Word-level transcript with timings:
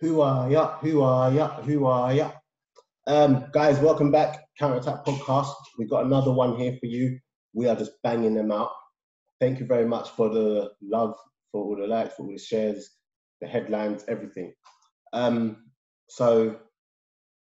Who 0.00 0.20
are 0.20 0.50
ya? 0.50 0.76
Who 0.80 1.00
are 1.00 1.32
ya? 1.32 1.62
Who 1.62 1.86
are 1.86 2.12
ya? 2.12 2.30
Um, 3.06 3.46
guys, 3.50 3.78
welcome 3.78 4.10
back. 4.10 4.44
Counter 4.58 4.76
Attack 4.76 5.06
Podcast. 5.06 5.54
We've 5.78 5.88
got 5.88 6.04
another 6.04 6.32
one 6.32 6.58
here 6.58 6.76
for 6.78 6.84
you. 6.84 7.18
We 7.54 7.66
are 7.66 7.76
just 7.76 7.92
banging 8.02 8.34
them 8.34 8.52
out. 8.52 8.72
Thank 9.40 9.58
you 9.58 9.64
very 9.64 9.86
much 9.86 10.10
for 10.10 10.28
the 10.28 10.70
love, 10.82 11.14
for 11.50 11.64
all 11.64 11.76
the 11.76 11.86
likes, 11.86 12.14
for 12.14 12.24
all 12.24 12.32
the 12.32 12.38
shares, 12.38 12.90
the 13.40 13.46
headlines, 13.46 14.04
everything. 14.06 14.52
Um, 15.14 15.64
so, 16.10 16.56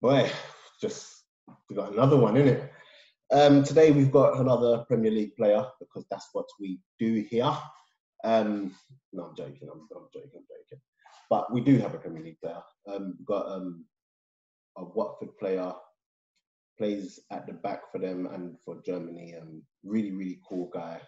boy, 0.01 0.27
just 0.81 1.07
we 1.69 1.75
got 1.75 1.93
another 1.93 2.17
one, 2.17 2.35
in 2.35 2.47
it. 2.47 2.71
Um, 3.31 3.63
today 3.63 3.91
we've 3.91 4.11
got 4.11 4.39
another 4.39 4.85
Premier 4.87 5.11
League 5.11 5.35
player 5.35 5.63
because 5.79 6.03
that's 6.09 6.29
what 6.33 6.47
we 6.59 6.79
do 6.97 7.23
here. 7.29 7.55
Um, 8.23 8.73
no, 9.13 9.25
I'm 9.25 9.35
joking. 9.35 9.69
I'm, 9.71 9.87
I'm 9.95 10.07
joking. 10.11 10.31
I'm 10.35 10.47
joking. 10.49 10.81
But 11.29 11.53
we 11.53 11.61
do 11.61 11.77
have 11.77 11.93
a 11.93 11.99
Premier 11.99 12.23
League 12.23 12.39
player. 12.41 12.61
Um, 12.87 13.15
we've 13.17 13.27
got 13.27 13.47
um, 13.51 13.85
a 14.77 14.83
Watford 14.83 15.37
player 15.37 15.71
plays 16.77 17.19
at 17.29 17.45
the 17.45 17.53
back 17.53 17.91
for 17.91 17.99
them 17.99 18.25
and 18.27 18.57
for 18.65 18.81
Germany. 18.85 19.35
Um, 19.39 19.61
really, 19.83 20.11
really 20.11 20.39
cool 20.47 20.69
guy. 20.73 20.99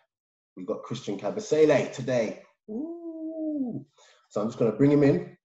We've 0.56 0.68
got 0.68 0.84
Christian 0.84 1.18
Kabasele 1.18 1.92
today. 1.94 2.44
Ooh. 2.70 3.86
So 4.30 4.42
I'm 4.42 4.48
just 4.48 4.60
gonna 4.60 4.74
bring 4.74 4.92
him 4.92 5.04
in, 5.04 5.36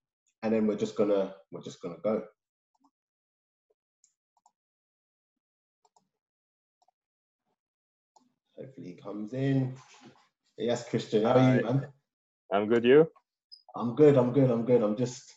and 0.43 0.53
then 0.53 0.67
we're 0.67 0.77
just 0.77 0.95
gonna 0.95 1.33
we're 1.51 1.63
just 1.63 1.81
gonna 1.81 1.97
go. 2.03 2.23
Hopefully 8.57 8.87
he 8.87 8.93
comes 8.95 9.33
in. 9.33 9.75
Yes, 10.57 10.87
Christian, 10.89 11.23
how 11.23 11.33
are 11.33 11.55
you, 11.55 11.63
man? 11.63 11.87
I'm 12.51 12.67
good. 12.67 12.83
You? 12.83 13.07
I'm 13.77 13.95
good. 13.95 14.17
I'm 14.17 14.31
good. 14.33 14.49
I'm 14.49 14.65
good. 14.65 14.81
I'm 14.81 14.97
just, 14.97 15.33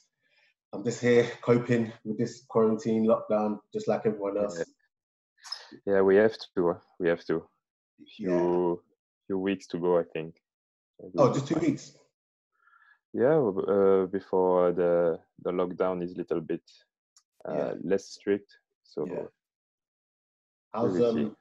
I'm 0.72 0.84
just 0.84 1.00
here 1.00 1.30
coping 1.42 1.92
with 2.04 2.18
this 2.18 2.44
quarantine 2.48 3.06
lockdown, 3.06 3.58
just 3.72 3.88
like 3.88 4.02
everyone 4.06 4.38
else. 4.38 4.58
Yeah, 5.86 5.94
yeah 5.94 6.00
we 6.00 6.16
have 6.16 6.36
to. 6.54 6.76
We 6.98 7.08
have 7.08 7.24
to. 7.26 7.46
Few, 8.16 8.30
yeah. 8.30 8.74
few 9.26 9.38
weeks 9.38 9.66
to 9.68 9.78
go, 9.78 9.98
I 9.98 10.04
think. 10.12 10.36
Oh, 11.16 11.32
just 11.32 11.46
two 11.46 11.58
weeks. 11.58 11.92
Yeah, 13.12 13.38
uh, 13.38 14.06
before 14.06 14.72
the 14.72 15.18
the 15.42 15.50
lockdown 15.50 16.02
is 16.02 16.12
a 16.12 16.18
little 16.18 16.40
bit 16.40 16.62
uh, 17.48 17.54
yeah. 17.54 17.72
less 17.82 18.06
strict. 18.06 18.56
So, 18.84 19.06
yeah. 19.06 19.26
how's 20.72 21.00
um, 21.00 21.36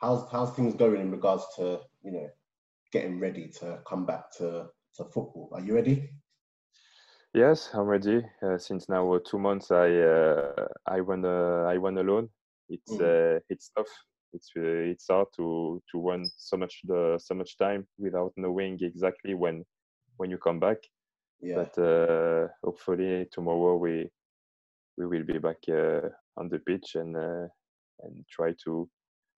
how's 0.00 0.28
how's 0.30 0.54
things 0.54 0.74
going 0.74 1.00
in 1.00 1.10
regards 1.10 1.44
to 1.56 1.80
you 2.02 2.12
know 2.12 2.28
getting 2.92 3.20
ready 3.20 3.48
to 3.60 3.78
come 3.86 4.06
back 4.06 4.32
to 4.38 4.66
to 4.96 5.04
football? 5.04 5.50
Are 5.52 5.60
you 5.60 5.74
ready? 5.74 6.10
Yes, 7.34 7.70
I'm 7.72 7.86
ready. 7.86 8.22
Uh, 8.42 8.58
since 8.58 8.88
now 8.88 9.10
uh, 9.12 9.18
two 9.24 9.38
months, 9.38 9.70
I 9.70 9.90
uh, 9.90 10.68
I 10.86 10.98
run 10.98 11.24
uh, 11.24 11.64
I 11.68 11.76
run 11.76 11.96
alone. 11.98 12.28
It's 12.68 12.92
mm. 12.92 13.40
it's 13.48 13.70
tough. 13.76 13.88
It's 14.34 14.50
it's 14.54 15.06
hard 15.08 15.28
to 15.36 15.82
to 15.90 16.00
run 16.00 16.24
so 16.36 16.56
much 16.56 16.80
the 16.84 17.18
so 17.22 17.34
much 17.34 17.56
time 17.56 17.86
without 17.98 18.32
knowing 18.36 18.78
exactly 18.82 19.34
when 19.34 19.64
when 20.18 20.30
you 20.30 20.38
come 20.38 20.60
back. 20.60 20.78
Yeah. 21.40 21.64
But 21.64 22.50
hopefully 22.62 23.26
tomorrow 23.32 23.76
we 23.76 24.10
we 24.98 25.06
will 25.06 25.24
be 25.24 25.38
back 25.38 25.62
on 26.36 26.48
the 26.48 26.58
pitch 26.58 26.96
and 26.96 27.16
and 27.16 28.24
try 28.30 28.54
to 28.64 28.88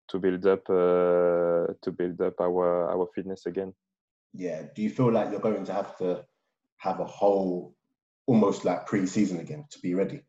to 0.10 0.20
build 0.20 0.46
up 0.46 0.68
uh, 0.70 1.74
to 1.82 1.92
build 1.92 2.22
up 2.22 2.40
our 2.42 2.90
our 2.90 3.08
fitness 3.16 3.46
again. 3.46 3.74
Yeah. 4.34 4.64
Do 4.76 4.82
you 4.82 4.90
feel 4.90 5.12
like 5.12 5.32
you're 5.32 5.40
going 5.40 5.66
to 5.66 5.74
have 5.74 5.98
to 5.98 6.26
have 6.78 7.00
a 7.00 7.06
whole 7.06 7.76
almost 8.26 8.66
like 8.66 8.86
pre-season 8.86 9.40
again 9.40 9.66
to 9.72 9.80
be 9.80 9.94
ready? 9.94 10.22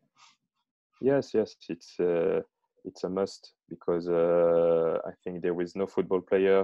Yes, 1.01 1.33
yes, 1.33 1.55
it's 1.69 1.99
uh, 1.99 2.41
it's 2.85 3.03
a 3.03 3.09
must 3.09 3.53
because 3.69 4.07
uh, 4.07 4.99
I 5.05 5.11
think 5.23 5.41
there 5.41 5.59
is 5.61 5.75
no 5.75 5.87
football 5.87 6.21
player 6.21 6.63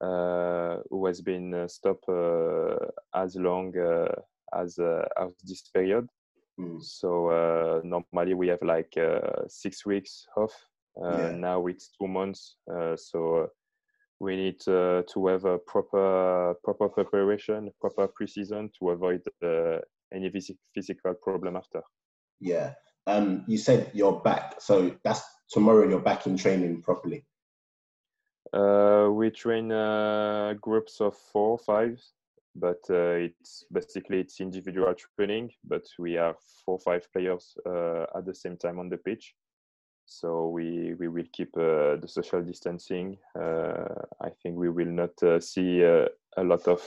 uh, 0.00 0.78
who 0.90 1.06
has 1.06 1.20
been 1.20 1.54
uh, 1.54 1.68
stopped 1.68 2.08
uh, 2.08 2.76
as 3.14 3.36
long 3.36 3.72
as 4.52 4.78
as 4.78 5.32
this 5.44 5.62
period. 5.72 6.08
Mm. 6.58 6.82
So 6.82 7.82
normally 7.84 8.34
we 8.34 8.48
have 8.48 8.62
like 8.62 8.94
six 9.48 9.86
weeks 9.86 10.26
off 10.36 10.54
uh, 11.02 11.18
yeah. 11.18 11.30
Now 11.30 11.66
it's 11.66 11.90
two 11.98 12.08
months, 12.08 12.56
uh, 12.70 12.96
so 12.96 13.36
uh, 13.36 13.46
we 14.20 14.36
need 14.36 14.60
to 14.60 15.26
have 15.26 15.44
a 15.44 15.58
proper 15.58 16.54
proper 16.64 16.88
preparation, 16.88 17.70
proper 17.80 18.08
preseason 18.08 18.70
to 18.78 18.90
avoid 18.90 19.20
any 20.12 20.30
physical 20.74 21.14
problem 21.14 21.56
after. 21.56 21.82
Yeah. 22.40 22.74
Um, 23.06 23.44
you 23.46 23.58
said 23.58 23.90
you're 23.94 24.20
back, 24.20 24.60
so 24.60 24.96
that's 25.04 25.22
tomorrow. 25.50 25.88
You're 25.88 26.00
back 26.00 26.26
in 26.26 26.36
training 26.36 26.82
properly. 26.82 27.24
Uh, 28.52 29.08
we 29.12 29.30
train 29.30 29.70
uh, 29.70 30.54
groups 30.60 31.00
of 31.00 31.16
four, 31.32 31.58
five, 31.58 32.00
but 32.54 32.80
uh, 32.90 33.28
it's 33.28 33.64
basically 33.72 34.20
it's 34.20 34.40
individual 34.40 34.94
training. 35.16 35.50
But 35.64 35.84
we 35.98 36.14
have 36.14 36.36
four, 36.64 36.78
five 36.80 37.06
players 37.12 37.54
at 37.66 38.24
the 38.24 38.34
same 38.34 38.56
time 38.56 38.78
on 38.78 38.88
the 38.88 38.96
pitch 38.96 39.34
so 40.06 40.48
we 40.48 40.94
we 40.94 41.08
will 41.08 41.26
keep 41.32 41.50
uh, 41.56 41.96
the 41.96 42.06
social 42.06 42.42
distancing. 42.42 43.18
Uh, 43.38 44.02
I 44.20 44.30
think 44.42 44.56
we 44.56 44.70
will 44.70 44.86
not 44.86 45.20
uh, 45.22 45.40
see 45.40 45.84
uh, 45.84 46.06
a 46.36 46.44
lot 46.44 46.66
of 46.68 46.80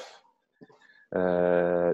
uh, 1.16 1.92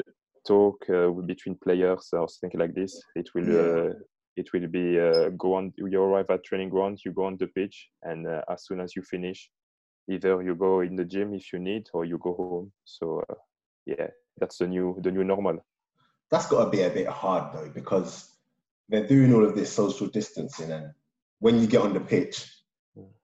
talk 0.48 0.86
uh, 0.90 1.10
between 1.10 1.56
players 1.56 2.10
or 2.14 2.30
something 2.30 2.60
like 2.60 2.76
this. 2.76 3.02
It 3.16 3.30
will 3.34 3.50
yeah. 3.50 3.94
it 4.38 4.54
will 4.54 4.68
be 4.68 4.98
go 5.36 5.56
on. 5.56 5.74
You 5.78 6.02
arrive 6.02 6.30
at 6.30 6.44
training 6.44 6.70
ground, 6.70 7.00
you 7.04 7.12
go 7.12 7.26
on 7.26 7.38
the 7.38 7.48
pitch, 7.48 7.90
and 8.04 8.28
as 8.48 8.66
soon 8.66 8.80
as 8.80 8.96
you 8.96 9.02
finish, 9.02 9.50
either 10.08 10.44
you 10.44 10.54
go 10.54 10.82
in 10.82 10.96
the 10.96 11.06
gym 11.06 11.34
if 11.34 11.52
you 11.52 11.60
need, 11.60 11.88
or 11.94 12.06
you 12.06 12.20
go 12.20 12.36
home. 12.36 12.72
So 12.86 13.24
yeah, 13.88 14.10
that's 14.38 14.60
the 14.60 14.68
new 14.68 15.00
the 15.02 15.12
new 15.12 15.24
normal. 15.24 15.66
That's 16.30 16.48
got 16.48 16.66
to 16.66 16.70
be 16.70 16.84
a 16.84 16.90
bit 16.92 17.08
hard 17.08 17.52
though 17.52 17.72
because 17.74 18.30
they're 18.90 19.08
doing 19.08 19.34
all 19.34 19.44
of 19.44 19.56
this 19.56 19.74
social 19.74 20.08
distancing 20.08 20.72
and 20.72 20.94
when 21.40 21.60
you 21.60 21.68
get 21.68 21.82
on 21.82 21.94
the 21.94 22.00
pitch, 22.00 22.50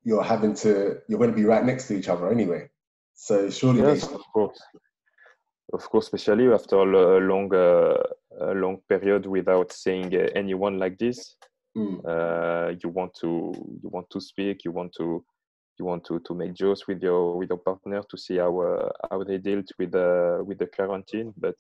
you're 0.04 0.24
having 0.24 0.54
to 0.54 0.98
you're 1.08 1.20
going 1.20 1.32
to 1.32 1.36
be 1.36 1.46
right 1.46 1.64
next 1.64 1.88
to 1.88 1.98
each 1.98 2.10
other 2.10 2.32
anyway. 2.32 2.70
So 3.14 3.50
surely, 3.50 3.82
yes, 3.82 4.04
of 4.04 4.24
course, 4.34 4.60
of 5.74 5.90
course, 5.90 6.06
especially 6.06 6.52
after 6.52 6.78
a 6.78 7.20
long 7.20 7.54
uh, 7.54 7.98
a 8.40 8.54
long 8.54 8.80
period 8.90 9.26
without 9.26 9.72
seeing 9.72 10.14
uh, 10.16 10.28
anyone 10.36 10.80
like 10.80 10.98
this, 10.98 11.36
mm. 11.78 12.04
uh, 12.06 12.76
you 12.84 12.90
want 12.90 13.14
to 13.22 13.54
you 13.84 13.90
want 13.90 14.10
to 14.10 14.20
speak, 14.20 14.66
you 14.66 14.72
want 14.72 14.94
to 14.98 15.24
you 15.80 15.86
want 15.86 16.04
to, 16.06 16.20
to 16.20 16.34
make 16.34 16.54
jokes 16.54 16.88
with 16.88 17.02
your 17.02 17.38
with 17.38 17.50
your 17.50 17.60
partner 17.60 18.02
to 18.10 18.18
see 18.18 18.38
how 18.38 18.60
uh, 18.60 18.90
how 19.10 19.24
they 19.24 19.38
dealt 19.38 19.68
with 19.78 19.92
the 19.92 20.42
with 20.44 20.58
the 20.58 20.68
quarantine, 20.68 21.34
but 21.38 21.56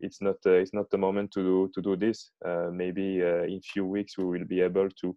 it's 0.00 0.20
not 0.20 0.36
uh, 0.46 0.50
it's 0.50 0.74
not 0.74 0.90
the 0.90 0.98
moment 0.98 1.30
to 1.32 1.42
do, 1.42 1.70
to 1.74 1.80
do 1.80 1.96
this. 1.96 2.30
Uh, 2.44 2.70
maybe 2.72 3.20
in 3.20 3.60
few 3.62 3.86
weeks 3.86 4.18
we 4.18 4.24
will 4.24 4.44
be 4.44 4.60
able 4.60 4.88
to 5.00 5.16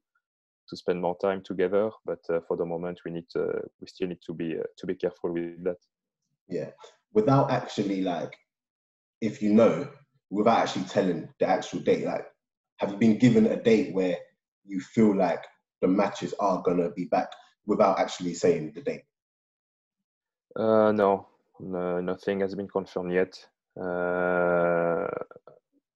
to 0.70 0.78
spend 0.78 1.02
more 1.02 1.18
time 1.22 1.42
together. 1.44 1.90
But 2.06 2.20
uh, 2.30 2.40
for 2.48 2.58
the 2.58 2.66
moment, 2.66 3.02
we 3.06 3.12
need 3.12 3.30
to, 3.32 3.62
we 3.80 3.88
still 3.88 4.08
need 4.08 4.22
to 4.26 4.34
be 4.34 4.58
uh, 4.58 4.64
to 4.78 4.88
be 4.88 4.96
careful 4.96 5.34
with 5.34 5.64
that. 5.64 5.78
Yeah, 6.48 6.72
without 7.14 7.52
actually 7.52 8.02
like, 8.02 8.36
if 9.22 9.42
you 9.42 9.54
know, 9.54 9.88
without 10.30 10.60
actually 10.60 10.86
telling 10.86 11.30
the 11.40 11.48
actual 11.48 11.80
date, 11.80 12.06
like, 12.06 12.26
have 12.78 12.92
you 12.92 12.98
been 12.98 13.18
given 13.18 13.48
a 13.48 13.62
date 13.62 13.94
where 13.94 14.18
you 14.66 14.80
feel 14.80 15.16
like 15.16 15.44
the 15.82 15.88
matches 15.88 16.34
are 16.40 16.62
gonna 16.64 16.90
be 16.92 17.06
back 17.06 17.30
without 17.66 18.00
actually 18.00 18.34
saying 18.34 18.72
the 18.76 18.82
date? 18.82 19.04
Uh, 20.56 20.92
no, 20.92 21.28
no, 21.60 22.00
nothing 22.02 22.40
has 22.40 22.56
been 22.56 22.68
confirmed 22.68 23.14
yet. 23.14 23.38
Uh, 23.80 25.08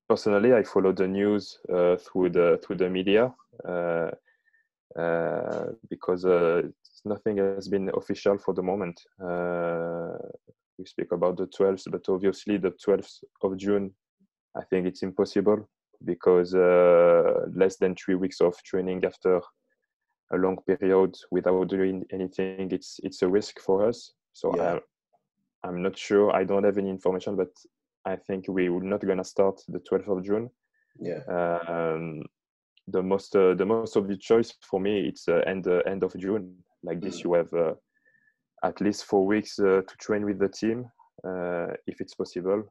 personally, 0.08 0.54
I 0.54 0.64
follow 0.64 0.92
the 0.92 1.08
news 1.08 1.60
uh, 1.74 1.96
through 1.96 2.32
the 2.32 2.60
through 2.64 2.78
the 2.78 2.90
media. 2.90 3.34
Uh, 3.66 3.72
uh, 3.72 4.12
because 4.96 6.26
uh, 6.26 6.62
nothing 7.06 7.38
has 7.38 7.68
been 7.68 7.90
official 7.96 8.38
for 8.38 8.54
the 8.54 8.64
moment. 8.64 9.00
Uh, 9.22 10.18
we 10.78 10.86
speak 10.86 11.12
about 11.12 11.38
the 11.38 11.48
12th, 11.48 11.92
but 11.92 12.08
obviously 12.08 12.58
the 12.58 12.72
12th 12.72 13.24
of 13.44 13.58
June, 13.58 13.92
I 14.56 14.64
think 14.64 14.88
it's 14.88 15.04
impossible 15.04 15.70
because 16.06 16.54
less 16.54 17.78
than 17.78 17.96
three 17.96 18.16
weeks 18.16 18.40
of 18.42 18.56
training 18.64 19.04
after 19.06 19.42
a 20.32 20.38
long 20.38 20.58
period 20.68 21.16
without 21.32 21.68
doing 21.70 22.06
anything, 22.12 22.72
it's 22.72 23.00
it's 23.04 23.22
a 23.22 23.28
risk 23.28 23.60
for 23.60 23.88
us. 23.88 24.14
So 24.34 24.56
yeah. 24.56 24.80
I, 25.64 25.68
I'm 25.68 25.82
not 25.82 25.98
sure. 25.98 26.32
I 26.32 26.44
don't 26.44 26.64
have 26.64 26.78
any 26.78 26.90
information, 26.90 27.36
but 27.36 27.50
I 28.06 28.16
think 28.16 28.46
we 28.48 28.70
will 28.70 28.82
not 28.82 29.06
gonna 29.06 29.24
start 29.24 29.60
the 29.68 29.80
12th 29.80 30.18
of 30.18 30.24
June. 30.24 30.50
Yeah. 31.00 31.22
Um, 31.28 32.24
the 32.92 33.02
most 33.02 33.36
uh, 33.36 33.54
the 33.54 33.66
most 33.66 33.96
obvious 33.98 34.20
choice 34.20 34.54
for 34.62 34.80
me 34.80 35.08
it's 35.08 35.28
uh, 35.28 35.42
end 35.46 35.68
uh, 35.68 35.82
end 35.86 36.04
of 36.04 36.16
June. 36.18 36.56
Like 36.84 37.02
this, 37.02 37.20
mm. 37.20 37.24
you 37.26 37.34
have 37.34 37.54
uh, 37.54 37.74
at 38.64 38.80
least 38.82 39.06
four 39.06 39.26
weeks 39.26 39.60
uh, 39.60 39.82
to 39.88 39.98
train 39.98 40.26
with 40.26 40.40
the 40.40 40.48
team 40.48 40.90
uh, 41.26 41.68
if 41.88 42.02
it's 42.02 42.16
possible. 42.16 42.64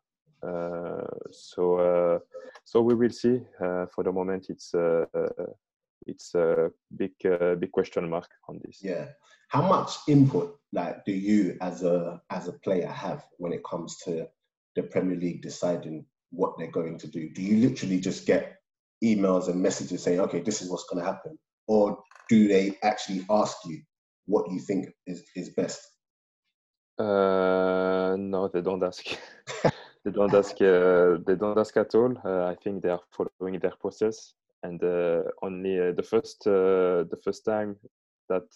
so 1.30 2.20
so 2.64 2.82
we 2.82 2.94
will 2.94 3.10
see. 3.10 3.40
Uh, 3.62 3.86
for 3.86 4.04
the 4.04 4.12
moment, 4.12 4.46
it's 4.48 4.74
uh, 4.74 5.04
it's 6.06 6.34
a 6.34 6.70
big 6.96 7.12
big 7.60 7.72
question 7.72 8.08
mark 8.08 8.28
on 8.48 8.60
this. 8.64 8.78
Yeah. 8.82 9.08
How 9.48 9.62
much 9.66 9.92
input 10.08 10.58
like 10.72 11.04
do 11.04 11.12
you 11.12 11.56
as 11.60 11.82
a 11.82 12.20
as 12.30 12.48
a 12.48 12.52
player 12.52 12.88
have 12.88 13.24
when 13.38 13.52
it 13.52 13.64
comes 13.64 13.96
to 14.04 14.28
the 14.76 14.82
Premier 14.82 15.16
League 15.16 15.42
deciding 15.42 16.04
what 16.30 16.54
they're 16.58 16.70
going 16.70 16.98
to 16.98 17.06
do? 17.06 17.30
Do 17.30 17.42
you 17.42 17.68
literally 17.68 18.00
just 18.00 18.26
get 18.26 18.57
emails 19.02 19.48
and 19.48 19.60
messages 19.60 20.02
saying, 20.02 20.20
okay, 20.20 20.40
this 20.40 20.62
is 20.62 20.70
what's 20.70 20.84
going 20.84 21.02
to 21.02 21.10
happen? 21.10 21.38
Or 21.66 21.98
do 22.28 22.48
they 22.48 22.76
actually 22.82 23.24
ask 23.30 23.56
you 23.66 23.80
what 24.26 24.50
you 24.50 24.60
think 24.60 24.88
is, 25.06 25.24
is 25.36 25.50
best? 25.50 25.80
Uh, 26.98 28.16
no, 28.18 28.50
they 28.52 28.60
don't 28.60 28.82
ask. 28.82 29.06
they 30.04 30.10
don't 30.10 30.34
ask. 30.34 30.60
Uh, 30.60 31.18
they 31.26 31.36
don't 31.36 31.58
ask 31.58 31.76
at 31.76 31.94
all. 31.94 32.12
Uh, 32.24 32.46
I 32.46 32.56
think 32.56 32.82
they 32.82 32.88
are 32.88 33.00
following 33.12 33.60
their 33.60 33.74
process, 33.80 34.34
and 34.64 34.82
uh, 34.82 35.22
only 35.42 35.78
uh, 35.78 35.92
the 35.92 36.02
first 36.02 36.44
uh, 36.46 37.04
the 37.08 37.18
first 37.22 37.44
time 37.44 37.76
that 38.28 38.48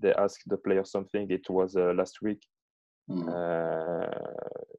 they 0.00 0.14
asked 0.14 0.48
the 0.48 0.56
player 0.56 0.84
something, 0.84 1.30
it 1.30 1.50
was 1.50 1.74
last 1.74 2.22
week. 2.22 2.46
Mm. 3.10 3.26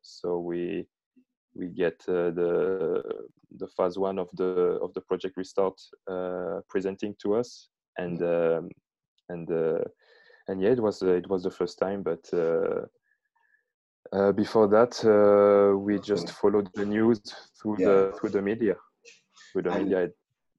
so 0.01 0.39
we 0.39 0.87
we 1.55 1.67
get 1.67 2.03
uh, 2.07 2.31
the 2.31 3.03
the 3.57 3.67
phase 3.77 3.97
one 3.97 4.19
of 4.19 4.29
the 4.33 4.79
of 4.81 4.93
the 4.93 5.01
project 5.01 5.37
restart 5.37 5.79
uh, 6.09 6.59
presenting 6.69 7.15
to 7.21 7.35
us 7.35 7.69
and 7.97 8.21
um, 8.23 8.69
and 9.29 9.51
uh, 9.51 9.83
and 10.47 10.61
yeah 10.61 10.69
it 10.69 10.79
was 10.79 11.01
it 11.01 11.29
was 11.29 11.43
the 11.43 11.51
first 11.51 11.77
time 11.77 12.03
but 12.03 12.27
uh, 14.11 14.31
before 14.31 14.67
that, 14.67 14.93
uh, 15.05 15.75
we 15.75 15.99
just 15.99 16.29
followed 16.31 16.69
the 16.75 16.85
news 16.85 17.19
through 17.59 17.77
yeah. 17.79 17.87
the 17.87 18.13
through 18.19 18.29
the 18.29 18.41
media. 18.41 18.75
Through 19.51 19.63
the 19.63 19.71
and 19.71 19.83
media, 19.85 20.09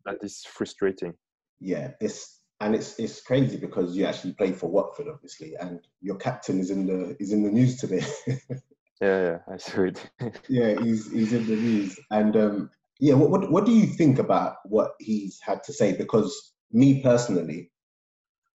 that 0.06 0.19
is 0.23 0.44
frustrating. 0.44 1.14
Yeah, 1.61 1.93
it's 2.00 2.41
and 2.61 2.75
it's 2.75 2.99
it's 2.99 3.20
crazy 3.20 3.56
because 3.56 3.96
you 3.96 4.06
actually 4.06 4.32
play 4.32 4.52
for 4.52 4.69
Watford, 4.69 5.06
obviously, 5.08 5.55
and 5.61 5.81
your 6.00 6.17
captain 6.17 6.58
is 6.58 6.70
in 6.70 6.87
the 6.87 7.17
is 7.20 7.32
in 7.32 7.44
the 7.44 7.50
news 7.50 7.76
today. 7.76 8.05
yeah, 9.00 9.23
yeah, 9.23 9.38
I 9.52 9.56
saw 9.56 9.82
it. 9.82 10.11
yeah, 10.49 10.75
he's 10.81 11.11
he's 11.11 11.32
in 11.32 11.46
the 11.46 11.56
news, 11.56 11.99
and 12.11 12.37
um, 12.37 12.70
yeah, 13.00 13.14
what, 13.14 13.31
what 13.31 13.50
what 13.50 13.67
do 13.67 13.73
you 13.73 13.87
think 13.87 14.19
about 14.19 14.56
what 14.64 14.93
he's 15.00 15.41
had 15.43 15.62
to 15.64 15.73
say? 15.73 15.96
Because 15.96 16.52
me 16.73 17.02
personally, 17.02 17.70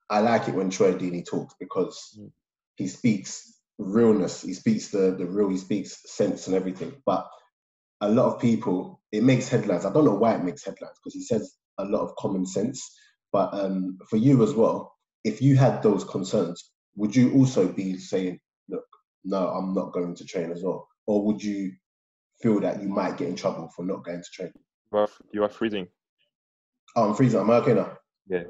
I 0.09 0.19
like 0.19 0.47
it 0.47 0.55
when 0.55 0.69
Troy 0.69 0.93
Deeney 0.93 1.25
talks 1.25 1.55
because 1.59 2.17
mm. 2.19 2.31
he 2.75 2.87
speaks 2.87 3.53
realness. 3.77 4.41
He 4.41 4.53
speaks 4.53 4.89
the 4.89 5.15
the 5.17 5.25
real. 5.25 5.49
He 5.49 5.57
speaks 5.57 6.01
sense 6.05 6.47
and 6.47 6.55
everything. 6.55 7.01
But 7.05 7.27
a 8.01 8.09
lot 8.09 8.33
of 8.33 8.41
people, 8.41 9.01
it 9.11 9.23
makes 9.23 9.49
headlines. 9.49 9.85
I 9.85 9.91
don't 9.91 10.05
know 10.05 10.15
why 10.15 10.35
it 10.35 10.43
makes 10.43 10.65
headlines 10.65 10.97
because 11.03 11.13
he 11.13 11.23
says 11.23 11.53
a 11.77 11.85
lot 11.85 12.01
of 12.01 12.15
common 12.15 12.45
sense. 12.45 12.95
But 13.31 13.53
um, 13.53 13.97
for 14.09 14.17
you 14.17 14.41
as 14.43 14.53
well, 14.53 14.95
if 15.23 15.41
you 15.41 15.57
had 15.57 15.83
those 15.83 16.03
concerns, 16.03 16.71
would 16.95 17.15
you 17.15 17.33
also 17.33 17.67
be 17.67 17.97
saying, 17.97 18.39
"Look, 18.39 18.39
no, 19.23 19.49
I'm 19.49 19.73
not 19.73 19.93
going 19.93 20.15
to 20.15 20.25
train 20.25 20.51
as 20.51 20.63
well," 20.63 20.87
or 21.05 21.25
would 21.25 21.43
you 21.43 21.71
feel 22.41 22.59
that 22.61 22.81
you 22.81 22.87
might 22.87 23.17
get 23.17 23.27
in 23.27 23.35
trouble 23.35 23.69
for 23.75 23.85
not 23.85 24.03
going 24.03 24.21
to 24.21 24.29
train? 24.33 24.51
Well, 24.91 25.09
you 25.33 25.43
are 25.43 25.49
freezing. 25.49 25.87
Oh, 26.95 27.09
I'm 27.09 27.15
freezing. 27.15 27.39
Am 27.39 27.49
I 27.49 27.57
okay 27.57 27.73
now? 27.73 27.97
Yeah. 28.27 28.43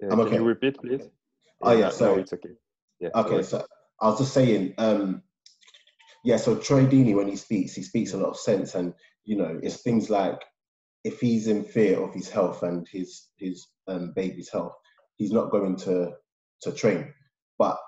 yeah. 0.00 0.08
I'm 0.10 0.20
okay. 0.20 0.30
Can 0.30 0.42
you 0.42 0.48
repeat, 0.48 0.78
please? 0.80 1.08
Oh 1.62 1.72
yeah, 1.72 1.90
sorry. 1.90 2.16
No, 2.16 2.20
it's 2.20 2.32
okay. 2.32 2.50
Yeah. 3.00 3.08
Okay, 3.14 3.42
so 3.42 3.64
I 4.00 4.08
was 4.08 4.18
just 4.18 4.34
saying, 4.34 4.74
um, 4.78 5.22
yeah. 6.24 6.36
So 6.36 6.56
Troy 6.56 6.86
Deeney, 6.86 7.14
when 7.14 7.28
he 7.28 7.36
speaks, 7.36 7.74
he 7.74 7.82
speaks 7.82 8.12
a 8.12 8.16
lot 8.16 8.30
of 8.30 8.36
sense, 8.36 8.74
and 8.74 8.94
you 9.24 9.36
know, 9.36 9.58
it's 9.62 9.82
things 9.82 10.10
like 10.10 10.42
if 11.04 11.20
he's 11.20 11.46
in 11.46 11.64
fear 11.64 12.00
of 12.02 12.14
his 12.14 12.28
health 12.28 12.62
and 12.62 12.86
his 12.90 13.28
his 13.38 13.68
um, 13.88 14.12
baby's 14.14 14.50
health, 14.50 14.74
he's 15.16 15.32
not 15.32 15.50
going 15.50 15.76
to 15.76 16.12
to 16.62 16.72
train. 16.72 17.12
But 17.58 17.78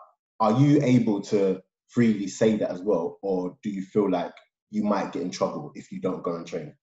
are 0.40 0.58
you 0.58 0.80
able 0.82 1.20
to 1.22 1.60
freely 1.92 2.26
say 2.26 2.56
that 2.56 2.70
as 2.70 2.82
well, 2.82 3.18
or 3.22 3.56
do 3.62 3.70
you 3.70 3.82
feel 3.82 4.10
like 4.10 4.32
you 4.70 4.82
might 4.82 5.12
get 5.12 5.22
in 5.22 5.30
trouble 5.30 5.70
if 5.74 5.92
you 5.92 6.00
don't 6.00 6.22
go 6.22 6.36
and 6.36 6.46
train? 6.46 6.74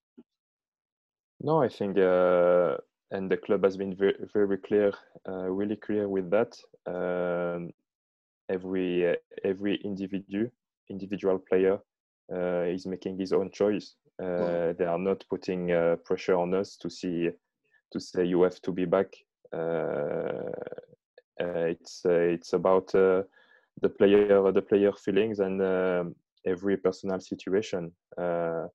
No, 1.40 1.62
I 1.62 1.68
think, 1.68 1.98
uh, 1.98 2.76
and 3.10 3.30
the 3.30 3.36
club 3.36 3.64
has 3.64 3.76
been 3.76 3.96
very, 3.96 4.14
very 4.32 4.58
clear, 4.58 4.92
uh, 5.28 5.48
really 5.50 5.76
clear 5.76 6.08
with 6.08 6.30
that. 6.30 6.56
Um, 6.86 7.70
every 8.48 9.10
uh, 9.10 9.16
every 9.44 9.76
individual 9.84 10.48
individual 10.90 11.38
player 11.38 11.78
uh, 12.32 12.62
is 12.62 12.86
making 12.86 13.18
his 13.18 13.32
own 13.32 13.50
choice. 13.50 13.94
Uh, 14.22 14.74
they 14.78 14.84
are 14.84 14.98
not 14.98 15.24
putting 15.30 15.68
pressure 16.04 16.36
on 16.36 16.54
us 16.54 16.76
to 16.76 16.90
see 16.90 17.30
to 17.90 18.00
say 18.00 18.24
you 18.24 18.42
have 18.42 18.60
to 18.60 18.70
be 18.70 18.84
back. 18.84 19.12
it's 21.38 22.02
it's 22.04 22.52
about 22.52 22.92
the 23.82 23.88
player 23.88 24.52
the 24.52 24.62
player 24.62 24.92
feelings 24.92 25.40
and 25.40 25.62
um, 25.62 26.14
every 26.46 26.76
personal 26.76 27.20
situation. 27.20 27.92
Uh, 28.16 28.66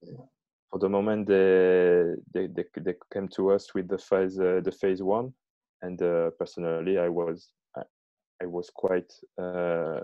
for 0.69 0.79
the 0.79 0.89
moment, 0.89 1.27
they, 1.27 2.15
they, 2.33 2.47
they, 2.47 2.65
they, 2.81 2.95
came 3.13 3.29
to 3.29 3.51
us 3.51 3.73
with 3.73 3.87
the 3.87 3.97
phase 3.97 4.39
uh, 4.39 4.61
the 4.63 4.71
phase 4.71 5.01
one, 5.01 5.33
and 5.81 6.01
uh, 6.01 6.31
personally, 6.39 6.97
I 6.97 7.07
was 7.07 7.49
I 8.41 8.45
was 8.45 8.69
quite 8.73 9.11
uh, 9.41 10.01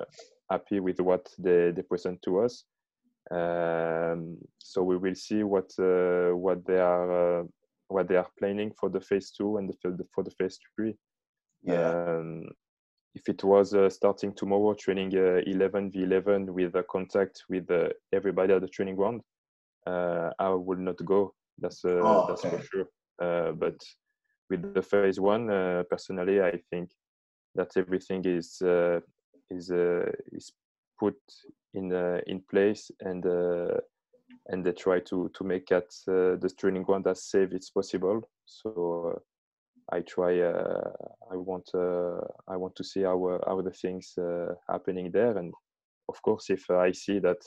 happy 0.50 0.80
with 0.80 1.00
what 1.00 1.28
they, 1.38 1.72
they 1.72 1.82
present 1.82 2.22
to 2.24 2.40
us. 2.40 2.66
Um, 3.30 4.38
so 4.58 4.84
we 4.84 4.98
will 4.98 5.16
see 5.16 5.44
what 5.44 5.72
uh, 5.80 6.36
what 6.36 6.66
they 6.66 6.80
are 6.80 7.42
uh, 7.42 7.44
what 7.88 8.08
they 8.08 8.16
are 8.16 8.30
planning 8.40 8.72
for 8.80 8.90
the 8.90 9.02
phase 9.02 9.32
two 9.32 9.58
and 9.58 9.70
the, 9.70 10.06
for 10.14 10.24
the 10.24 10.32
phase 10.32 10.60
three. 10.76 10.96
Yeah. 11.64 11.92
Um, 11.92 12.46
if 13.14 13.28
it 13.28 13.44
was 13.44 13.74
uh, 13.74 13.90
starting 13.90 14.34
tomorrow, 14.34 14.74
training 14.74 15.16
uh, 15.16 15.42
11 15.46 15.92
v 15.92 16.04
11 16.04 16.54
with 16.54 16.76
a 16.76 16.84
contact 16.84 17.44
with 17.50 17.70
uh, 17.70 17.90
everybody 18.14 18.54
at 18.54 18.62
the 18.62 18.68
training 18.68 18.96
ground, 18.96 19.22
I 19.86 20.50
would 20.50 20.80
not 20.80 21.04
go. 21.06 21.34
That's 21.58 21.82
oh, 21.86 22.26
that's 22.28 22.46
okay. 22.46 22.58
for 22.58 22.64
sure. 22.64 23.54
but 23.54 23.78
with 24.50 24.74
the 24.74 24.82
phase 24.82 25.20
one, 25.20 25.48
personally, 25.90 26.42
I 26.42 26.60
think 26.70 26.92
that 27.56 27.76
everything 27.76 28.24
is 28.26 28.62
uh, 28.62 29.00
is 29.50 29.72
uh, 29.72 30.12
is 30.32 30.52
put 31.00 31.16
in 31.74 31.94
uh, 31.94 32.20
in 32.28 32.42
place 32.50 32.92
and 33.02 33.26
and 34.48 34.66
they 34.66 34.72
try 34.72 35.00
to 35.00 35.30
to 35.34 35.44
make 35.44 35.68
that 35.68 35.90
the 36.06 36.52
training 36.58 36.84
ground 36.84 37.08
as 37.08 37.24
safe 37.24 37.54
as 37.54 37.70
possible. 37.70 38.22
So 38.46 39.22
I 39.92 40.02
try. 40.02 40.40
Uh, 40.40 40.92
I 41.32 41.36
want. 41.36 41.70
Uh, 41.74 42.22
I 42.48 42.56
want 42.58 42.76
to 42.76 42.84
see 42.84 43.02
how 43.02 43.40
how 43.46 43.62
the 43.62 43.72
things 43.72 44.14
uh, 44.18 44.54
happening 44.70 45.12
there, 45.12 45.38
and 45.38 45.54
of 46.10 46.22
course, 46.22 46.50
if 46.50 46.70
I 46.70 46.92
see 46.92 47.20
that 47.20 47.38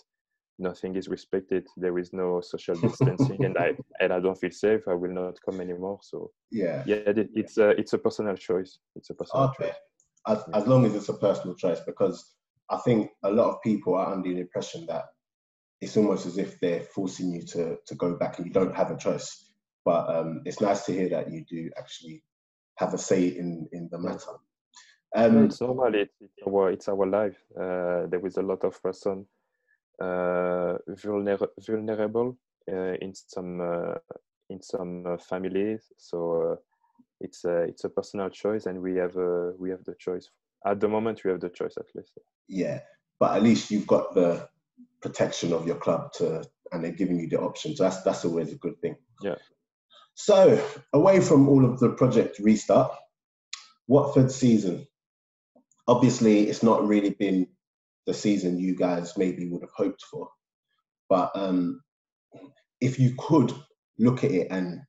nothing 0.58 0.94
is 0.96 1.08
respected, 1.08 1.66
there 1.76 1.98
is 1.98 2.12
no 2.12 2.40
social 2.40 2.74
distancing, 2.76 3.44
and 3.44 3.56
I 3.58 3.74
and 4.00 4.12
I 4.12 4.20
don't 4.20 4.38
feel 4.38 4.50
safe, 4.50 4.82
I 4.88 4.94
will 4.94 5.12
not 5.12 5.38
come 5.44 5.60
anymore. 5.60 5.98
So 6.02 6.30
yeah, 6.50 6.82
yeah, 6.86 6.96
it, 7.06 7.30
it's 7.34 7.58
a 7.58 7.70
it's 7.70 7.92
a 7.92 7.98
personal 7.98 8.36
choice. 8.36 8.78
It's 8.96 9.10
a 9.10 9.14
personal 9.14 9.46
okay. 9.46 9.68
choice 9.68 9.76
as, 10.26 10.42
as 10.54 10.66
long 10.66 10.84
as 10.86 10.94
it's 10.94 11.08
a 11.08 11.14
personal 11.14 11.54
choice, 11.54 11.80
because 11.80 12.34
I 12.70 12.78
think 12.78 13.10
a 13.22 13.30
lot 13.30 13.50
of 13.50 13.62
people 13.62 13.94
are 13.94 14.12
under 14.12 14.28
the 14.32 14.40
impression 14.40 14.86
that 14.86 15.04
it's 15.80 15.96
almost 15.96 16.26
as 16.26 16.38
if 16.38 16.58
they're 16.60 16.80
forcing 16.80 17.30
you 17.32 17.42
to 17.42 17.76
to 17.86 17.94
go 17.94 18.16
back 18.16 18.38
and 18.38 18.46
you 18.46 18.52
don't 18.52 18.74
have 18.74 18.90
a 18.90 18.96
choice. 18.96 19.52
But 19.84 20.08
um, 20.08 20.42
it's 20.46 20.60
nice 20.60 20.84
to 20.86 20.92
hear 20.92 21.10
that 21.10 21.30
you 21.30 21.44
do 21.48 21.70
actually 21.76 22.22
have 22.76 22.94
a 22.94 22.98
say 22.98 23.28
in 23.28 23.68
in 23.72 23.88
the 23.90 23.98
matter. 23.98 24.34
Um, 25.16 25.44
it's 25.44 25.60
normal. 25.60 25.94
It's, 25.94 26.12
our 26.46 26.70
it's 26.72 26.88
our 26.88 27.06
life. 27.06 27.38
Uh, 27.56 28.06
there 28.08 28.26
is 28.26 28.36
a 28.36 28.42
lot 28.42 28.64
of 28.64 28.82
person 28.82 29.26
uh, 30.00 30.76
vulner- 30.88 31.48
vulnerable 31.58 32.36
uh, 32.70 32.94
in 33.00 33.14
some 33.14 33.60
uh, 33.60 33.94
in 34.50 34.62
some 34.62 35.06
uh, 35.06 35.16
families. 35.18 35.92
So 35.98 36.52
uh, 36.52 36.56
it's 37.20 37.44
a 37.44 37.62
it's 37.62 37.84
a 37.84 37.88
personal 37.88 38.30
choice, 38.30 38.66
and 38.66 38.80
we 38.80 38.96
have 38.96 39.14
we 39.58 39.70
have 39.70 39.84
the 39.84 39.94
choice. 39.98 40.28
At 40.66 40.80
the 40.80 40.88
moment, 40.88 41.22
we 41.24 41.30
have 41.30 41.40
the 41.40 41.50
choice 41.50 41.74
at 41.78 41.86
least. 41.94 42.18
Yeah, 42.48 42.80
but 43.20 43.36
at 43.36 43.42
least 43.42 43.70
you've 43.70 43.86
got 43.86 44.14
the 44.14 44.48
protection 45.00 45.52
of 45.52 45.66
your 45.66 45.76
club 45.76 46.12
to, 46.14 46.42
and 46.72 46.82
they're 46.82 46.92
giving 46.92 47.20
you 47.20 47.28
the 47.28 47.40
option. 47.40 47.76
So 47.76 47.84
that's 47.84 48.02
that's 48.02 48.24
always 48.24 48.52
a 48.52 48.56
good 48.56 48.80
thing. 48.80 48.96
Yeah. 49.22 49.36
So 50.14 50.64
away 50.92 51.20
from 51.20 51.48
all 51.48 51.64
of 51.64 51.80
the 51.80 51.90
project 51.90 52.38
restart, 52.38 52.92
Watford 53.88 54.30
season. 54.30 54.86
Obviously, 55.86 56.48
it's 56.48 56.62
not 56.62 56.86
really 56.86 57.10
been 57.10 57.48
the 58.06 58.14
season 58.14 58.58
you 58.58 58.74
guys 58.76 59.16
maybe 59.16 59.48
would 59.48 59.62
have 59.62 59.70
hoped 59.74 60.02
for, 60.02 60.28
but 61.08 61.30
um, 61.34 61.80
if 62.80 62.98
you 62.98 63.14
could 63.18 63.52
look 63.98 64.24
at 64.24 64.30
it 64.30 64.48
and 64.50 64.80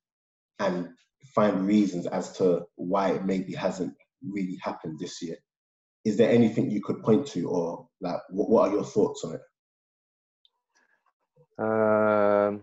and 0.59 0.89
find 1.33 1.67
reasons 1.67 2.07
as 2.07 2.31
to 2.37 2.63
why 2.75 3.09
it 3.11 3.25
maybe 3.25 3.53
hasn't 3.53 3.93
really 4.23 4.57
happened 4.61 4.99
this 4.99 5.21
year. 5.21 5.35
Is 6.05 6.17
there 6.17 6.29
anything 6.31 6.69
you 6.69 6.81
could 6.81 7.03
point 7.03 7.27
to, 7.27 7.49
or 7.49 7.87
like, 7.99 8.19
what, 8.29 8.49
what 8.49 8.69
are 8.69 8.75
your 8.75 8.85
thoughts 8.85 9.23
on 9.23 9.35
it? 9.35 9.41
Um, 11.57 12.61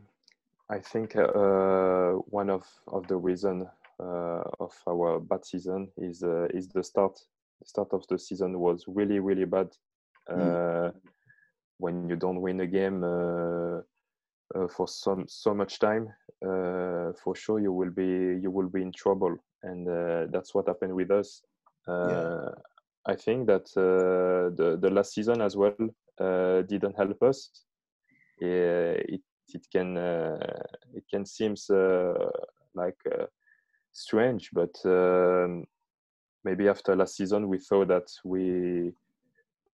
I 0.72 0.80
think 0.80 1.16
uh, 1.16 1.24
uh, 1.24 2.12
one 2.30 2.48
of, 2.48 2.64
of 2.86 3.06
the 3.06 3.16
reason 3.16 3.68
uh, 4.00 4.42
of 4.58 4.72
our 4.88 5.20
bad 5.20 5.44
season 5.44 5.88
is 5.98 6.22
uh, 6.22 6.46
is 6.54 6.68
the 6.68 6.82
start. 6.82 7.18
The 7.60 7.68
start 7.68 7.88
of 7.92 8.06
the 8.08 8.18
season 8.18 8.58
was 8.58 8.84
really 8.86 9.20
really 9.20 9.44
bad. 9.44 9.68
Mm. 10.30 10.40
Uh, 10.40 10.92
when 11.78 12.08
you 12.08 12.16
don't 12.16 12.40
win 12.40 12.60
a 12.60 12.66
game 12.66 13.04
uh, 13.04 13.82
for 14.68 14.88
some 14.88 15.24
so 15.28 15.52
much 15.54 15.78
time, 15.78 16.08
for 16.40 17.34
sure 17.34 17.60
you 17.60 17.72
will 17.72 17.90
be 17.90 18.40
you 18.42 18.50
will 18.50 18.68
be 18.68 18.80
in 18.80 18.92
trouble, 18.92 19.36
and 19.62 19.86
that's 20.32 20.54
what 20.54 20.68
happened 20.68 20.94
with 20.94 21.10
us. 21.10 21.42
Yeah. 21.86 22.48
I 23.06 23.16
think 23.16 23.46
that 23.48 23.66
the 23.74 24.78
the 24.80 24.90
last 24.90 25.12
season 25.12 25.42
as 25.42 25.54
well 25.54 25.76
didn't 26.66 26.96
help 26.96 27.22
us. 27.22 27.50
it 28.40 29.20
it 29.48 29.66
can 29.70 29.96
uh, 29.96 30.62
it 30.94 31.04
can 31.10 31.24
seem 31.24 31.54
uh, 31.70 32.12
like 32.74 32.98
uh, 33.06 33.26
strange, 33.92 34.50
but 34.52 34.74
um, 34.84 35.64
maybe 36.44 36.68
after 36.68 36.96
last 36.96 37.16
season 37.16 37.48
we 37.48 37.58
thought 37.58 37.88
that 37.88 38.08
we 38.24 38.92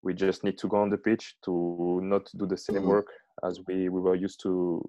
we 0.03 0.15
just 0.15 0.45
need 0.45 0.59
to 0.59 0.69
go 0.69 0.79
on 0.79 0.91
the 0.91 0.99
pitch 0.99 1.37
to 1.45 2.01
not 2.03 2.31
do 2.37 2.47
the 2.47 2.57
same 2.57 2.77
mm-hmm. 2.77 2.89
work 2.89 3.09
as 3.45 3.61
we, 3.67 3.89
we 3.89 4.01
were 4.01 4.15
used 4.15 4.41
to 4.43 4.83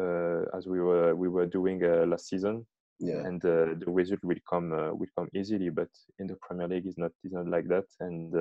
uh, 0.00 0.42
as 0.56 0.66
we 0.66 0.80
were 0.80 1.14
we 1.14 1.28
were 1.28 1.46
doing 1.46 1.82
uh, 1.84 2.04
last 2.06 2.28
season 2.28 2.66
yeah. 2.98 3.20
and 3.26 3.44
uh, 3.44 3.74
the 3.78 3.84
result 3.86 4.20
will 4.24 4.38
come 4.48 4.70
will 4.70 5.08
come 5.16 5.28
easily 5.34 5.68
but 5.68 5.88
in 6.18 6.26
the 6.26 6.36
premier 6.42 6.68
league 6.68 6.86
is 6.86 6.98
not 6.98 7.12
is 7.22 7.32
not 7.32 7.46
like 7.46 7.68
that 7.68 7.84
and 8.00 8.32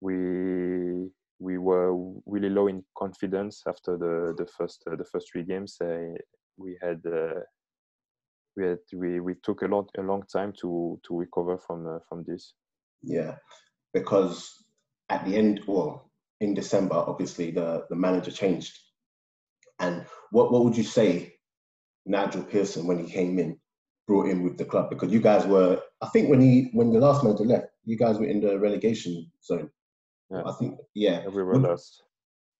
we 0.00 1.10
we 1.42 1.58
were 1.58 1.92
really 2.24 2.48
low 2.48 2.68
in 2.68 2.84
confidence 2.96 3.62
after 3.66 3.98
the 3.98 4.34
the 4.38 4.46
first 4.46 4.84
uh, 4.90 4.96
the 4.96 5.04
first 5.04 5.26
three 5.30 5.42
games. 5.42 5.76
Uh, 5.80 6.14
we 6.56 6.78
had 6.80 7.00
uh, 7.06 7.40
we 8.56 8.64
had 8.64 8.78
we, 8.94 9.20
we 9.20 9.34
took 9.42 9.62
a 9.62 9.66
lot 9.66 9.90
a 9.98 10.02
long 10.02 10.22
time 10.32 10.52
to 10.60 11.00
to 11.04 11.18
recover 11.18 11.58
from 11.58 11.86
uh, 11.86 11.98
from 12.08 12.24
this. 12.26 12.54
Yeah, 13.02 13.36
because 13.92 14.64
at 15.08 15.24
the 15.24 15.36
end, 15.36 15.62
well, 15.66 16.10
in 16.40 16.54
December, 16.54 16.94
obviously 16.94 17.50
the 17.50 17.86
the 17.90 17.96
manager 17.96 18.30
changed. 18.30 18.78
And 19.80 20.06
what 20.30 20.52
what 20.52 20.64
would 20.64 20.76
you 20.76 20.84
say, 20.84 21.34
Nigel 22.06 22.44
Pearson, 22.44 22.86
when 22.86 23.04
he 23.04 23.10
came 23.10 23.38
in, 23.40 23.58
brought 24.06 24.28
in 24.28 24.42
with 24.42 24.58
the 24.58 24.64
club? 24.64 24.90
Because 24.90 25.12
you 25.12 25.20
guys 25.20 25.44
were, 25.44 25.80
I 26.00 26.08
think, 26.08 26.30
when 26.30 26.40
he 26.40 26.70
when 26.72 26.92
the 26.92 27.00
last 27.00 27.24
manager 27.24 27.44
left, 27.44 27.66
you 27.84 27.96
guys 27.96 28.18
were 28.18 28.26
in 28.26 28.40
the 28.40 28.60
relegation 28.60 29.30
zone. 29.42 29.70
Yeah. 30.32 30.42
I 30.46 30.52
think 30.52 30.78
yeah. 30.94 31.26
We 31.28 31.42
were 31.42 31.58
lost. 31.58 32.02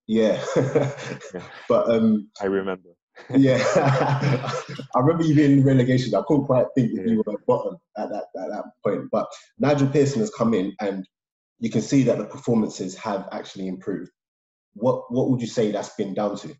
Yeah. 0.06 0.44
yeah. 0.56 0.90
But 1.68 1.90
um 1.90 2.28
I 2.40 2.46
remember. 2.46 2.90
yeah. 3.34 3.62
I 4.94 4.98
remember 4.98 5.24
you 5.24 5.34
being 5.34 5.58
in 5.58 5.64
relegation. 5.64 6.14
I 6.14 6.22
couldn't 6.26 6.46
quite 6.46 6.66
think 6.74 6.92
if 6.92 7.06
yeah. 7.06 7.12
you 7.12 7.22
were 7.24 7.32
at 7.32 7.46
bottom 7.46 7.76
at 7.96 8.10
that 8.10 8.26
at 8.36 8.50
that 8.50 8.64
point. 8.84 9.08
But 9.10 9.26
Nigel 9.58 9.88
Pearson 9.88 10.20
has 10.20 10.30
come 10.30 10.54
in 10.54 10.74
and 10.80 11.06
you 11.60 11.70
can 11.70 11.82
see 11.82 12.02
that 12.04 12.18
the 12.18 12.24
performances 12.24 12.96
have 12.96 13.28
actually 13.32 13.68
improved. 13.68 14.10
What 14.74 15.10
what 15.12 15.30
would 15.30 15.40
you 15.40 15.46
say 15.46 15.70
that's 15.70 15.94
been 15.94 16.14
down 16.14 16.36
to? 16.38 16.54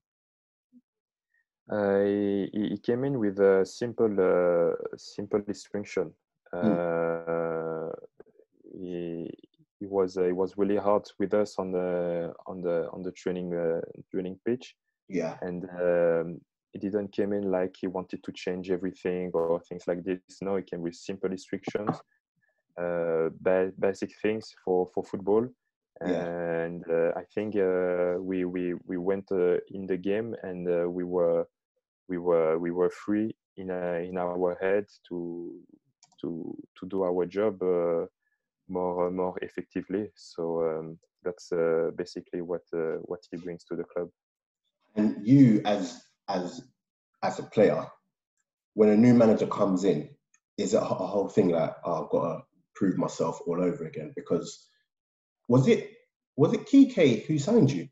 Uh, 1.71 2.05
he, 2.05 2.69
he, 2.71 2.79
came 2.79 3.05
in 3.05 3.19
with 3.19 3.39
a 3.39 3.65
simple 3.65 4.13
uh, 4.21 4.75
simple 4.97 5.41
instruction. 5.47 6.13
Hmm. 6.53 6.73
Uh, 6.73 7.89
he, 8.75 9.31
it 9.81 9.91
was 10.03 10.17
uh, 10.17 10.29
it 10.33 10.37
was 10.43 10.59
really 10.61 10.81
hard 10.89 11.05
with 11.21 11.33
us 11.35 11.59
on 11.59 11.73
the 11.73 12.33
on 12.47 12.61
the 12.67 12.89
on 12.95 13.03
the 13.03 13.13
training 13.13 13.49
uh, 13.55 13.81
training 14.11 14.39
pitch. 14.47 14.67
Yeah, 15.09 15.37
and 15.43 15.63
um, 15.89 16.41
it 16.75 16.81
didn't 16.81 17.13
came 17.13 17.33
in 17.33 17.51
like 17.51 17.75
he 17.81 17.87
wanted 17.87 18.21
to 18.25 18.33
change 18.33 18.71
everything 18.71 19.31
or 19.35 19.61
things 19.69 19.85
like 19.87 20.03
this. 20.05 20.21
No, 20.41 20.57
it 20.57 20.71
came 20.71 20.83
with 20.83 20.95
simple 20.95 21.31
restrictions, 21.31 21.95
uh, 22.83 23.29
ba- 23.41 23.73
basic 23.79 24.11
things 24.23 24.45
for 24.65 24.89
for 24.95 25.05
football. 25.05 25.47
Yeah. 26.01 26.25
And 26.65 26.83
uh, 26.91 27.11
I 27.23 27.25
think 27.35 27.55
uh, 27.57 28.15
we 28.29 28.45
we 28.45 28.75
we 28.91 28.97
went 28.97 29.27
uh, 29.31 29.59
in 29.77 29.87
the 29.87 29.99
game 30.11 30.35
and 30.43 30.67
uh, 30.67 30.89
we 30.99 31.05
were 31.05 31.47
we 32.09 32.19
were 32.19 32.59
we 32.59 32.71
were 32.71 32.91
free 32.91 33.31
in 33.57 33.71
in 34.09 34.17
our 34.19 34.57
head 34.61 34.87
to 35.09 35.19
to 36.21 36.29
to 36.77 36.87
do 36.87 37.05
our 37.05 37.27
job 37.27 37.55
more 38.69 39.11
more 39.11 39.39
effectively. 39.43 40.09
So 40.15 40.63
um, 40.63 40.99
that's 41.25 41.53
uh, 41.53 41.91
basically 41.97 42.41
what 42.41 42.63
uh, 42.75 42.99
what 43.03 43.21
he 43.31 43.37
brings 43.37 43.65
to 43.65 43.77
the 43.77 43.85
club. 43.85 44.09
And 44.97 45.27
you, 45.27 45.63
as 45.65 46.03
as 46.29 46.63
as 47.23 47.39
a 47.39 47.45
player, 47.45 47.87
when 48.75 48.91
a 48.91 48.97
new 48.97 49.15
manager 49.15 49.47
comes 49.47 49.85
in, 49.85 50.09
is 50.59 50.75
it 50.75 50.83
a 50.83 50.85
whole 50.85 51.29
thing 51.29 51.49
like 51.51 51.75
oh, 51.85 52.05
I've 52.05 52.11
got 52.11 52.33
to 52.33 52.43
prove 52.75 52.97
myself 52.97 53.41
all 53.47 53.63
over 53.63 53.85
again? 53.85 54.13
Because 54.17 54.69
was 55.49 55.69
it 55.69 55.93
was 56.37 56.53
it 56.53 56.69
Quique 56.69 57.27
who 57.27 57.39
signed 57.39 57.71
you? 57.71 57.89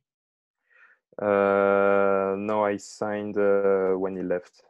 Uh, 1.20 2.34
no, 2.38 2.64
I 2.64 2.78
signed 2.78 3.36
uh, 3.36 3.90
when 3.90 4.16
he 4.16 4.22
left. 4.22 4.62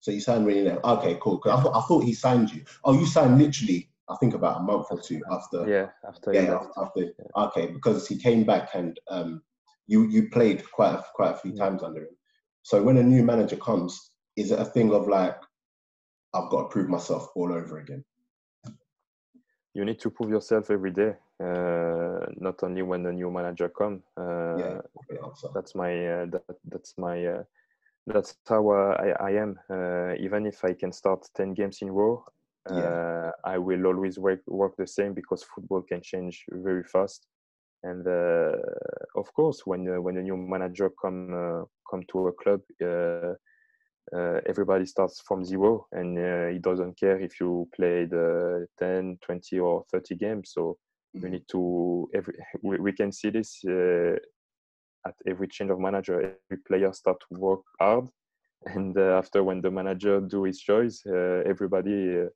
So 0.00 0.10
you 0.10 0.20
signed 0.20 0.44
when 0.44 0.56
he 0.56 0.62
left. 0.62 0.84
Okay, 0.84 1.16
cool. 1.20 1.40
I 1.46 1.60
thought 1.62 1.76
I 1.76 1.80
thought 1.86 2.04
he 2.04 2.12
signed 2.12 2.52
you. 2.52 2.64
Oh, 2.84 2.92
you 2.92 3.06
signed 3.06 3.38
literally 3.38 3.88
I 4.08 4.16
think 4.16 4.34
about 4.34 4.60
a 4.60 4.62
month 4.62 4.86
or 4.90 5.00
two 5.00 5.22
after. 5.30 5.66
Yeah, 5.68 5.88
after. 6.06 6.32
Yeah, 6.32 6.54
after, 6.54 6.72
after 6.76 7.00
yeah. 7.00 7.44
okay, 7.46 7.66
because 7.68 8.06
he 8.06 8.16
came 8.18 8.44
back 8.44 8.70
and 8.74 8.98
um, 9.08 9.42
you 9.86 10.08
you 10.08 10.28
played 10.30 10.62
quite 10.70 10.94
a, 10.94 11.04
quite 11.14 11.32
a 11.32 11.38
few 11.38 11.56
times 11.56 11.82
under 11.82 12.00
him. 12.00 12.16
So 12.62 12.82
when 12.82 12.98
a 12.98 13.02
new 13.02 13.22
manager 13.22 13.56
comes, 13.56 14.10
is 14.36 14.50
it 14.50 14.58
a 14.58 14.64
thing 14.64 14.92
of 14.92 15.08
like, 15.08 15.36
I've 16.32 16.50
got 16.50 16.62
to 16.62 16.68
prove 16.68 16.88
myself 16.88 17.28
all 17.34 17.52
over 17.52 17.78
again? 17.78 18.04
You 19.74 19.84
need 19.84 20.00
to 20.00 20.10
prove 20.10 20.30
yourself 20.30 20.70
every 20.70 20.92
day, 20.92 21.14
uh, 21.42 22.26
not 22.36 22.62
only 22.62 22.82
when 22.82 23.02
the 23.02 23.12
new 23.12 23.30
manager 23.30 23.68
comes. 23.68 24.02
Uh, 24.16 24.56
yeah, 24.58 24.78
that's 25.52 25.74
my 25.74 26.06
uh, 26.06 26.26
that, 26.26 26.44
that's 26.70 26.94
my 26.96 27.26
uh, 27.26 27.42
that's 28.06 28.36
how 28.48 28.70
uh, 28.70 28.96
I, 29.00 29.28
I 29.28 29.30
am. 29.32 29.58
Uh, 29.68 30.14
even 30.18 30.46
if 30.46 30.64
I 30.64 30.74
can 30.74 30.92
start 30.92 31.28
ten 31.34 31.54
games 31.54 31.82
in 31.82 31.90
row, 31.90 32.24
yeah. 32.70 32.78
Uh, 32.78 33.30
I 33.44 33.58
will 33.58 33.86
always 33.86 34.18
work 34.18 34.40
work 34.46 34.74
the 34.76 34.86
same 34.86 35.14
because 35.14 35.44
football 35.54 35.82
can 35.82 36.00
change 36.02 36.44
very 36.50 36.84
fast. 36.84 37.26
And 37.82 38.06
uh, 38.06 38.56
of 39.16 39.32
course, 39.34 39.62
when 39.66 39.86
uh, 39.88 40.00
when 40.00 40.16
a 40.16 40.22
new 40.22 40.36
manager 40.36 40.90
come 41.02 41.66
come 41.90 42.02
to 42.12 42.28
a 42.28 42.32
club, 42.32 42.60
uh, 44.12 44.38
everybody 44.46 44.84
starts 44.84 45.22
from 45.26 45.44
zero 45.44 45.86
and 45.92 46.18
uh, 46.18 46.48
he 46.52 46.58
doesn't 46.58 46.98
care 46.98 47.18
if 47.18 47.40
you 47.40 47.66
played 47.74 48.12
uh, 48.12 48.58
10 48.78 49.18
20 49.24 49.58
or 49.60 49.84
30 49.90 50.14
games 50.16 50.50
so 50.52 50.76
mm-hmm. 51.16 51.24
we 51.24 51.30
need 51.30 51.44
to 51.50 52.08
every 52.14 52.34
we, 52.62 52.78
we 52.78 52.92
can 52.92 53.10
see 53.10 53.30
this 53.30 53.64
at 55.06 55.14
every 55.26 55.48
change 55.48 55.70
of 55.70 55.80
manager 55.80 56.36
every 56.50 56.62
player 56.68 56.92
start 56.92 57.16
to 57.20 57.38
work 57.40 57.62
hard 57.80 58.06
and 58.66 58.96
after 58.98 59.42
when 59.42 59.60
the 59.62 59.70
manager 59.70 60.20
do 60.20 60.44
his 60.44 60.60
choice 60.60 61.02
everybody 61.46 62.26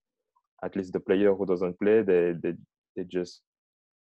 at 0.64 0.76
least 0.76 0.92
the 0.92 1.00
player 1.00 1.34
who 1.34 1.46
doesn't 1.46 1.78
play, 1.78 2.02
they 2.02 2.34
they, 2.42 2.54
they 2.96 3.04
just 3.04 3.42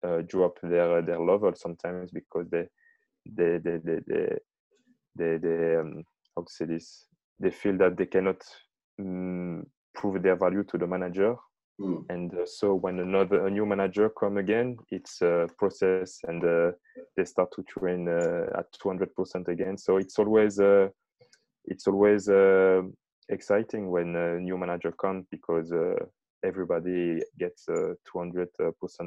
uh, 0.06 0.22
drop 0.26 0.58
their 0.62 1.02
their 1.02 1.20
level 1.20 1.52
sometimes 1.54 2.10
because 2.10 2.48
they 2.50 2.66
they 3.26 3.58
they 3.58 3.78
they 3.78 4.00
they, 4.06 4.38
they, 5.16 5.36
they 5.38 5.76
um, 5.76 6.02
how 6.36 6.42
to 6.42 6.52
say 6.52 6.64
this? 6.64 7.06
They 7.40 7.50
feel 7.50 7.76
that 7.78 7.96
they 7.96 8.06
cannot 8.06 8.42
um, 9.00 9.66
prove 9.94 10.22
their 10.22 10.36
value 10.36 10.64
to 10.64 10.78
the 10.78 10.86
manager. 10.86 11.36
Mm. 11.80 12.04
and 12.08 12.34
uh, 12.34 12.44
so 12.44 12.74
when 12.74 12.98
another 12.98 13.46
a 13.46 13.50
new 13.50 13.64
manager 13.64 14.10
come 14.18 14.38
again 14.38 14.76
it's 14.90 15.22
a 15.22 15.46
process 15.58 16.18
and 16.26 16.42
uh, 16.42 16.72
they 17.16 17.24
start 17.24 17.52
to 17.52 17.62
train 17.62 18.08
uh, 18.08 18.46
at 18.58 18.66
200% 18.84 19.46
again. 19.46 19.78
So 19.78 19.98
it's 19.98 20.18
always 20.18 20.58
uh, 20.58 20.88
it's 21.66 21.86
always 21.86 22.28
uh, 22.28 22.82
exciting 23.28 23.90
when 23.90 24.16
a 24.16 24.40
new 24.40 24.58
manager 24.58 24.90
comes 24.90 25.26
because 25.30 25.72
everybody 26.44 27.22
gets 27.38 27.66
200% 27.68 28.48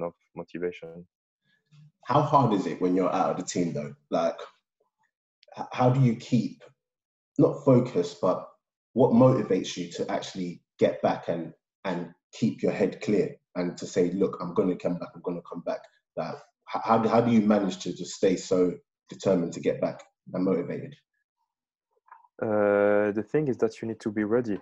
of 0.03 0.13
motivation. 0.35 1.05
How 2.05 2.21
hard 2.21 2.53
is 2.53 2.65
it 2.65 2.81
when 2.81 2.95
you're 2.95 3.13
out 3.13 3.31
of 3.31 3.37
the 3.37 3.43
team 3.43 3.73
though? 3.73 3.93
Like, 4.09 4.37
how 5.71 5.89
do 5.89 6.01
you 6.01 6.15
keep 6.15 6.63
not 7.37 7.63
focus, 7.65 8.15
but 8.21 8.47
what 8.93 9.11
motivates 9.11 9.77
you 9.77 9.89
to 9.93 10.09
actually 10.11 10.61
get 10.79 11.01
back 11.01 11.27
and 11.27 11.53
and 11.85 12.11
keep 12.33 12.61
your 12.61 12.71
head 12.71 13.01
clear 13.01 13.35
and 13.55 13.77
to 13.77 13.85
say, 13.85 14.11
look, 14.11 14.37
I'm 14.39 14.53
going 14.53 14.69
to 14.69 14.75
come 14.75 14.97
back. 14.97 15.09
I'm 15.15 15.21
going 15.21 15.37
to 15.37 15.43
come 15.49 15.61
back. 15.65 15.79
That 16.15 16.35
how 16.65 17.07
how 17.07 17.21
do 17.21 17.31
you 17.31 17.41
manage 17.41 17.79
to 17.79 17.93
just 17.93 18.13
stay 18.13 18.35
so 18.35 18.73
determined 19.09 19.53
to 19.53 19.59
get 19.59 19.81
back 19.81 20.03
and 20.33 20.45
motivated? 20.45 20.95
Uh, 22.41 23.11
the 23.11 23.25
thing 23.31 23.47
is 23.47 23.57
that 23.57 23.81
you 23.81 23.87
need 23.87 23.99
to 23.99 24.11
be 24.11 24.23
ready 24.23 24.57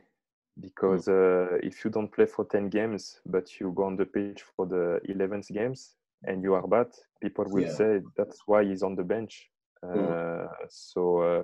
because 0.60 1.08
uh, 1.08 1.58
if 1.64 1.84
you 1.84 1.92
don't 1.92 2.12
play 2.12 2.26
for 2.26 2.46
10 2.46 2.70
games 2.70 3.20
but 3.26 3.60
you 3.60 3.72
go 3.76 3.84
on 3.84 3.96
the 3.96 4.06
pitch 4.06 4.44
for 4.56 4.66
the 4.66 5.00
11th 5.10 5.52
games 5.54 5.96
and 6.24 6.44
you 6.44 6.54
are 6.54 6.68
bad 6.68 6.88
people 7.22 7.46
will 7.48 7.64
yeah. 7.64 7.74
say 7.74 8.00
that's 8.18 8.40
why 8.46 8.64
he's 8.64 8.84
on 8.84 8.96
the 8.96 9.04
bench 9.04 9.50
uh, 9.84 9.88
mm. 9.88 10.50
so 10.70 11.20
uh, 11.22 11.44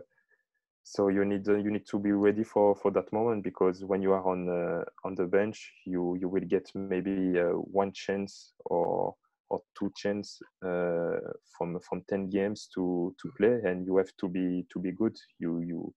so 0.83 1.07
you 1.07 1.25
need 1.25 1.47
uh, 1.47 1.55
you 1.55 1.71
need 1.71 1.85
to 1.87 1.97
be 1.97 2.11
ready 2.11 2.43
for 2.43 2.75
for 2.75 2.91
that 2.91 3.11
moment 3.11 3.43
because 3.43 3.83
when 3.83 4.01
you 4.01 4.11
are 4.11 4.27
on 4.27 4.47
uh, 4.47 4.83
on 5.03 5.15
the 5.15 5.25
bench 5.25 5.71
you 5.85 6.15
you 6.19 6.29
will 6.29 6.45
get 6.47 6.69
maybe 6.75 7.39
uh, 7.39 7.53
one 7.83 7.91
chance 7.91 8.53
or 8.65 9.15
or 9.49 9.61
two 9.77 9.91
chance 9.95 10.39
uh, 10.63 11.17
from 11.57 11.79
from 11.79 12.03
10 12.07 12.29
games 12.29 12.67
to 12.75 13.15
to 13.21 13.31
play 13.37 13.61
and 13.63 13.85
you 13.85 13.97
have 13.97 14.11
to 14.19 14.27
be 14.27 14.65
to 14.71 14.79
be 14.79 14.91
good 14.91 15.15
you 15.39 15.59
you 15.59 15.93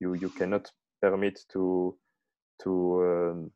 you 0.00 0.14
you 0.14 0.30
cannot 0.30 0.70
permit 1.02 1.38
to 1.52 1.94
to 2.62 3.30
um, 3.32 3.50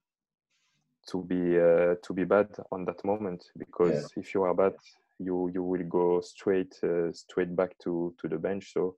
to 1.09 1.23
be 1.25 1.59
uh, 1.59 1.95
to 2.03 2.13
be 2.13 2.25
bad 2.25 2.49
on 2.71 2.85
that 2.85 3.05
moment 3.05 3.45
because 3.57 4.11
yeah. 4.17 4.23
if 4.23 4.35
you 4.35 4.43
are 4.43 4.55
bad 4.55 4.75
you 5.19 5.51
you 5.53 5.63
will 5.63 5.85
go 5.85 6.21
straight 6.21 6.75
uh, 6.83 7.13
straight 7.13 7.55
back 7.57 7.77
to 7.79 8.15
to 8.21 8.29
the 8.29 8.39
bench. 8.39 8.73
So 8.73 8.97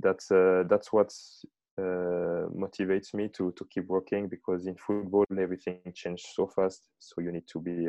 that's 0.00 0.30
uh, 0.30 0.64
that's 0.68 0.92
what 0.92 1.12
uh, 1.78 2.48
motivates 2.54 3.14
me 3.14 3.28
to 3.28 3.52
to 3.52 3.64
keep 3.70 3.86
working 3.86 4.28
because 4.28 4.66
in 4.66 4.74
football 4.76 5.24
everything 5.38 5.78
changes 5.94 6.26
so 6.34 6.46
fast. 6.46 6.88
So 6.98 7.20
you 7.20 7.32
need 7.32 7.46
to 7.48 7.60
be 7.60 7.88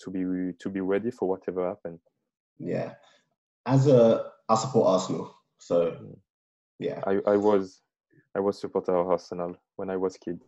to 0.00 0.10
be 0.10 0.52
to 0.58 0.70
be 0.70 0.80
ready 0.80 1.10
for 1.10 1.28
whatever 1.28 1.68
happens 1.68 2.00
yeah. 2.58 2.94
As 3.66 3.86
a 3.86 4.30
i 4.48 4.54
support 4.54 4.88
arsenal 4.88 5.34
so 5.58 5.90
mm. 5.90 6.16
yeah. 6.78 7.02
I 7.06 7.20
i 7.26 7.36
was 7.36 7.82
i 8.34 8.40
was 8.40 8.58
supporter 8.58 8.96
of 8.96 9.08
arsenal 9.08 9.56
when 9.76 9.90
i 9.90 9.96
was 9.96 10.16
kid 10.16 10.40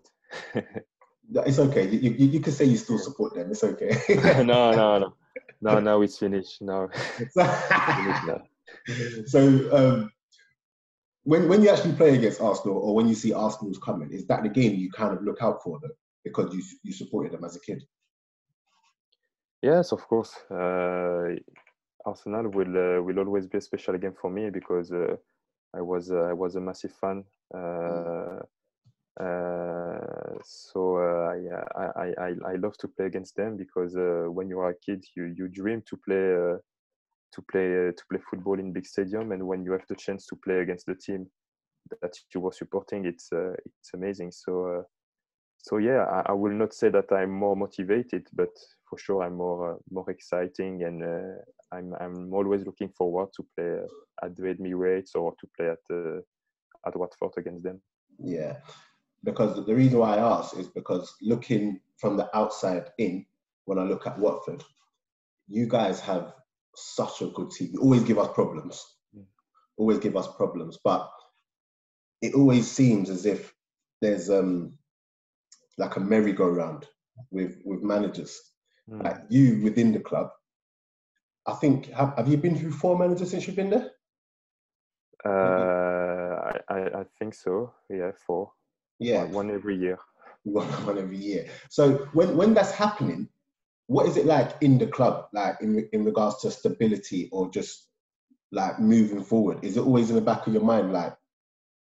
it's 1.46 1.58
okay 1.58 1.88
you, 1.88 2.10
you, 2.10 2.26
you 2.26 2.40
can 2.40 2.52
say 2.52 2.64
you 2.64 2.76
still 2.76 2.98
support 2.98 3.34
them 3.34 3.50
it's 3.50 3.64
okay 3.64 3.96
no 4.42 4.72
no 4.72 4.98
no 4.98 5.14
no 5.60 5.80
no. 5.80 6.02
it's 6.02 6.18
finished 6.18 6.62
now, 6.62 6.88
it's 7.18 7.34
finished 7.34 8.24
now. 8.26 8.42
so 9.26 9.40
um 9.72 10.10
when 11.24 11.48
when 11.48 11.62
you 11.62 11.68
actually 11.68 11.92
play 11.92 12.14
against 12.14 12.40
Arsenal 12.40 12.78
or 12.78 12.94
when 12.94 13.08
you 13.08 13.14
see 13.14 13.32
Arsenal's 13.32 13.78
coming, 13.78 14.10
is 14.10 14.26
that 14.26 14.42
the 14.42 14.48
game 14.48 14.74
you 14.74 14.90
kind 14.90 15.16
of 15.16 15.22
look 15.22 15.42
out 15.42 15.62
for 15.62 15.78
them 15.80 15.92
because 16.24 16.54
you 16.54 16.62
you 16.82 16.92
supported 16.92 17.32
them 17.32 17.44
as 17.44 17.56
a 17.56 17.60
kid? 17.60 17.82
Yes, 19.62 19.92
of 19.92 20.06
course. 20.08 20.34
Uh, 20.50 21.36
Arsenal 22.06 22.48
will 22.50 22.74
uh, 22.76 23.02
will 23.02 23.18
always 23.18 23.46
be 23.46 23.58
a 23.58 23.60
special 23.60 23.98
game 23.98 24.14
for 24.20 24.30
me 24.30 24.50
because 24.50 24.90
uh, 24.92 25.16
I 25.74 25.82
was 25.82 26.10
uh, 26.10 26.28
I 26.30 26.32
was 26.32 26.56
a 26.56 26.60
massive 26.60 26.92
fan. 26.92 27.24
Mm. 27.54 28.42
So 30.42 30.96
I, 30.96 31.38
I, 31.76 32.06
I 32.18 32.34
I 32.52 32.54
love 32.56 32.76
to 32.78 32.88
play 32.88 33.06
against 33.06 33.36
them 33.36 33.56
because 33.56 33.94
when 33.96 34.48
you 34.48 34.60
are 34.60 34.70
a 34.70 34.78
kid, 34.86 35.04
you 35.16 35.34
you 35.36 35.48
dream 35.48 35.82
to 35.88 35.96
play 35.96 36.58
to 37.32 37.42
play 37.42 37.88
uh, 37.88 37.92
to 37.92 38.02
play 38.10 38.20
football 38.30 38.58
in 38.58 38.72
big 38.72 38.86
stadium 38.86 39.32
and 39.32 39.46
when 39.46 39.64
you 39.64 39.72
have 39.72 39.86
the 39.88 39.94
chance 39.94 40.26
to 40.26 40.36
play 40.36 40.60
against 40.60 40.86
the 40.86 40.94
team 40.94 41.26
that 42.02 42.12
you 42.34 42.40
were 42.40 42.52
supporting 42.52 43.04
it's 43.04 43.32
uh, 43.32 43.52
it's 43.64 43.94
amazing. 43.94 44.30
So 44.32 44.66
uh, 44.66 44.82
so 45.58 45.78
yeah 45.78 46.04
I, 46.04 46.30
I, 46.30 46.32
will 46.32 46.52
not 46.52 46.72
say 46.72 46.88
that 46.88 47.12
i'm 47.12 47.30
more 47.32 47.54
motivated 47.54 48.26
but 48.32 48.48
for 48.88 48.98
sure 48.98 49.22
i'm 49.22 49.34
more 49.36 49.74
uh, 49.74 49.76
more 49.90 50.10
exciting 50.10 50.84
and 50.84 51.02
uh, 51.04 51.76
i'm 51.76 51.94
i'm 52.00 52.32
always 52.32 52.64
looking 52.64 52.88
forward 52.96 53.28
to 53.36 53.46
play 53.54 53.76
at 54.22 54.34
the 54.36 54.42
Emirates 54.42 55.14
or 55.14 55.34
to 55.38 55.46
play 55.54 55.68
at 55.68 55.94
uh, 55.94 56.20
at 56.86 56.96
watford 56.96 57.32
against 57.36 57.62
them. 57.62 57.80
Yeah 58.18 58.56
because 59.24 59.64
the 59.66 59.74
reason 59.74 59.98
why 59.98 60.16
i 60.16 60.38
ask 60.38 60.56
is 60.56 60.68
because 60.68 61.14
looking 61.22 61.80
from 61.98 62.16
the 62.16 62.34
outside 62.36 62.90
in 62.98 63.24
when 63.66 63.78
i 63.78 63.82
look 63.82 64.06
at 64.06 64.18
watford 64.18 64.62
you 65.48 65.66
guys 65.66 66.00
have 66.00 66.32
such 66.74 67.20
a 67.22 67.26
good 67.26 67.50
team. 67.50 67.70
You 67.72 67.80
always 67.80 68.04
give 68.04 68.18
us 68.18 68.32
problems. 68.34 68.84
Mm. 69.16 69.24
Always 69.76 69.98
give 69.98 70.16
us 70.16 70.28
problems. 70.36 70.78
But 70.82 71.10
it 72.22 72.34
always 72.34 72.70
seems 72.70 73.10
as 73.10 73.26
if 73.26 73.52
there's 74.00 74.30
um 74.30 74.78
like 75.78 75.96
a 75.96 76.00
merry-go-round 76.00 76.86
with 77.30 77.60
with 77.64 77.82
managers. 77.82 78.40
Mm. 78.88 79.04
Like 79.04 79.16
you 79.28 79.60
within 79.62 79.92
the 79.92 80.00
club. 80.00 80.30
I 81.46 81.54
think 81.54 81.86
have, 81.92 82.14
have 82.16 82.28
you 82.28 82.36
been 82.36 82.56
through 82.56 82.72
four 82.72 82.98
managers 82.98 83.30
since 83.30 83.46
you've 83.46 83.56
been 83.56 83.70
there? 83.70 83.90
Uh, 85.24 86.58
I, 86.68 87.00
I 87.00 87.04
think 87.18 87.34
so. 87.34 87.72
Yeah, 87.88 88.12
four. 88.26 88.52
Yeah, 89.00 89.24
one, 89.24 89.32
one 89.32 89.50
every 89.50 89.76
year. 89.76 89.98
One, 90.44 90.66
one 90.86 90.96
every 90.96 91.18
year. 91.18 91.48
So 91.68 92.08
when 92.14 92.34
when 92.34 92.54
that's 92.54 92.72
happening, 92.72 93.28
what 93.88 94.06
is 94.06 94.16
it 94.16 94.24
like 94.24 94.56
in 94.62 94.78
the 94.78 94.86
club, 94.86 95.26
like 95.34 95.56
in 95.60 95.86
in 95.92 96.02
regards 96.02 96.40
to 96.40 96.50
stability 96.50 97.28
or 97.30 97.50
just 97.50 97.88
like 98.50 98.78
moving 98.80 99.22
forward? 99.22 99.58
Is 99.62 99.76
it 99.76 99.80
always 99.80 100.08
in 100.08 100.16
the 100.16 100.22
back 100.22 100.46
of 100.46 100.54
your 100.54 100.62
mind, 100.62 100.94
like 100.94 101.14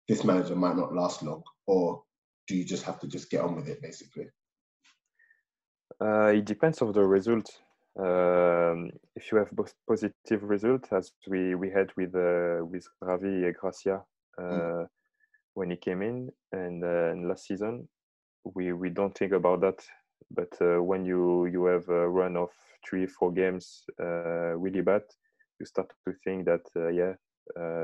this 0.10 0.26
manager 0.26 0.58
might 0.58 0.76
not 0.76 0.94
last 0.94 1.24
long, 1.24 1.42
or 1.68 2.04
do 2.50 2.56
you 2.58 2.66
just 2.66 2.84
have 2.84 3.00
to 3.00 3.08
just 3.08 3.30
get 3.30 3.42
on 3.42 3.56
with 3.56 3.70
it, 3.70 3.82
basically? 3.82 4.28
Uh, 6.02 6.34
it 6.36 6.44
depends 6.44 6.82
of 6.82 6.94
the 6.94 7.04
result. 7.04 7.50
Um, 7.98 8.92
if 9.16 9.32
you 9.32 9.38
have 9.38 9.52
both 9.52 9.74
positive 9.88 10.44
result, 10.44 10.92
as 10.92 11.12
we 11.30 11.56
we 11.56 11.70
had 11.70 11.92
with 11.96 12.14
uh, 12.14 12.66
with 12.66 12.86
Javi 13.02 13.46
and 13.46 13.56
Gracia 13.56 14.02
uh, 14.38 14.42
mm. 14.42 14.88
When 15.60 15.70
he 15.72 15.78
came 15.78 16.02
in, 16.02 16.30
and, 16.52 16.84
uh, 16.84 17.14
last 17.28 17.46
season, 17.48 17.88
we 18.56 18.74
we 18.74 18.90
don't 18.90 19.16
think 19.18 19.34
about 19.34 19.62
that 19.62 19.80
but 20.32 20.54
uh, 20.62 20.82
when 20.82 21.06
you 21.06 21.46
you 21.46 21.66
have 21.66 21.88
a 21.90 22.08
run 22.08 22.38
of 22.38 22.50
three 22.88 23.08
four 23.08 23.32
games 23.32 23.84
uh, 24.00 24.56
really 24.58 24.82
bad, 24.82 25.02
you 25.60 25.66
start 25.66 25.92
to 26.06 26.14
think 26.24 26.46
that 26.46 26.62
uh, 26.76 26.90
yeah 26.90 27.14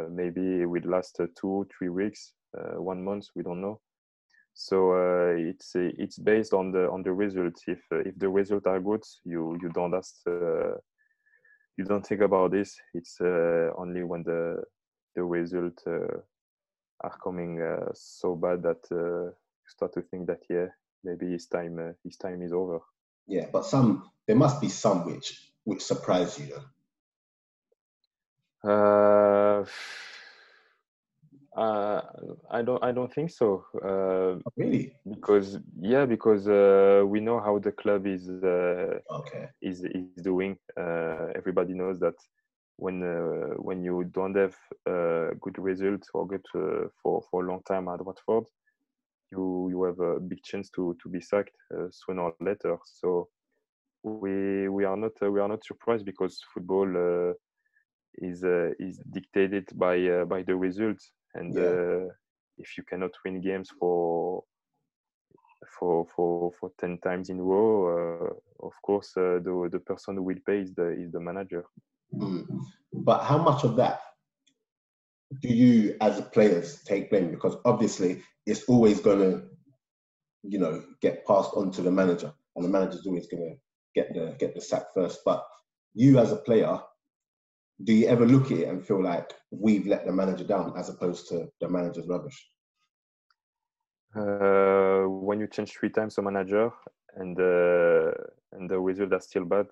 maybe 0.09 0.61
it 0.61 0.65
will 0.65 0.83
last 0.85 1.19
two 1.39 1.67
three 1.75 1.89
weeks, 1.89 2.33
one 2.77 3.03
month. 3.03 3.25
We 3.35 3.43
don't 3.43 3.61
know. 3.61 3.81
So 4.53 4.95
it's 5.37 5.71
it's 5.75 6.19
based 6.19 6.53
on 6.53 6.71
the 6.71 6.89
on 6.89 7.01
the 7.03 7.13
results. 7.13 7.63
If 7.67 7.81
if 7.91 8.17
the 8.17 8.29
results 8.29 8.67
are 8.67 8.79
good, 8.79 9.03
you 9.23 9.57
you 9.61 9.69
don't 9.69 9.95
ask 9.95 10.15
you 11.77 11.83
don't 11.83 12.05
think 12.05 12.21
about 12.21 12.51
this. 12.51 12.77
It's 12.93 13.19
uh, 13.19 13.71
only 13.77 14.03
when 14.03 14.23
the 14.23 14.63
the 15.15 15.23
result 15.23 15.81
uh, 15.87 16.19
are 17.01 17.17
coming 17.23 17.61
uh, 17.61 17.91
so 17.93 18.35
bad 18.35 18.63
that 18.63 18.85
you 18.91 19.33
start 19.67 19.93
to 19.93 20.01
think 20.01 20.27
that 20.27 20.41
yeah, 20.49 20.67
maybe 21.03 21.31
his 21.31 21.47
time 21.47 21.79
uh, 21.79 21.93
his 22.03 22.17
time 22.17 22.41
is 22.41 22.53
over. 22.53 22.79
Yeah, 23.27 23.47
but 23.51 23.65
some 23.65 24.09
there 24.27 24.35
must 24.35 24.61
be 24.61 24.69
some 24.69 25.05
which 25.05 25.51
which 25.63 25.81
surprise 25.83 26.39
you 26.39 26.47
though. 26.53 26.65
Uh, 28.65 29.65
uh, 31.55 32.01
I 32.51 32.61
don't. 32.61 32.83
I 32.83 32.91
don't 32.91 33.13
think 33.13 33.29
so. 33.29 33.65
Uh, 33.81 33.87
oh, 33.87 34.41
really? 34.57 34.95
Because 35.07 35.59
yeah, 35.79 36.05
because 36.05 36.47
uh, 36.47 37.03
we 37.05 37.19
know 37.21 37.39
how 37.39 37.59
the 37.59 37.71
club 37.71 38.07
is. 38.07 38.27
Uh, 38.29 38.99
okay. 39.09 39.49
Is 39.61 39.83
is 39.83 40.21
doing. 40.21 40.57
Uh, 40.77 41.27
everybody 41.35 41.73
knows 41.73 41.99
that 41.99 42.15
when 42.77 43.03
uh, 43.03 43.55
when 43.57 43.83
you 43.83 44.03
don't 44.13 44.35
have 44.35 44.55
uh, 44.87 45.33
good 45.41 45.57
results 45.57 46.09
or 46.13 46.27
good 46.27 46.45
uh, 46.55 46.87
for 47.01 47.23
for 47.29 47.43
a 47.43 47.47
long 47.47 47.61
time 47.67 47.87
at 47.87 48.05
Watford, 48.05 48.45
you 49.31 49.69
you 49.69 49.83
have 49.83 49.99
a 49.99 50.19
big 50.19 50.43
chance 50.43 50.69
to 50.71 50.95
to 51.01 51.09
be 51.09 51.21
sacked 51.21 51.55
uh, 51.73 51.87
sooner 51.91 52.23
or 52.23 52.35
later. 52.39 52.77
So 52.85 53.29
we 54.03 54.67
we 54.69 54.83
are 54.83 54.97
not 54.97 55.13
uh, 55.21 55.31
we 55.31 55.39
are 55.39 55.47
not 55.47 55.63
surprised 55.63 56.05
because 56.05 56.41
football 56.53 56.89
uh, 56.95 57.33
is 58.15 58.43
is 58.79 58.99
dictated 59.11 59.67
by 59.75 60.23
by 60.25 60.43
the 60.43 60.55
results 60.55 61.11
and 61.33 61.53
yeah. 61.53 62.07
if 62.57 62.77
you 62.77 62.83
cannot 62.83 63.11
win 63.25 63.41
games 63.41 63.69
for 63.79 64.43
for 65.79 66.05
for 66.15 66.51
for 66.59 66.71
10 66.79 66.99
times 66.99 67.29
in 67.29 67.39
a 67.39 67.43
row 67.43 68.29
uh, 68.29 68.65
of 68.65 68.73
course 68.81 69.11
uh, 69.17 69.39
the 69.43 69.69
the 69.71 69.79
person 69.79 70.15
who 70.15 70.23
will 70.23 70.39
pay 70.45 70.59
is 70.59 70.73
the 70.73 70.89
is 70.89 71.11
the 71.11 71.19
manager 71.19 71.65
mm. 72.13 72.45
but 72.93 73.23
how 73.23 73.37
much 73.37 73.63
of 73.63 73.75
that 73.75 73.99
do 75.41 75.47
you 75.49 75.95
as 76.01 76.21
players 76.33 76.83
take 76.83 77.09
blame 77.09 77.31
because 77.31 77.55
obviously 77.65 78.21
it's 78.45 78.63
always 78.65 78.99
going 78.99 79.19
to, 79.19 79.43
you 80.43 80.59
know, 80.59 80.83
get 81.01 81.25
passed 81.25 81.51
on 81.55 81.71
to 81.71 81.81
the 81.81 81.91
manager, 81.91 82.31
and 82.55 82.63
the 82.63 82.69
manager's 82.69 83.05
always 83.07 83.27
going 83.27 83.43
to 83.43 83.55
get 83.99 84.13
the 84.13 84.35
get 84.39 84.53
the 84.53 84.61
sack 84.61 84.83
first. 84.93 85.21
But 85.25 85.43
you 85.93 86.19
as 86.19 86.31
a 86.31 86.37
player, 86.37 86.79
do 87.83 87.93
you 87.93 88.07
ever 88.07 88.25
look 88.25 88.51
at 88.51 88.59
it 88.59 88.67
and 88.67 88.85
feel 88.85 89.01
like 89.01 89.33
we've 89.51 89.87
let 89.87 90.05
the 90.05 90.11
manager 90.11 90.43
down 90.43 90.73
as 90.77 90.89
opposed 90.89 91.27
to 91.29 91.47
the 91.59 91.69
manager's 91.69 92.07
rubbish? 92.07 92.47
Uh, 94.15 95.09
when 95.09 95.39
you 95.39 95.47
change 95.47 95.73
three 95.73 95.89
times 95.89 96.17
a 96.17 96.21
manager 96.21 96.71
and 97.17 97.37
uh, 97.39 98.11
and 98.53 98.69
the 98.69 98.79
result 98.79 99.11
are 99.13 99.19
still 99.19 99.45
bad, 99.45 99.67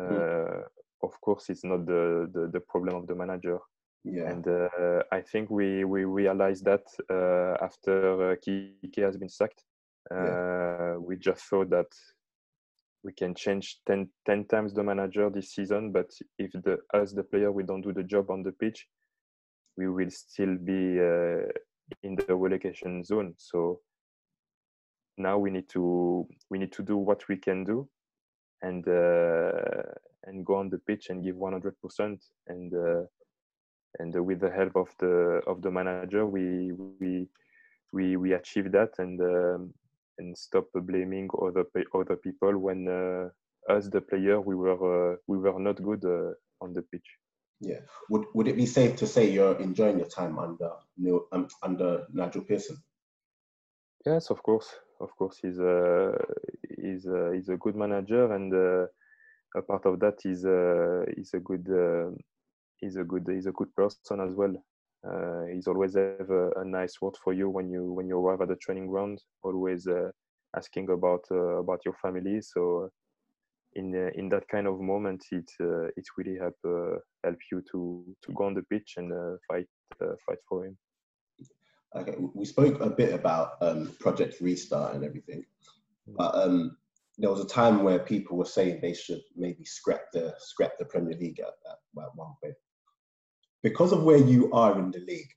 uh, 0.00 0.02
mm. 0.02 0.62
Of 1.02 1.20
course 1.20 1.48
it's 1.48 1.64
not 1.64 1.86
the, 1.86 2.28
the, 2.32 2.50
the 2.52 2.60
problem 2.60 2.96
of 2.96 3.06
the 3.06 3.14
manager. 3.14 3.58
Yeah. 4.04 4.30
And 4.30 4.46
uh, 4.46 5.02
I 5.12 5.20
think 5.20 5.50
we 5.50 5.84
we 5.84 6.04
realized 6.04 6.64
that 6.64 6.84
uh, 7.10 7.62
after 7.64 8.32
uh, 8.32 8.36
Quique 8.36 9.02
has 9.02 9.16
been 9.16 9.28
sacked, 9.28 9.64
yeah. 10.10 10.16
Uh, 10.16 11.00
we 11.00 11.16
just 11.16 11.42
thought 11.44 11.70
that 11.70 11.92
we 13.04 13.12
can 13.12 13.34
change 13.34 13.78
10, 13.86 14.08
10 14.26 14.46
times 14.46 14.74
the 14.74 14.82
manager 14.82 15.30
this 15.30 15.52
season, 15.54 15.92
but 15.92 16.10
if 16.38 16.52
the 16.52 16.78
us 16.94 17.12
the 17.12 17.22
player 17.22 17.52
we 17.52 17.62
don't 17.62 17.82
do 17.82 17.92
the 17.92 18.02
job 18.02 18.30
on 18.30 18.42
the 18.42 18.52
pitch, 18.52 18.86
we 19.76 19.88
will 19.88 20.10
still 20.10 20.56
be 20.56 20.98
uh, 20.98 21.46
in 22.02 22.16
the 22.16 22.34
relegation 22.34 23.04
zone. 23.04 23.34
So 23.36 23.80
now 25.16 25.38
we 25.38 25.50
need 25.50 25.68
to 25.70 26.26
we 26.50 26.58
need 26.58 26.72
to 26.72 26.82
do 26.82 26.96
what 26.96 27.28
we 27.28 27.36
can 27.36 27.64
do, 27.64 27.88
and 28.62 28.86
uh, 28.88 29.82
and 30.24 30.44
go 30.44 30.56
on 30.56 30.68
the 30.70 30.78
pitch 30.78 31.10
and 31.10 31.24
give 31.24 31.36
100 31.36 31.74
percent. 31.80 32.22
And 32.46 32.72
uh, 32.74 33.04
and 33.98 34.14
with 34.26 34.40
the 34.40 34.50
help 34.50 34.76
of 34.76 34.88
the 34.98 35.40
of 35.46 35.62
the 35.62 35.70
manager, 35.70 36.26
we 36.26 36.72
we 37.00 37.28
we 37.92 38.16
we 38.16 38.32
achieved 38.34 38.72
that 38.72 38.90
and 38.98 39.20
um, 39.20 39.74
and 40.18 40.36
stop 40.36 40.66
blaming 40.74 41.28
other 41.40 41.64
other 41.94 42.16
people 42.16 42.58
when 42.58 42.88
uh, 42.88 43.28
us 43.72 43.88
the 43.88 44.00
player 44.00 44.40
we 44.40 44.54
were 44.54 45.12
uh, 45.12 45.16
we 45.26 45.38
were 45.38 45.58
not 45.58 45.82
good 45.82 46.04
uh, 46.04 46.32
on 46.64 46.74
the 46.74 46.82
pitch. 46.82 47.06
Yeah. 47.60 47.80
Would 48.10 48.26
would 48.34 48.48
it 48.48 48.56
be 48.56 48.66
safe 48.66 48.96
to 48.96 49.06
say 49.06 49.30
you're 49.30 49.58
enjoying 49.60 49.98
your 49.98 50.08
time 50.08 50.38
under 50.38 50.70
um, 51.32 51.48
under 51.62 52.06
Nigel 52.12 52.42
Pearson? 52.42 52.76
Yes, 54.06 54.30
of 54.30 54.42
course, 54.42 54.68
of 55.00 55.14
course. 55.16 55.38
He's 55.42 55.58
he's 56.82 57.06
a, 57.06 57.32
he's 57.34 57.48
a 57.48 57.56
good 57.56 57.76
manager, 57.76 58.32
and 58.32 58.52
uh, 58.52 58.86
a 59.56 59.62
part 59.62 59.86
of 59.86 60.00
that 60.00 60.18
is 60.24 60.44
uh, 60.44 61.04
he's 61.16 61.34
a 61.34 61.40
good 61.40 61.66
uh, 61.70 62.10
he's 62.76 62.96
a 62.96 63.04
good 63.04 63.26
he's 63.30 63.46
a 63.46 63.52
good 63.52 63.74
person 63.74 64.20
as 64.20 64.34
well. 64.34 64.54
Uh, 65.06 65.44
he's 65.54 65.68
always 65.68 65.94
have 65.94 66.28
a, 66.28 66.50
a, 66.56 66.64
nice 66.64 67.00
word 67.00 67.14
for 67.22 67.32
you 67.32 67.48
when 67.48 67.70
you 67.70 67.92
when 67.92 68.08
you 68.08 68.18
arrive 68.18 68.40
at 68.40 68.48
the 68.48 68.56
training 68.56 68.88
ground. 68.88 69.20
Always 69.42 69.86
uh, 69.86 70.10
asking 70.56 70.90
about 70.90 71.24
uh, 71.30 71.60
about 71.62 71.80
your 71.84 71.94
family. 72.02 72.40
So 72.40 72.90
in 73.74 73.94
uh, 73.94 74.10
in 74.18 74.28
that 74.30 74.48
kind 74.48 74.66
of 74.66 74.80
moment, 74.80 75.24
it 75.30 75.50
uh, 75.60 75.86
it 75.96 76.04
really 76.16 76.36
help 76.38 76.56
uh, 76.66 76.98
help 77.24 77.38
you 77.52 77.62
to 77.72 78.04
to 78.22 78.32
go 78.32 78.44
on 78.44 78.54
the 78.54 78.62
pitch 78.62 78.94
and 78.96 79.12
fight 79.48 79.68
fight 79.98 80.38
for 80.48 80.66
him. 80.66 80.76
Okay, 81.96 82.16
we 82.34 82.44
spoke 82.44 82.80
a 82.80 82.90
bit 82.90 83.14
about 83.14 83.52
um, 83.62 83.94
Project 83.98 84.40
Restart 84.40 84.94
and 84.94 85.04
everything. 85.04 85.44
But 86.16 86.34
um, 86.34 86.76
there 87.18 87.30
was 87.30 87.40
a 87.40 87.48
time 87.48 87.82
where 87.82 87.98
people 87.98 88.36
were 88.36 88.44
saying 88.44 88.78
they 88.80 88.94
should 88.94 89.20
maybe 89.36 89.64
scrap 89.64 90.02
the 90.12 90.34
scrap 90.38 90.72
the 90.78 90.84
Premier 90.84 91.16
League 91.18 91.40
at, 91.40 91.46
at, 91.46 92.02
at 92.02 92.14
one 92.14 92.34
point. 92.42 92.54
Because 93.62 93.92
of 93.92 94.04
where 94.04 94.18
you 94.18 94.52
are 94.52 94.78
in 94.78 94.92
the 94.92 95.00
league, 95.00 95.30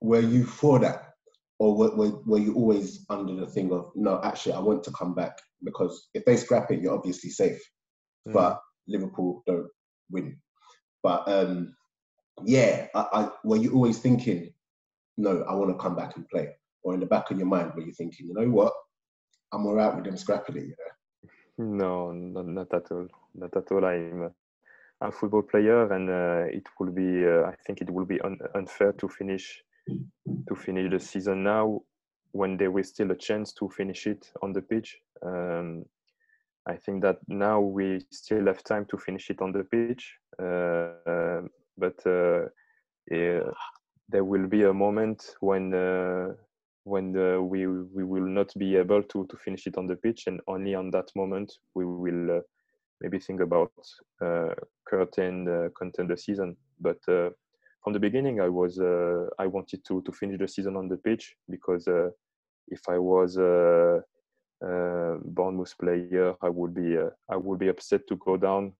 were 0.00 0.20
you 0.20 0.44
for 0.44 0.78
that 0.78 1.14
or 1.58 1.76
were, 1.76 1.96
were, 1.96 2.22
were, 2.26 2.38
you 2.38 2.54
always 2.54 3.04
under 3.08 3.34
the 3.34 3.46
thing 3.46 3.72
of 3.72 3.90
no 3.94 4.20
actually 4.22 4.52
i 4.52 4.58
want 4.58 4.84
to 4.84 4.90
come 4.92 5.14
back 5.14 5.38
because 5.64 6.08
if 6.14 6.24
they 6.24 6.36
scrap 6.36 6.70
it 6.70 6.80
you're 6.80 6.94
obviously 6.94 7.30
safe 7.30 7.60
mm. 8.28 8.32
but 8.32 8.60
liverpool 8.86 9.42
don't 9.46 9.68
win 10.10 10.36
but 11.02 11.26
um 11.28 11.74
yeah 12.44 12.86
I, 12.94 13.06
I, 13.12 13.30
were 13.44 13.56
you 13.56 13.72
always 13.72 13.98
thinking 13.98 14.52
no 15.16 15.44
i 15.48 15.54
want 15.54 15.70
to 15.70 15.82
come 15.82 15.96
back 15.96 16.16
and 16.16 16.28
play 16.28 16.50
or 16.82 16.94
in 16.94 17.00
the 17.00 17.06
back 17.06 17.30
of 17.30 17.38
your 17.38 17.46
mind 17.46 17.72
were 17.74 17.82
you 17.82 17.92
thinking 17.92 18.26
you 18.26 18.34
know 18.34 18.48
what 18.48 18.72
all 19.64 19.74
right 19.74 19.94
with 19.94 20.04
them 20.04 20.16
scrapping 20.16 20.56
it 20.56 20.64
you 20.66 21.64
know 21.64 22.12
no 22.12 22.12
not, 22.12 22.46
not 22.46 22.74
at 22.74 22.90
all. 22.90 23.08
Not 23.34 23.56
at 23.56 23.70
all. 23.72 23.84
I'm 23.84 24.30
a 25.00 25.12
football 25.12 25.42
player 25.42 25.92
and 25.92 26.10
uh, 26.10 26.44
it 26.50 26.66
will 26.78 26.90
be 26.90 27.24
uh, 27.24 27.42
i 27.50 27.54
think 27.66 27.82
it 27.82 27.90
will 27.90 28.06
be 28.06 28.18
un- 28.22 28.38
unfair 28.54 28.92
to 28.92 29.08
finish 29.08 29.62
to 30.48 30.54
finish 30.54 30.90
the 30.90 30.98
season 30.98 31.42
now 31.44 31.80
when 32.32 32.56
there 32.56 32.70
was 32.70 32.88
still 32.88 33.10
a 33.10 33.16
chance 33.16 33.52
to 33.54 33.68
finish 33.68 34.06
it 34.06 34.30
on 34.42 34.52
the 34.52 34.60
pitch. 34.60 34.98
Um, 35.22 35.84
I 36.66 36.76
think 36.76 37.02
that 37.02 37.18
now 37.28 37.60
we 37.60 38.04
still 38.10 38.46
have 38.46 38.62
time 38.62 38.84
to 38.90 38.98
finish 38.98 39.30
it 39.30 39.40
on 39.40 39.52
the 39.52 39.64
pitch, 39.64 40.16
uh, 40.38 41.42
but 41.78 42.06
uh, 42.06 42.48
there 44.08 44.24
will 44.24 44.46
be 44.46 44.64
a 44.64 44.72
moment 44.74 45.36
when 45.40 45.72
uh, 45.72 46.34
when 46.86 47.16
uh, 47.18 47.40
we 47.40 47.66
we 47.66 48.04
will 48.04 48.28
not 48.38 48.52
be 48.56 48.76
able 48.76 49.02
to 49.02 49.26
to 49.26 49.36
finish 49.36 49.66
it 49.66 49.76
on 49.76 49.86
the 49.88 49.96
pitch, 49.96 50.28
and 50.28 50.40
only 50.46 50.74
on 50.74 50.90
that 50.92 51.10
moment 51.16 51.52
we 51.74 51.84
will 51.84 52.38
uh, 52.38 52.40
maybe 53.00 53.18
think 53.18 53.40
about 53.40 53.72
uh, 54.24 54.54
curtain 54.88 55.48
uh, 55.48 55.68
content 55.76 56.08
the 56.08 56.16
season. 56.16 56.56
But 56.80 56.98
from 57.82 57.92
the 57.92 58.00
beginning, 58.00 58.40
I 58.40 58.48
was 58.48 58.78
uh, 58.78 59.26
I 59.38 59.46
wanted 59.46 59.84
to 59.86 60.02
to 60.02 60.12
finish 60.12 60.38
the 60.38 60.48
season 60.48 60.76
on 60.76 60.88
the 60.88 60.96
pitch 60.96 61.34
because 61.50 61.88
uh, 61.88 62.10
if 62.68 62.80
I 62.88 62.98
was 62.98 63.36
a, 63.36 64.02
Bournemouth 65.24 65.74
player, 65.78 66.34
I 66.40 66.48
would 66.48 66.74
be 66.74 66.96
uh, 66.96 67.10
I 67.28 67.36
would 67.36 67.58
be 67.58 67.68
upset 67.68 68.00
to 68.08 68.16
go 68.16 68.36
down 68.36 68.72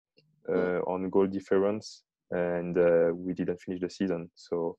uh, 0.49 0.81
on 0.87 1.11
goal 1.11 1.27
difference, 1.27 2.05
and 2.31 2.79
uh, 2.79 3.11
we 3.14 3.35
didn't 3.35 3.61
finish 3.61 3.81
the 3.81 3.90
season. 3.90 4.31
So 4.35 4.77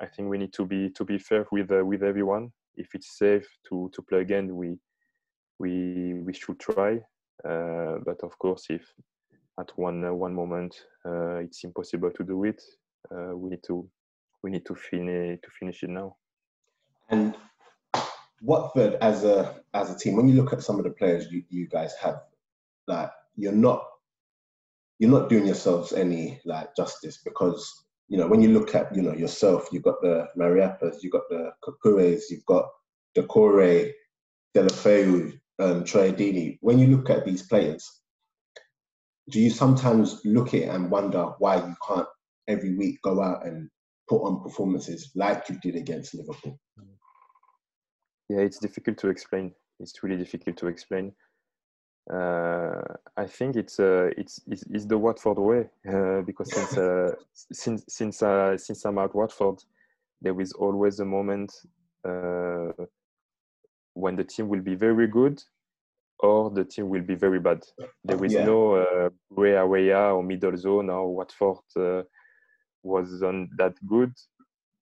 I 0.00 0.06
think 0.06 0.28
we 0.28 0.38
need 0.38 0.52
to 0.54 0.64
be 0.64 0.90
to 0.90 1.04
be 1.04 1.18
fair 1.18 1.46
with 1.52 1.70
uh, 1.70 1.84
with 1.84 2.02
everyone. 2.02 2.52
If 2.80 2.94
it's 2.94 3.18
safe 3.18 3.48
to 3.68 3.90
to 3.94 4.02
play 4.02 4.20
again, 4.20 4.56
we 4.56 4.78
we 5.58 6.14
we 6.26 6.32
should 6.32 6.58
try. 6.58 7.00
Uh, 7.44 7.98
but 8.04 8.18
of 8.22 8.38
course, 8.38 8.66
if 8.70 8.84
at 9.58 9.70
one 9.76 10.04
uh, 10.04 10.12
one 10.12 10.34
moment 10.34 10.74
uh, 11.06 11.36
it's 11.36 11.64
impossible 11.64 12.10
to 12.10 12.24
do 12.24 12.44
it, 12.44 12.60
uh, 13.14 13.36
we 13.36 13.50
need 13.50 13.62
to 13.64 13.88
we 14.42 14.50
need 14.50 14.66
to 14.66 14.74
finish 14.74 15.40
to 15.42 15.50
finish 15.58 15.82
it 15.82 15.90
now. 15.90 16.16
And 17.10 17.36
Watford 18.42 18.94
as 19.00 19.24
a 19.24 19.60
as 19.74 19.90
a 19.90 19.98
team, 19.98 20.16
when 20.16 20.28
you 20.28 20.34
look 20.34 20.52
at 20.52 20.62
some 20.62 20.78
of 20.78 20.84
the 20.84 20.90
players 20.90 21.30
you, 21.30 21.44
you 21.48 21.68
guys 21.68 21.94
have, 22.02 22.20
like 22.86 23.10
you're 23.36 23.52
not 23.52 23.84
you're 24.98 25.10
not 25.10 25.28
doing 25.28 25.46
yourselves 25.46 25.92
any 25.92 26.40
like 26.44 26.74
justice 26.76 27.18
because 27.24 27.84
you 28.10 28.18
know 28.18 28.26
when 28.26 28.42
you 28.42 28.50
look 28.52 28.74
at 28.74 28.94
you 28.94 29.02
know 29.02 29.14
yourself, 29.14 29.68
you've 29.72 29.84
got 29.84 30.02
the 30.02 30.26
Mariappas, 30.36 30.96
you've 31.02 31.12
got 31.12 31.28
the 31.30 31.52
Capoues, 31.64 32.24
you've 32.28 32.44
got 32.44 32.66
Doucouré, 33.16 33.92
Deulofeu, 34.54 35.38
um, 35.60 35.84
Troy 35.84 36.12
When 36.60 36.78
you 36.78 36.88
look 36.88 37.08
at 37.08 37.24
these 37.24 37.42
players, 37.46 37.88
do 39.30 39.40
you 39.40 39.48
sometimes 39.48 40.20
look 40.24 40.54
at 40.54 40.74
and 40.74 40.90
wonder 40.90 41.32
why 41.38 41.56
you 41.56 41.76
can't 41.86 42.08
every 42.48 42.74
week 42.74 43.00
go 43.02 43.22
out 43.22 43.46
and 43.46 43.70
put 44.08 44.22
on 44.22 44.42
performances 44.42 45.12
like 45.14 45.48
you 45.48 45.58
did 45.62 45.76
against 45.76 46.14
Liverpool? 46.14 46.58
Yeah, 48.28 48.40
it's 48.40 48.58
difficult 48.58 48.98
to 48.98 49.08
explain. 49.08 49.52
It's 49.78 50.02
really 50.02 50.16
difficult 50.16 50.56
to 50.58 50.66
explain. 50.66 51.12
Uh, 52.08 52.82
I 53.16 53.26
think 53.26 53.56
it's, 53.56 53.78
uh, 53.78 54.10
it's, 54.16 54.40
it's 54.46 54.64
it's 54.70 54.86
the 54.86 54.98
Watford 54.98 55.38
way 55.38 55.68
uh, 55.88 56.22
because 56.22 56.52
since 56.52 56.78
uh, 56.78 57.12
since 57.32 57.84
since 57.88 58.22
uh, 58.22 58.56
since 58.56 58.84
I'm 58.84 58.98
at 58.98 59.14
Watford, 59.14 59.62
there 60.20 60.40
is 60.40 60.52
always 60.52 61.00
a 61.00 61.04
moment 61.04 61.52
uh, 62.04 62.72
when 63.94 64.16
the 64.16 64.24
team 64.24 64.48
will 64.48 64.62
be 64.62 64.74
very 64.74 65.06
good 65.06 65.42
or 66.18 66.50
the 66.50 66.64
team 66.64 66.88
will 66.88 67.02
be 67.02 67.14
very 67.14 67.38
bad. 67.38 67.62
There 68.04 68.24
is 68.24 68.32
yeah. 68.32 68.44
no 68.44 68.74
uh, 68.74 69.10
gray 69.32 69.54
area 69.54 69.98
or 69.98 70.22
middle 70.22 70.56
zone 70.56 70.90
or 70.90 71.14
Watford 71.14 72.06
was 72.82 73.22
on 73.22 73.50
that 73.56 73.74
good, 73.86 74.12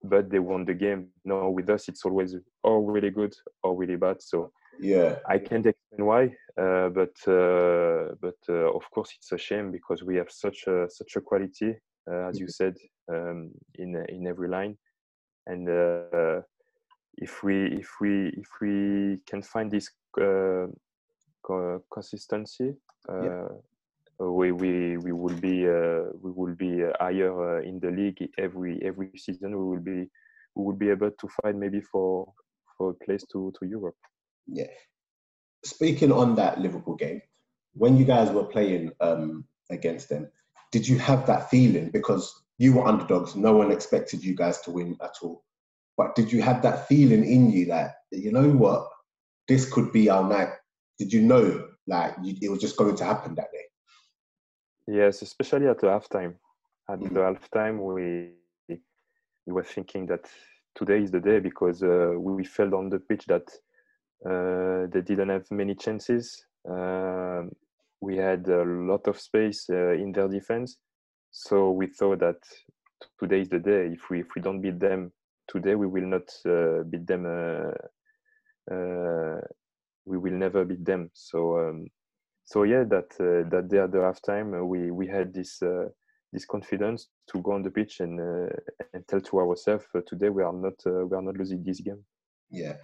but 0.02 0.30
they 0.30 0.38
won 0.38 0.64
the 0.64 0.74
game. 0.74 1.08
No, 1.24 1.50
with 1.50 1.68
us, 1.68 1.88
it's 1.88 2.04
always 2.04 2.36
or 2.62 2.90
really 2.90 3.10
good 3.10 3.34
or 3.62 3.76
really 3.76 3.96
bad. 3.96 4.22
So 4.22 4.52
yeah, 4.80 5.16
I 5.28 5.38
can't 5.38 5.66
why, 5.98 6.34
uh, 6.60 6.88
but 6.88 7.16
uh, 7.26 8.14
but 8.20 8.38
uh, 8.48 8.72
of 8.74 8.90
course 8.90 9.12
it's 9.16 9.32
a 9.32 9.38
shame 9.38 9.70
because 9.70 10.02
we 10.02 10.16
have 10.16 10.30
such 10.30 10.66
a 10.66 10.86
such 10.88 11.16
a 11.16 11.20
quality, 11.20 11.74
uh, 12.10 12.28
as 12.28 12.38
you 12.38 12.48
said, 12.48 12.76
um, 13.12 13.50
in 13.74 13.96
in 14.08 14.26
every 14.26 14.48
line, 14.48 14.76
and 15.46 15.68
uh, 15.68 16.40
if 17.16 17.42
we 17.42 17.66
if 17.66 17.90
we 18.00 18.28
if 18.36 18.48
we 18.60 19.18
can 19.26 19.42
find 19.42 19.70
this 19.70 19.90
uh, 20.20 20.66
consistency. 21.92 22.74
Yeah 23.08 23.48
we 24.18 24.52
we 24.52 24.96
we 24.96 25.12
will 25.12 25.36
be 25.36 25.66
uh, 25.66 26.10
we 26.20 26.32
will 26.32 26.54
be 26.54 26.82
higher 27.00 27.58
uh, 27.58 27.62
in 27.62 27.78
the 27.78 27.90
league 27.90 28.28
every 28.38 28.80
every 28.82 29.10
season. 29.16 29.50
We 29.56 29.64
will 29.64 29.82
be 29.82 30.10
we 30.54 30.64
will 30.64 30.76
be 30.76 30.90
able 30.90 31.10
to 31.10 31.28
fight 31.40 31.54
maybe 31.54 31.80
for 31.80 32.32
for 32.76 32.90
a 32.90 33.04
place 33.04 33.24
to 33.32 33.52
to 33.58 33.66
Europe. 33.66 33.96
Yeah. 34.46 34.72
Speaking 35.64 36.12
on 36.12 36.34
that 36.36 36.60
Liverpool 36.60 36.94
game, 36.94 37.20
when 37.74 37.96
you 37.96 38.04
guys 38.04 38.30
were 38.30 38.44
playing 38.44 38.92
um, 39.00 39.44
against 39.70 40.08
them, 40.08 40.28
did 40.72 40.86
you 40.86 40.98
have 40.98 41.26
that 41.26 41.50
feeling 41.50 41.90
because 41.90 42.42
you 42.58 42.74
were 42.74 42.86
underdogs? 42.86 43.36
No 43.36 43.54
one 43.54 43.72
expected 43.72 44.24
you 44.24 44.34
guys 44.34 44.60
to 44.62 44.70
win 44.70 44.96
at 45.02 45.14
all. 45.22 45.44
But 45.96 46.14
did 46.14 46.32
you 46.32 46.42
have 46.42 46.62
that 46.62 46.86
feeling 46.86 47.24
in 47.24 47.50
you 47.50 47.66
that 47.66 47.96
you 48.12 48.30
know 48.30 48.50
what, 48.50 48.88
this 49.48 49.70
could 49.70 49.92
be 49.92 50.08
our 50.08 50.28
night? 50.28 50.50
Did 50.98 51.12
you 51.12 51.22
know 51.22 51.68
like 51.86 52.14
you, 52.22 52.36
it 52.40 52.50
was 52.50 52.60
just 52.60 52.76
going 52.76 52.96
to 52.96 53.04
happen 53.04 53.34
that 53.34 53.50
day? 53.52 53.64
Yes, 54.86 55.22
especially 55.22 55.66
at 55.66 55.80
the 55.80 55.88
halftime. 55.88 56.34
At 56.88 57.00
mm-hmm. 57.00 57.14
the 57.14 57.20
halftime, 57.20 57.78
we 57.78 58.78
we 59.46 59.52
were 59.52 59.64
thinking 59.64 60.06
that 60.06 60.28
today 60.74 61.02
is 61.02 61.10
the 61.10 61.20
day 61.20 61.40
because 61.40 61.82
uh, 61.82 62.12
we 62.16 62.44
felt 62.44 62.74
on 62.74 62.90
the 62.90 62.98
pitch 62.98 63.24
that 63.26 63.50
they 64.24 65.00
didn't 65.02 65.30
have 65.30 65.50
many 65.50 65.74
chances. 65.74 66.44
Uh, 66.68 67.42
we 68.00 68.16
had 68.16 68.46
a 68.48 68.64
lot 68.64 69.06
of 69.08 69.20
space 69.20 69.66
uh, 69.70 69.92
in 69.92 70.12
their 70.12 70.28
defense, 70.28 70.78
so 71.30 71.70
we 71.72 71.86
thought 71.86 72.20
that 72.20 72.40
today 73.18 73.40
is 73.40 73.48
the 73.48 73.58
day. 73.58 73.88
If 73.92 74.10
we 74.10 74.20
if 74.20 74.28
we 74.34 74.42
don't 74.42 74.60
beat 74.60 74.78
them 74.78 75.12
today 75.48 75.74
we 75.74 75.86
will 75.86 76.06
not 76.06 76.28
uh, 76.46 76.84
beat 76.84 77.06
them. 77.06 77.26
Uh, 77.26 77.72
uh, 78.72 79.40
we 80.04 80.18
will 80.18 80.32
never 80.32 80.64
beat 80.64 80.84
them. 80.84 81.10
So 81.14 81.58
um, 81.58 81.88
so 82.44 82.62
yeah, 82.62 82.84
that 82.84 83.10
uh, 83.18 83.48
that 83.50 83.68
day 83.68 83.78
at 83.78 83.92
the 83.92 83.98
halftime, 83.98 84.60
uh, 84.60 84.64
we 84.64 84.90
we 84.90 85.06
had 85.08 85.32
this 85.34 85.60
uh, 85.62 85.88
this 86.32 86.44
confidence 86.44 87.08
to 87.32 87.40
go 87.42 87.52
on 87.52 87.62
the 87.62 87.70
pitch 87.70 88.00
and 88.00 88.20
and 88.92 89.08
tell 89.08 89.20
to 89.20 89.40
ourselves 89.40 89.84
today 90.06 90.28
we 90.28 90.42
are 90.42 90.52
not 90.52 90.74
we 90.84 91.16
are 91.16 91.22
not 91.22 91.36
losing 91.36 91.64
this 91.64 91.80
game. 91.80 92.04
Yeah. 92.50 92.76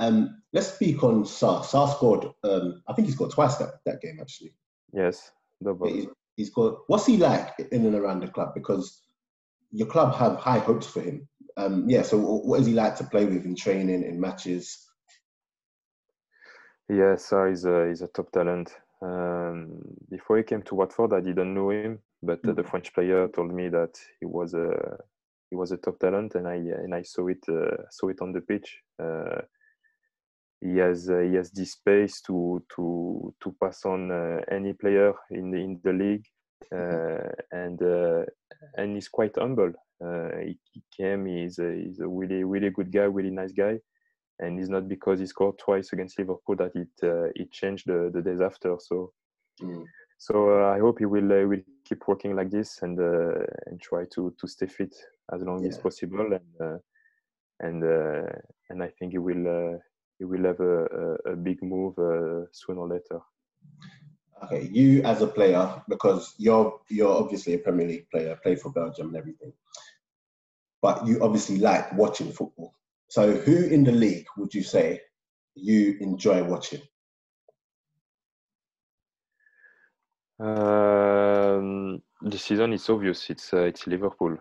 Um, 0.00 0.42
let's 0.52 0.74
speak 0.74 1.02
on 1.02 1.24
Sarr. 1.24 1.64
Sarr 1.64 1.90
scored. 1.90 2.26
Um, 2.44 2.82
I 2.88 2.92
think 2.92 3.08
he 3.08 3.12
scored 3.12 3.32
twice 3.32 3.56
that, 3.56 3.80
that 3.84 4.00
game 4.00 4.18
actually. 4.20 4.54
Yes, 4.92 5.30
double. 5.62 5.88
He, 5.88 6.08
he's 6.36 6.50
got. 6.50 6.78
What's 6.86 7.06
he 7.06 7.16
like 7.16 7.54
in 7.72 7.84
and 7.84 7.94
around 7.94 8.20
the 8.20 8.28
club? 8.28 8.54
Because 8.54 9.02
your 9.72 9.88
club 9.88 10.14
have 10.14 10.36
high 10.36 10.60
hopes 10.60 10.86
for 10.86 11.00
him. 11.00 11.28
Um, 11.56 11.88
yeah. 11.88 12.02
So 12.02 12.18
what 12.18 12.60
is 12.60 12.66
he 12.66 12.74
like 12.74 12.96
to 12.96 13.04
play 13.04 13.24
with 13.24 13.44
in 13.44 13.56
training, 13.56 14.04
in 14.04 14.20
matches? 14.20 14.86
Yeah, 16.88 17.16
Sarr 17.16 17.52
is 17.52 17.64
a 17.64 17.82
is 17.90 18.02
a 18.02 18.08
top 18.08 18.30
talent. 18.30 18.74
Um, 19.02 19.80
before 20.10 20.38
he 20.38 20.42
came 20.42 20.62
to 20.62 20.74
Watford, 20.74 21.12
I 21.12 21.20
didn't 21.20 21.54
know 21.54 21.70
him, 21.70 22.00
but 22.22 22.40
uh, 22.48 22.52
the. 22.52 22.64
French 22.64 22.92
player 22.94 23.28
told 23.28 23.52
me 23.52 23.68
that 23.68 23.94
he 24.20 24.26
was 24.26 24.54
a 24.54 24.98
he 25.50 25.56
was 25.56 25.72
a 25.72 25.76
top 25.76 25.98
talent, 25.98 26.34
and 26.34 26.48
I 26.48 26.54
and 26.54 26.94
I 26.94 27.02
saw 27.02 27.26
it 27.28 27.44
uh, 27.48 27.88
saw 27.90 28.08
it 28.08 28.20
on 28.20 28.32
the 28.32 28.40
pitch. 28.40 28.78
Uh, 29.02 29.42
he 30.60 30.76
has 30.78 31.08
uh, 31.08 31.20
he 31.20 31.34
has 31.34 31.50
this 31.50 31.72
space 31.72 32.20
to 32.22 32.62
to 32.74 33.34
to 33.42 33.54
pass 33.62 33.84
on 33.84 34.10
uh, 34.10 34.40
any 34.50 34.72
player 34.72 35.14
in 35.30 35.50
the, 35.50 35.58
in 35.58 35.80
the 35.84 35.92
league, 35.92 36.26
mm-hmm. 36.72 37.26
uh, 37.26 37.58
and 37.58 37.80
and 38.76 38.94
he's 38.94 39.08
quite 39.08 39.36
humble. 39.36 39.72
He, 40.00 40.58
he, 40.72 40.82
came. 40.96 41.26
He's 41.26 41.58
a, 41.58 41.74
he's 41.74 42.00
a 42.00 42.08
really 42.08 42.44
really 42.44 42.70
good 42.70 42.92
guy, 42.92 43.04
really 43.04 43.30
nice 43.30 43.52
guy 43.52 43.78
and 44.40 44.58
it's 44.58 44.68
not 44.68 44.88
because 44.88 45.20
he 45.20 45.26
scored 45.26 45.58
twice 45.58 45.92
against 45.92 46.18
Liverpool 46.18 46.56
that 46.56 46.74
it 46.74 46.88
uh, 47.02 47.30
it 47.34 47.50
changed 47.50 47.86
the, 47.86 48.10
the 48.12 48.22
days 48.22 48.40
after. 48.40 48.76
So 48.78 49.12
mm. 49.60 49.84
so 50.18 50.62
uh, 50.62 50.74
I 50.74 50.78
hope 50.78 50.98
he 50.98 51.06
will 51.06 51.32
uh, 51.32 51.46
will 51.46 51.62
keep 51.84 52.06
working 52.06 52.36
like 52.36 52.50
this 52.50 52.82
and 52.82 52.98
uh, 52.98 53.44
and 53.66 53.80
try 53.80 54.04
to 54.14 54.34
to 54.38 54.48
stay 54.48 54.66
fit 54.66 54.94
as 55.32 55.42
long 55.42 55.62
yeah. 55.62 55.68
as 55.68 55.78
possible 55.78 56.32
and 56.32 56.60
uh, 56.60 56.78
and 57.60 57.82
uh, 57.82 58.32
and 58.70 58.82
I 58.82 58.88
think 58.98 59.12
he 59.12 59.18
will 59.18 59.80
he 60.18 60.24
will 60.24 60.44
have 60.44 60.60
a, 60.60 60.84
a, 60.84 61.32
a 61.32 61.36
big 61.36 61.62
move 61.62 61.94
sooner 62.52 62.80
or 62.80 62.88
later. 62.88 63.20
Okay, 64.44 64.68
you 64.72 65.02
as 65.02 65.20
a 65.20 65.26
player, 65.26 65.82
because 65.88 66.34
you're 66.38 66.80
you're 66.88 67.16
obviously 67.16 67.54
a 67.54 67.58
Premier 67.58 67.88
League 67.88 68.10
player, 68.10 68.38
play 68.42 68.56
for 68.56 68.70
Belgium 68.70 69.08
and 69.08 69.16
everything, 69.16 69.52
but 70.80 71.06
you 71.06 71.22
obviously 71.22 71.58
like 71.58 71.92
watching 71.94 72.32
football. 72.32 72.74
So, 73.08 73.32
who 73.32 73.66
in 73.66 73.84
the 73.84 73.92
league 73.92 74.26
would 74.36 74.54
you 74.54 74.62
say 74.62 75.00
you 75.54 75.96
enjoy 76.00 76.44
watching? 76.44 76.82
Um, 80.38 82.00
the 82.22 82.38
season 82.38 82.72
is 82.72 82.88
obvious. 82.88 83.28
It's 83.30 83.52
uh, 83.52 83.62
it's 83.62 83.86
Liverpool. 83.88 84.38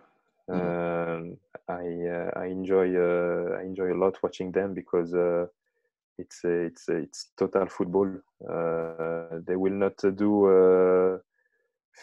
Mm. 0.49 0.59
Um, 0.59 1.37
I 1.67 1.83
uh, 2.07 2.39
I 2.39 2.45
enjoy 2.45 2.95
uh, 2.95 3.57
I 3.57 3.63
enjoy 3.63 3.93
a 3.93 3.97
lot 3.97 4.17
watching 4.21 4.51
them 4.51 4.75
because 4.75 5.13
uh, 6.19 6.23
it's 6.23 6.39
it's 6.43 6.89
it's 6.89 7.31
total 7.37 7.67
football. 7.67 8.07
Uh, 8.49 9.39
they 9.45 9.55
will 9.55 9.73
not 9.73 9.97
do 10.15 10.45
uh, 10.45 11.17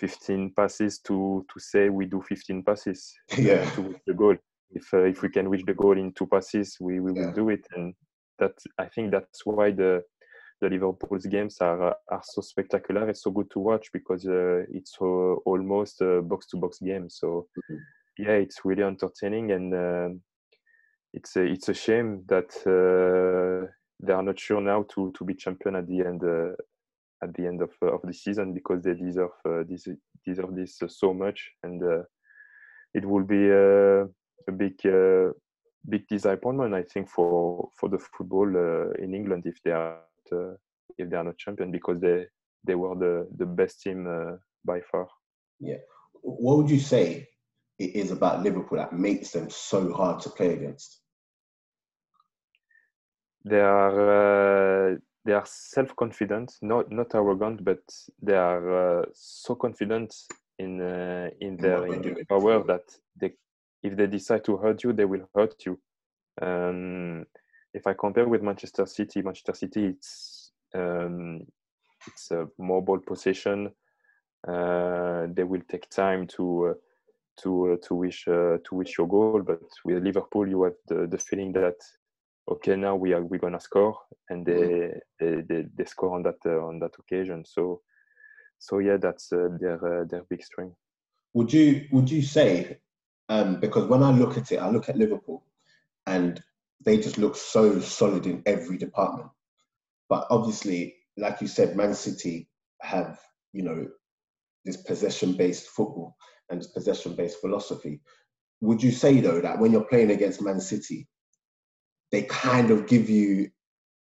15 0.00 0.52
passes 0.56 1.00
to 1.00 1.44
to 1.52 1.60
say 1.60 1.88
we 1.88 2.06
do 2.06 2.20
15 2.22 2.62
passes 2.62 3.14
yeah. 3.38 3.68
to 3.70 3.82
reach 3.82 4.02
the 4.06 4.14
goal 4.14 4.36
if 4.74 4.92
uh, 4.92 5.04
if 5.04 5.22
we 5.22 5.28
can 5.28 5.48
reach 5.48 5.64
the 5.64 5.74
goal 5.74 5.96
in 5.98 6.12
two 6.12 6.26
passes, 6.26 6.76
we, 6.80 7.00
we 7.00 7.12
yeah. 7.14 7.26
will 7.26 7.32
do 7.32 7.48
it. 7.50 7.66
And 7.74 7.94
that 8.38 8.52
I 8.78 8.86
think 8.86 9.12
that's 9.12 9.46
why 9.46 9.70
the 9.70 10.02
the 10.60 10.68
Liverpool's 10.68 11.26
games 11.26 11.58
are 11.60 11.90
uh, 11.90 11.94
are 12.10 12.22
so 12.24 12.40
spectacular. 12.40 13.08
It's 13.08 13.22
so 13.22 13.30
good 13.30 13.50
to 13.52 13.60
watch 13.60 13.90
because 13.92 14.26
uh, 14.26 14.64
it's 14.70 14.96
uh, 15.00 15.34
almost 15.46 16.00
a 16.00 16.22
box 16.22 16.46
to 16.48 16.56
box 16.56 16.78
game. 16.80 17.08
So 17.08 17.46
mm-hmm. 17.58 17.76
yeah, 18.18 18.34
it's 18.34 18.64
really 18.64 18.82
entertaining, 18.82 19.52
and 19.52 19.74
uh, 19.74 20.08
it's 21.12 21.36
a, 21.36 21.42
it's 21.42 21.68
a 21.68 21.74
shame 21.74 22.24
that 22.28 22.50
uh, 22.66 23.70
they 24.00 24.12
are 24.12 24.22
not 24.22 24.38
sure 24.38 24.60
now 24.60 24.84
to 24.94 25.12
to 25.12 25.24
be 25.24 25.34
champion 25.34 25.76
at 25.76 25.86
the 25.86 26.00
end. 26.00 26.22
Uh, 26.22 26.54
at 27.22 27.34
the 27.34 27.46
end 27.46 27.62
of 27.62 27.70
uh, 27.82 27.92
of 27.92 28.02
the 28.02 28.12
season, 28.12 28.52
because 28.52 28.82
they 28.82 28.94
deserve 28.94 29.30
uh, 29.46 29.62
this 29.68 29.88
deserve 30.24 30.54
this 30.54 30.80
so 30.88 31.14
much, 31.14 31.50
and 31.62 31.82
it 32.92 33.04
will 33.04 33.24
be 33.24 33.50
a 33.50 34.52
big 34.52 34.74
uh, 34.86 35.32
big 35.88 36.06
disappointment, 36.08 36.74
I 36.74 36.82
think, 36.82 37.08
for 37.08 37.70
for 37.78 37.88
the 37.88 37.98
football 37.98 38.48
uh, 38.56 39.02
in 39.02 39.14
England 39.14 39.44
if 39.46 39.60
they 39.62 39.72
are 39.72 40.02
uh, 40.32 40.54
if 40.98 41.08
they 41.10 41.16
are 41.16 41.24
not 41.24 41.38
champion 41.38 41.70
because 41.70 42.00
they 42.00 42.26
they 42.66 42.74
were 42.74 42.94
the 42.94 43.28
the 43.36 43.46
best 43.46 43.82
team 43.82 44.04
by 44.64 44.80
far. 44.80 45.08
Yeah, 45.60 45.78
what 46.22 46.56
would 46.58 46.70
you 46.70 46.80
say 46.80 47.28
it 47.78 47.96
is 47.96 48.10
about 48.10 48.42
Liverpool 48.42 48.78
that 48.78 48.92
makes 48.92 49.30
them 49.30 49.50
so 49.50 49.92
hard 49.92 50.20
to 50.22 50.30
play 50.30 50.52
against? 50.54 51.00
They 53.44 53.60
are 53.60 54.92
uh, 54.92 54.96
they 55.24 55.32
are 55.32 55.46
self 55.46 55.94
confident, 55.96 56.54
not 56.62 56.90
not 56.90 57.14
arrogant, 57.14 57.64
but 57.64 57.82
they 58.22 58.36
are 58.36 59.00
uh, 59.00 59.04
so 59.12 59.54
confident 59.54 60.14
in 60.58 60.80
uh, 60.80 61.30
in 61.40 61.56
their 61.56 61.86
in 61.86 62.02
their 62.02 62.24
power 62.28 62.62
that 62.64 62.84
they 63.16 63.34
if 63.82 63.96
they 63.96 64.06
decide 64.06 64.44
to 64.44 64.56
hurt 64.56 64.82
you, 64.82 64.92
they 64.92 65.04
will 65.04 65.28
hurt 65.34 65.66
you. 65.66 65.78
Um, 66.40 67.26
if 67.74 67.86
I 67.86 67.92
compare 67.92 68.26
with 68.26 68.42
Manchester 68.42 68.86
City, 68.86 69.20
Manchester 69.20 69.54
City, 69.54 69.86
it's 69.86 70.52
um, 70.74 71.46
it's 72.06 72.30
a 72.30 72.48
mobile 72.58 73.00
possession. 73.00 73.70
Uh, 74.46 75.26
they 75.28 75.44
will 75.44 75.62
take 75.68 75.88
time 75.90 76.26
to 76.26 76.68
uh, 76.68 76.74
to 77.42 77.72
uh, 77.72 77.76
to 77.86 77.94
wish 77.94 78.26
uh, 78.28 78.58
to 78.64 78.74
wish 78.74 78.96
your 78.98 79.08
goal. 79.08 79.42
But 79.42 79.60
with 79.84 80.02
Liverpool, 80.02 80.48
you 80.48 80.62
have 80.64 80.76
the, 80.88 81.06
the 81.06 81.18
feeling 81.18 81.52
that 81.52 81.76
okay, 82.48 82.76
now 82.76 82.94
we 82.96 83.12
are 83.12 83.22
we're 83.22 83.40
gonna 83.40 83.60
score, 83.60 83.98
and 84.30 84.44
they 84.46 84.52
mm. 84.52 85.00
they, 85.20 85.40
they, 85.48 85.64
they, 85.76 85.84
score 85.84 86.14
on 86.14 86.22
that 86.22 86.38
uh, 86.46 86.64
on 86.64 86.78
that 86.80 86.94
occasion. 86.98 87.44
So 87.44 87.82
so 88.58 88.78
yeah, 88.78 88.96
that's 88.96 89.32
uh, 89.32 89.48
their 89.60 90.06
their 90.08 90.24
big 90.28 90.42
strength. 90.42 90.76
Would 91.34 91.52
you 91.52 91.86
would 91.90 92.10
you 92.10 92.22
say 92.22 92.78
um, 93.28 93.60
because 93.60 93.86
when 93.86 94.02
I 94.02 94.10
look 94.10 94.36
at 94.36 94.52
it, 94.52 94.58
I 94.58 94.68
look 94.70 94.88
at 94.88 94.96
Liverpool 94.96 95.44
and 96.06 96.42
they 96.84 96.98
just 96.98 97.18
look 97.18 97.36
so 97.36 97.80
solid 97.80 98.26
in 98.26 98.42
every 98.46 98.76
department. 98.76 99.30
But 100.08 100.26
obviously, 100.30 100.96
like 101.16 101.40
you 101.40 101.46
said, 101.46 101.76
Man 101.76 101.94
City 101.94 102.48
have, 102.82 103.18
you 103.52 103.62
know, 103.62 103.88
this 104.64 104.76
possession 104.76 105.34
based 105.34 105.68
football 105.68 106.16
and 106.50 106.60
this 106.60 106.68
possession 106.68 107.14
based 107.14 107.40
philosophy. 107.40 108.00
Would 108.60 108.82
you 108.82 108.90
say, 108.90 109.20
though, 109.20 109.40
that 109.40 109.58
when 109.58 109.72
you're 109.72 109.84
playing 109.84 110.10
against 110.10 110.42
Man 110.42 110.60
City, 110.60 111.08
they 112.10 112.22
kind 112.22 112.70
of 112.70 112.86
give 112.86 113.08
you, 113.08 113.50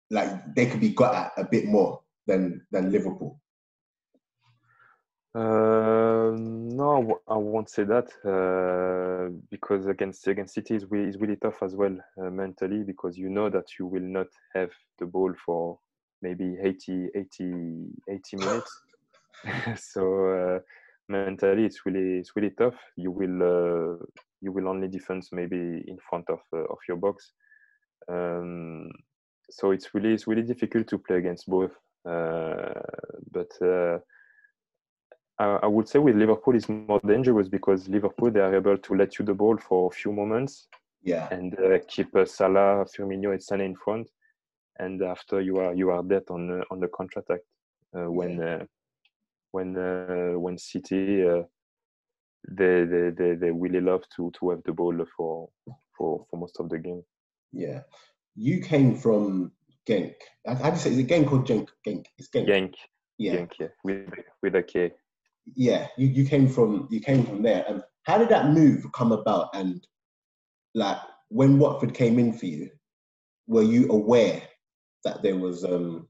like, 0.09 0.55
they 0.55 0.65
could 0.65 0.79
be 0.79 0.89
got 0.89 1.15
at 1.15 1.31
a 1.37 1.43
bit 1.43 1.65
more 1.65 2.01
than, 2.25 2.65
than 2.71 2.91
Liverpool? 2.91 3.39
Uh, 5.35 6.33
no, 6.35 7.19
I 7.27 7.35
won't 7.35 7.69
say 7.69 7.83
that 7.83 8.07
uh, 8.25 9.31
because 9.51 9.85
against 9.85 10.27
against 10.27 10.55
City 10.55 10.73
is 10.73 10.85
really, 10.89 11.09
is 11.09 11.17
really 11.17 11.35
tough 11.35 11.61
as 11.61 11.75
well 11.75 11.95
uh, 12.19 12.31
mentally 12.31 12.83
because 12.83 13.19
you 13.19 13.29
know 13.29 13.47
that 13.47 13.65
you 13.77 13.85
will 13.85 14.01
not 14.01 14.27
have 14.55 14.71
the 14.97 15.05
ball 15.05 15.31
for 15.45 15.77
maybe 16.23 16.57
80, 16.59 17.09
80, 17.15 17.87
80 18.09 18.37
minutes. 18.37 18.81
so 19.75 20.29
uh, 20.29 20.59
mentally, 21.07 21.65
it's 21.65 21.85
really 21.85 22.17
it's 22.17 22.35
really 22.35 22.51
tough. 22.57 22.75
You 22.95 23.11
will 23.11 23.43
uh, 23.43 24.05
you 24.41 24.51
will 24.51 24.67
only 24.67 24.87
defend 24.87 25.23
maybe 25.31 25.83
in 25.87 25.97
front 26.09 26.25
of 26.29 26.39
uh, 26.51 26.63
of 26.63 26.79
your 26.87 26.97
box. 26.97 27.33
Um, 28.09 28.89
so 29.49 29.71
it's 29.71 29.93
really 29.93 30.13
it's 30.13 30.27
really 30.27 30.43
difficult 30.43 30.87
to 30.87 30.97
play 30.97 31.17
against 31.17 31.47
both. 31.47 31.71
but 32.03 33.51
I 35.39 35.67
would 35.67 35.87
say 35.87 35.99
with 35.99 36.15
Liverpool 36.15 36.55
is 36.55 36.67
more 36.67 36.99
dangerous 37.05 37.47
because 37.47 37.87
Liverpool 37.87 38.31
they 38.31 38.39
are 38.39 38.55
able 38.55 38.77
to 38.77 38.95
let 38.95 39.19
you 39.19 39.25
the 39.25 39.35
ball 39.35 39.57
for 39.57 39.87
a 39.87 39.95
few 39.95 40.11
moments, 40.11 40.67
yeah, 41.03 41.27
and 41.31 41.57
uh, 41.59 41.77
keep 41.87 42.15
uh, 42.15 42.25
Salah, 42.25 42.85
Firmino, 42.85 43.31
and 43.31 43.41
Mané 43.41 43.65
in 43.65 43.75
front, 43.75 44.09
and 44.79 45.03
after 45.03 45.39
you 45.39 45.57
are 45.57 45.75
you 45.75 45.91
are 45.91 46.01
dead 46.01 46.23
on 46.29 46.61
uh, 46.61 46.63
on 46.71 46.79
the 46.79 46.87
counter 46.87 47.19
attack. 47.19 47.41
Uh, 47.95 48.11
when. 48.11 48.41
Uh, 48.41 48.65
when 49.51 49.77
uh, 49.77 50.37
when 50.37 50.57
City 50.57 51.23
they, 52.49 52.83
they 52.85 53.09
they 53.09 53.35
they 53.35 53.51
really 53.51 53.81
love 53.81 54.03
to 54.15 54.31
to 54.39 54.49
have 54.51 54.61
the 54.63 54.73
ball 54.73 54.93
for 55.15 55.49
for 55.97 56.25
for 56.29 56.37
most 56.37 56.59
of 56.59 56.69
the 56.69 56.77
game. 56.77 57.03
Yeah, 57.51 57.81
you 58.35 58.61
came 58.61 58.95
from 58.95 59.51
Genk. 59.87 60.13
How 60.45 60.55
do 60.55 60.69
you 60.71 60.77
say? 60.77 60.91
Is 60.91 60.97
it 60.99 61.07
Genk 61.07 61.31
or 61.31 61.43
Genk? 61.43 61.67
Genk. 61.85 62.05
It's 62.17 62.29
Genk. 62.29 62.47
Genk. 62.47 62.73
Yeah. 63.17 63.35
Genk, 63.35 63.51
yeah, 63.59 63.67
with 63.83 64.09
with 64.43 64.55
a 64.55 64.63
K 64.63 64.91
yeah, 65.55 65.87
you, 65.97 66.07
you 66.07 66.25
came 66.25 66.47
from 66.47 66.87
you 66.91 66.99
came 66.99 67.25
from 67.25 67.41
there. 67.41 67.65
And 67.67 67.83
how 68.03 68.17
did 68.17 68.29
that 68.29 68.51
move 68.51 68.85
come 68.93 69.11
about? 69.11 69.49
And 69.53 69.85
like, 70.73 70.97
when 71.29 71.59
Watford 71.59 71.93
came 71.93 72.19
in 72.19 72.33
for 72.33 72.45
you, 72.45 72.69
were 73.47 73.63
you 73.63 73.89
aware 73.89 74.41
that 75.03 75.21
there 75.21 75.37
was 75.37 75.63
um, 75.63 76.07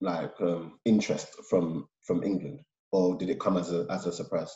like 0.00 0.34
um, 0.40 0.78
interest 0.84 1.28
from 1.48 1.88
from 2.04 2.22
England, 2.22 2.60
or 2.92 3.16
did 3.16 3.30
it 3.30 3.40
come 3.40 3.56
as 3.56 3.72
a 3.72 3.86
as 3.90 4.06
a 4.06 4.12
surprise? 4.12 4.54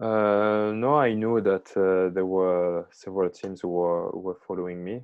Uh, 0.00 0.72
no, 0.74 0.94
I 0.96 1.14
knew 1.14 1.40
that 1.40 1.76
uh, 1.76 2.12
there 2.14 2.26
were 2.26 2.86
several 2.92 3.30
teams 3.30 3.60
who 3.62 3.68
were, 3.68 4.10
who 4.10 4.20
were 4.20 4.38
following 4.46 4.84
me. 4.84 5.02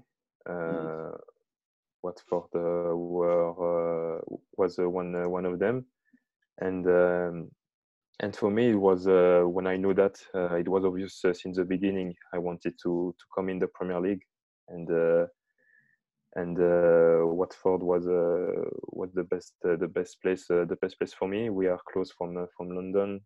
Uh, 0.49 1.11
Watford 2.03 2.45
uh, 2.55 2.95
were 2.95 4.19
uh, 4.19 4.21
was 4.57 4.79
uh, 4.79 4.89
one 4.89 5.31
one 5.31 5.47
of 5.47 5.59
them, 5.59 5.87
and 6.59 6.87
um, 6.87 7.51
and 8.21 8.37
for 8.37 8.51
me 8.51 8.71
it 8.71 8.77
was 8.77 9.07
when 9.07 9.67
I 9.67 9.77
knew 9.77 9.95
that 9.95 10.17
it 10.35 10.69
was 10.69 10.85
obvious 10.85 11.21
since 11.21 11.57
the 11.57 11.65
beginning 11.65 12.15
I 12.33 12.39
wanted 12.39 12.75
to 12.85 13.15
to 13.19 13.25
come 13.35 13.49
in 13.49 13.59
the 13.59 13.69
Premier 13.69 14.01
League, 14.01 14.23
and 14.69 14.89
and 16.37 16.59
Watford 17.37 17.83
was 17.83 18.05
was 18.07 19.13
the 19.15 19.25
best 19.25 19.55
the 19.63 19.89
best 19.89 20.21
place 20.23 20.47
the 20.47 20.79
best 20.81 20.99
place 20.99 21.15
for 21.15 21.27
me. 21.27 21.51
We 21.51 21.67
are 21.67 21.81
close 21.93 22.13
from 22.13 22.47
from 22.57 22.69
London. 22.71 23.23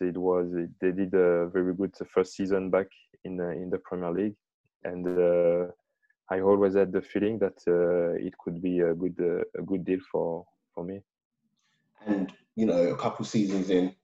Uh, 0.00 0.06
it 0.06 0.16
was 0.16 0.52
it, 0.54 0.70
they 0.80 0.92
did 0.92 1.14
a 1.14 1.48
very 1.48 1.74
good 1.74 1.94
first 2.12 2.34
season 2.34 2.70
back 2.70 2.86
in 3.24 3.40
uh, 3.40 3.50
in 3.50 3.70
the 3.70 3.78
Premier 3.78 4.12
League, 4.12 4.36
and 4.84 5.06
uh, 5.06 5.66
I 6.30 6.40
always 6.40 6.74
had 6.74 6.92
the 6.92 7.02
feeling 7.02 7.38
that 7.38 7.58
it 8.20 8.34
could 8.38 8.62
be 8.62 8.80
a 8.80 8.94
good 8.94 9.18
a 9.58 9.62
good 9.62 9.84
deal 9.84 10.00
for 10.10 10.44
for 10.74 10.84
me. 10.84 11.00
And 12.06 12.32
you 12.54 12.66
know, 12.66 12.82
a 12.88 12.96
couple 12.96 13.24
seasons 13.24 13.70
in, 13.70 13.94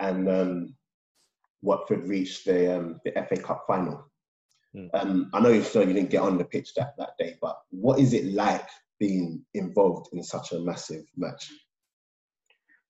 and 0.00 0.28
um, 0.28 0.76
Watford 1.62 2.06
reached 2.06 2.44
the 2.44 2.76
um, 2.76 3.00
the 3.04 3.12
FA 3.28 3.36
Cup 3.36 3.64
final. 3.66 4.10
Mm. 4.74 4.90
Um, 4.92 5.30
I 5.32 5.40
know 5.40 5.48
you 5.48 5.62
you 5.62 5.86
didn't 5.86 6.10
get 6.10 6.22
on 6.22 6.38
the 6.38 6.44
pitch 6.44 6.74
that, 6.74 6.94
that 6.98 7.16
day, 7.18 7.36
but 7.40 7.58
what 7.70 7.98
is 7.98 8.12
it 8.12 8.26
like 8.26 8.68
being 8.98 9.44
involved 9.54 10.08
in 10.12 10.22
such 10.22 10.52
a 10.52 10.60
massive 10.60 11.04
match? 11.16 11.50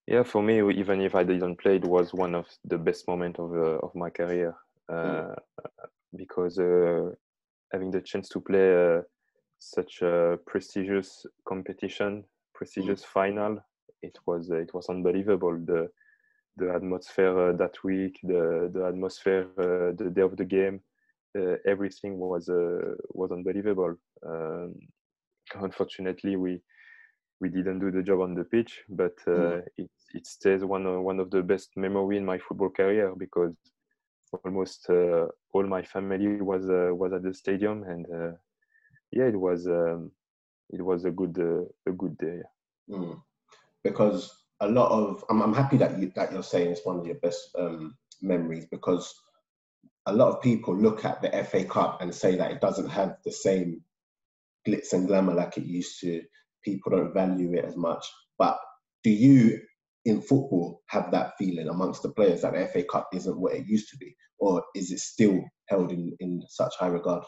Yeah, 0.07 0.23
for 0.23 0.40
me, 0.42 0.59
even 0.79 1.01
if 1.01 1.14
I 1.16 1.25
didn't 1.25 1.57
play, 1.57 1.77
it 1.77 1.85
was 1.85 2.14
one 2.14 2.35
of 2.37 2.47
the 2.64 2.79
best 2.79 3.09
moments 3.09 3.40
of 3.40 3.53
uh, 3.53 3.79
of 3.83 3.95
my 3.95 4.09
career 4.11 4.55
uh, 4.88 4.95
mm. 4.95 5.37
because 6.16 6.59
uh, 6.61 7.11
having 7.73 7.90
the 7.90 8.01
chance 8.01 8.29
to 8.29 8.40
play 8.40 8.73
uh, 8.73 9.03
such 9.59 10.03
a 10.03 10.38
prestigious 10.47 11.27
competition, 11.45 12.25
prestigious 12.55 13.03
mm. 13.03 13.07
final, 13.07 13.59
it 14.03 14.16
was 14.27 14.51
it 14.51 14.73
was 14.73 14.88
unbelievable. 14.88 15.59
The 15.64 15.90
the 16.57 16.73
atmosphere 16.73 17.51
uh, 17.51 17.53
that 17.57 17.83
week, 17.83 18.21
the 18.23 18.71
the 18.73 18.87
atmosphere 18.87 19.49
uh, 19.59 19.92
the 19.97 20.11
day 20.14 20.23
of 20.23 20.37
the 20.37 20.45
game, 20.45 20.83
everything 21.66 22.19
was 22.19 22.49
was 23.12 23.33
unbelievable. 23.33 23.97
Um, 24.25 24.75
unfortunately, 25.55 26.37
we 26.37 26.62
we 27.40 27.49
didn't 27.49 27.81
do 27.81 27.90
the 27.90 28.03
job 28.03 28.21
on 28.21 28.35
the 28.35 28.45
pitch, 28.45 28.83
but 28.88 29.14
uh, 29.27 29.31
mm. 29.31 29.62
it, 29.77 29.90
it 30.14 30.27
stays 30.27 30.64
one 30.64 30.87
of, 30.87 31.03
one 31.03 31.21
of 31.21 31.31
the 31.31 31.42
best 31.42 31.77
memory 31.77 32.16
in 32.16 32.25
my 32.25 32.38
football 32.38 32.71
career 32.71 33.12
because 33.16 33.55
almost 34.45 34.87
uh, 34.90 35.27
all 35.53 35.66
my 35.66 35.83
family 35.83 36.40
was 36.40 36.69
uh, 36.69 36.95
was 36.95 37.12
at 37.12 37.23
the 37.23 37.33
stadium, 37.33 37.85
and 37.85 38.07
uh, 38.12 38.37
yeah, 39.12 39.25
it 39.25 39.38
was 39.38 39.66
um, 39.66 40.11
it 40.71 40.83
was 40.83 41.05
a 41.05 41.11
good 41.11 41.38
uh, 41.38 41.90
a 41.90 41.92
good 41.92 42.16
day. 42.19 42.40
Mm. 42.90 43.21
Because 43.85 44.33
a 44.61 44.69
lot 44.69 44.90
of 44.90 45.25
I'm, 45.31 45.42
I'm 45.42 45.55
happy 45.55 45.77
that 45.79 45.99
you 45.99 46.12
that 46.16 46.33
you're 46.33 46.42
saying 46.42 46.71
it's 46.71 46.87
one 46.87 46.99
of 46.99 47.07
your 47.07 47.16
best 47.16 47.51
um, 47.59 47.97
memories 48.23 48.66
because 48.66 49.14
a 50.07 50.12
lot 50.12 50.29
of 50.29 50.42
people 50.42 50.77
look 50.77 51.05
at 51.05 51.21
the 51.21 51.31
FA 51.45 51.64
Cup 51.64 52.01
and 52.01 52.14
say 52.14 52.37
that 52.37 52.51
it 52.51 52.61
doesn't 52.61 52.88
have 52.88 53.16
the 53.25 53.33
same 53.33 53.83
glitz 54.66 54.92
and 54.92 55.07
glamour 55.07 55.35
like 55.35 55.57
it 55.57 55.64
used 55.64 56.01
to 56.01 56.23
people 56.62 56.90
don't 56.90 57.14
value 57.14 57.55
it 57.55 57.64
as 57.64 57.77
much. 57.77 58.07
But 58.38 58.59
do 59.05 59.11
you 59.11 59.61
in 60.07 60.23
football 60.23 60.83
have 60.87 61.11
that 61.11 61.33
feeling 61.37 61.69
amongst 61.69 62.03
the 62.03 62.11
players 62.11 62.42
that 62.42 62.55
the 62.55 62.66
FA 62.69 62.85
Cup 62.85 63.09
isn't 63.12 63.38
what 63.38 63.55
it 63.55 63.66
used 63.66 63.90
to 63.90 63.97
be, 63.99 64.14
or 64.38 64.64
is 64.75 64.92
it 64.92 65.01
still 65.01 65.42
held 65.69 65.90
in, 65.90 66.16
in 66.21 66.42
such 66.49 66.73
high 66.79 66.87
regard? 66.87 67.25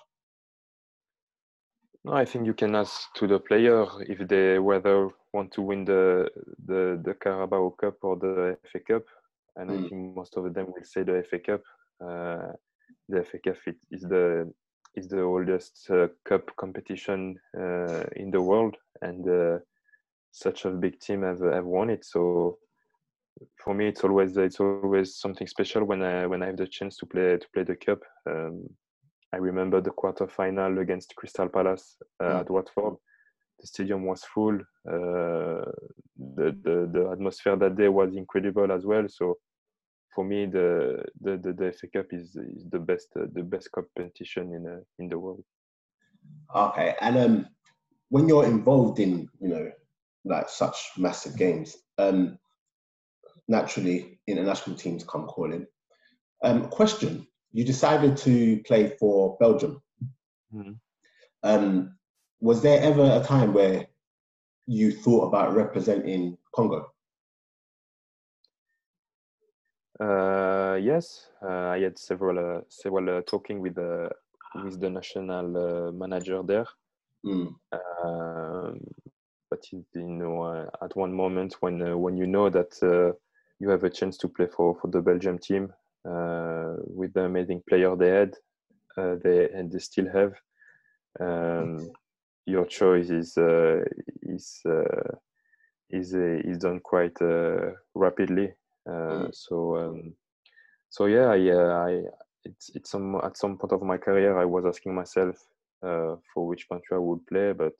No, 2.04 2.12
I 2.12 2.24
think 2.24 2.46
you 2.46 2.54
can 2.54 2.76
ask 2.76 3.12
to 3.16 3.26
the 3.26 3.40
player 3.40 3.84
if 4.02 4.26
they 4.28 4.60
whether 4.60 5.08
want 5.32 5.52
to 5.52 5.62
win 5.62 5.84
the 5.84 6.30
the, 6.64 7.00
the 7.04 7.14
Carabao 7.14 7.74
Cup 7.80 7.96
or 8.02 8.16
the 8.16 8.56
FA 8.70 8.80
Cup, 8.80 9.02
and 9.56 9.70
mm. 9.70 9.84
I 9.84 9.88
think 9.88 10.16
most 10.16 10.36
of 10.36 10.54
them 10.54 10.66
will 10.66 10.84
say 10.84 11.02
the 11.02 11.24
FA 11.28 11.40
Cup. 11.40 11.62
Uh, 12.00 12.52
the 13.08 13.24
FA 13.24 13.38
Cup 13.44 13.56
is 13.90 14.02
the 14.02 14.52
is 14.94 15.08
the 15.08 15.22
oldest 15.22 15.88
uh, 15.90 16.06
cup 16.24 16.54
competition 16.56 17.38
uh, 17.58 18.04
in 18.14 18.30
the 18.30 18.40
world, 18.40 18.76
and 19.02 19.28
uh, 19.28 19.58
such 20.30 20.64
a 20.64 20.70
big 20.70 21.00
team 21.00 21.22
have 21.22 21.40
have 21.40 21.64
won 21.64 21.90
it. 21.90 22.04
So 22.04 22.58
for 23.56 23.74
me, 23.74 23.88
it's 23.88 24.04
always 24.04 24.36
it's 24.36 24.60
always 24.60 25.16
something 25.16 25.46
special 25.46 25.84
when 25.84 26.02
I 26.02 26.26
when 26.26 26.42
I 26.42 26.46
have 26.46 26.56
the 26.56 26.66
chance 26.66 26.96
to 26.98 27.06
play 27.06 27.36
to 27.36 27.46
play 27.52 27.64
the 27.64 27.76
cup. 27.76 28.00
Um, 28.26 28.68
I 29.32 29.36
remember 29.36 29.80
the 29.80 29.90
quarter 29.90 30.26
final 30.26 30.78
against 30.78 31.14
Crystal 31.16 31.48
Palace 31.48 31.96
uh, 32.20 32.24
mm. 32.24 32.40
at 32.40 32.50
Watford. 32.50 32.94
The 33.60 33.66
stadium 33.66 34.04
was 34.04 34.24
full. 34.24 34.54
Uh, 34.88 35.70
the, 36.16 36.56
the 36.64 36.88
the 36.92 37.10
atmosphere 37.12 37.56
that 37.56 37.76
day 37.76 37.88
was 37.88 38.14
incredible 38.16 38.72
as 38.72 38.86
well. 38.86 39.06
So 39.08 39.38
for 40.14 40.24
me, 40.24 40.46
the 40.46 41.04
the 41.20 41.36
the, 41.36 41.52
the 41.52 41.72
FA 41.72 41.88
Cup 41.88 42.06
is, 42.12 42.36
is 42.36 42.64
the 42.70 42.78
best 42.78 43.08
uh, 43.16 43.26
the 43.32 43.42
best 43.42 43.70
competition 43.72 44.54
in 44.54 44.66
uh, 44.66 44.80
in 44.98 45.08
the 45.08 45.18
world. 45.18 45.44
Okay, 46.54 46.94
and 47.00 47.18
um, 47.18 47.46
when 48.08 48.28
you're 48.28 48.44
involved 48.46 48.98
in 49.00 49.28
you 49.40 49.48
know 49.48 49.70
like 50.24 50.48
such 50.48 50.92
massive 50.96 51.36
games, 51.36 51.76
um, 51.98 52.38
naturally 53.48 54.20
international 54.26 54.76
teams 54.76 55.04
come 55.04 55.26
calling. 55.26 55.66
Um, 56.42 56.68
question: 56.68 57.26
You 57.52 57.64
decided 57.64 58.16
to 58.18 58.60
play 58.66 58.96
for 58.98 59.36
Belgium. 59.40 59.82
Mm-hmm. 60.54 60.72
Um, 61.42 61.96
was 62.40 62.62
there 62.62 62.80
ever 62.82 63.20
a 63.20 63.24
time 63.24 63.52
where 63.52 63.86
you 64.66 64.92
thought 64.92 65.26
about 65.28 65.54
representing 65.54 66.36
Congo? 66.54 66.92
Uh, 69.98 70.78
yes, 70.80 71.30
uh, 71.42 71.70
I 71.70 71.80
had 71.80 71.98
several 71.98 72.38
uh, 72.38 72.60
several 72.68 73.18
uh, 73.18 73.22
talking 73.22 73.60
with 73.60 73.74
the 73.74 74.10
with 74.64 74.80
the 74.80 74.90
national 74.90 75.56
uh, 75.56 75.92
manager 75.92 76.42
there. 76.44 76.66
Mm. 77.26 77.52
but 79.50 79.72
you 79.72 79.84
know, 79.94 80.42
uh, 80.42 80.84
at 80.84 80.94
one 80.94 81.12
moment 81.12 81.56
when 81.60 82.00
when 82.00 82.16
you 82.16 82.28
know 82.28 82.48
that 82.48 82.78
you 83.60 83.68
have 83.70 83.84
a 83.84 83.90
chance 83.90 84.16
to 84.18 84.28
play 84.28 84.46
for, 84.46 84.76
for 84.80 84.88
the 84.88 85.00
Belgium 85.00 85.38
team 85.38 85.72
with 86.04 87.12
the 87.12 87.24
amazing 87.24 87.62
player 87.68 87.94
they 87.96 88.10
had, 88.10 88.34
they 89.22 89.50
and 89.50 89.70
they 89.70 89.78
still 89.78 90.08
have. 90.10 90.34
Um, 91.20 91.90
your 92.46 92.64
choice 92.66 93.10
is 93.10 93.36
is 94.22 94.62
is 95.90 96.14
is 96.14 96.58
done 96.58 96.80
quite 96.80 97.18
rapidly 97.94 98.52
uh, 98.88 99.28
mm. 99.28 99.34
So 99.34 99.76
um, 99.76 100.14
so 100.88 101.06
yeah, 101.06 101.28
I, 101.28 101.50
uh, 101.50 101.86
I 101.86 102.02
it's 102.44 102.70
it's 102.74 102.90
some 102.90 103.16
at 103.16 103.36
some 103.36 103.58
point 103.58 103.72
of 103.72 103.82
my 103.82 103.98
career 103.98 104.38
I 104.38 104.44
was 104.44 104.64
asking 104.64 104.94
myself 104.94 105.36
uh, 105.82 106.16
for 106.32 106.46
which 106.46 106.68
country 106.68 106.96
I 106.96 107.00
would 107.00 107.26
play, 107.26 107.52
but 107.52 107.74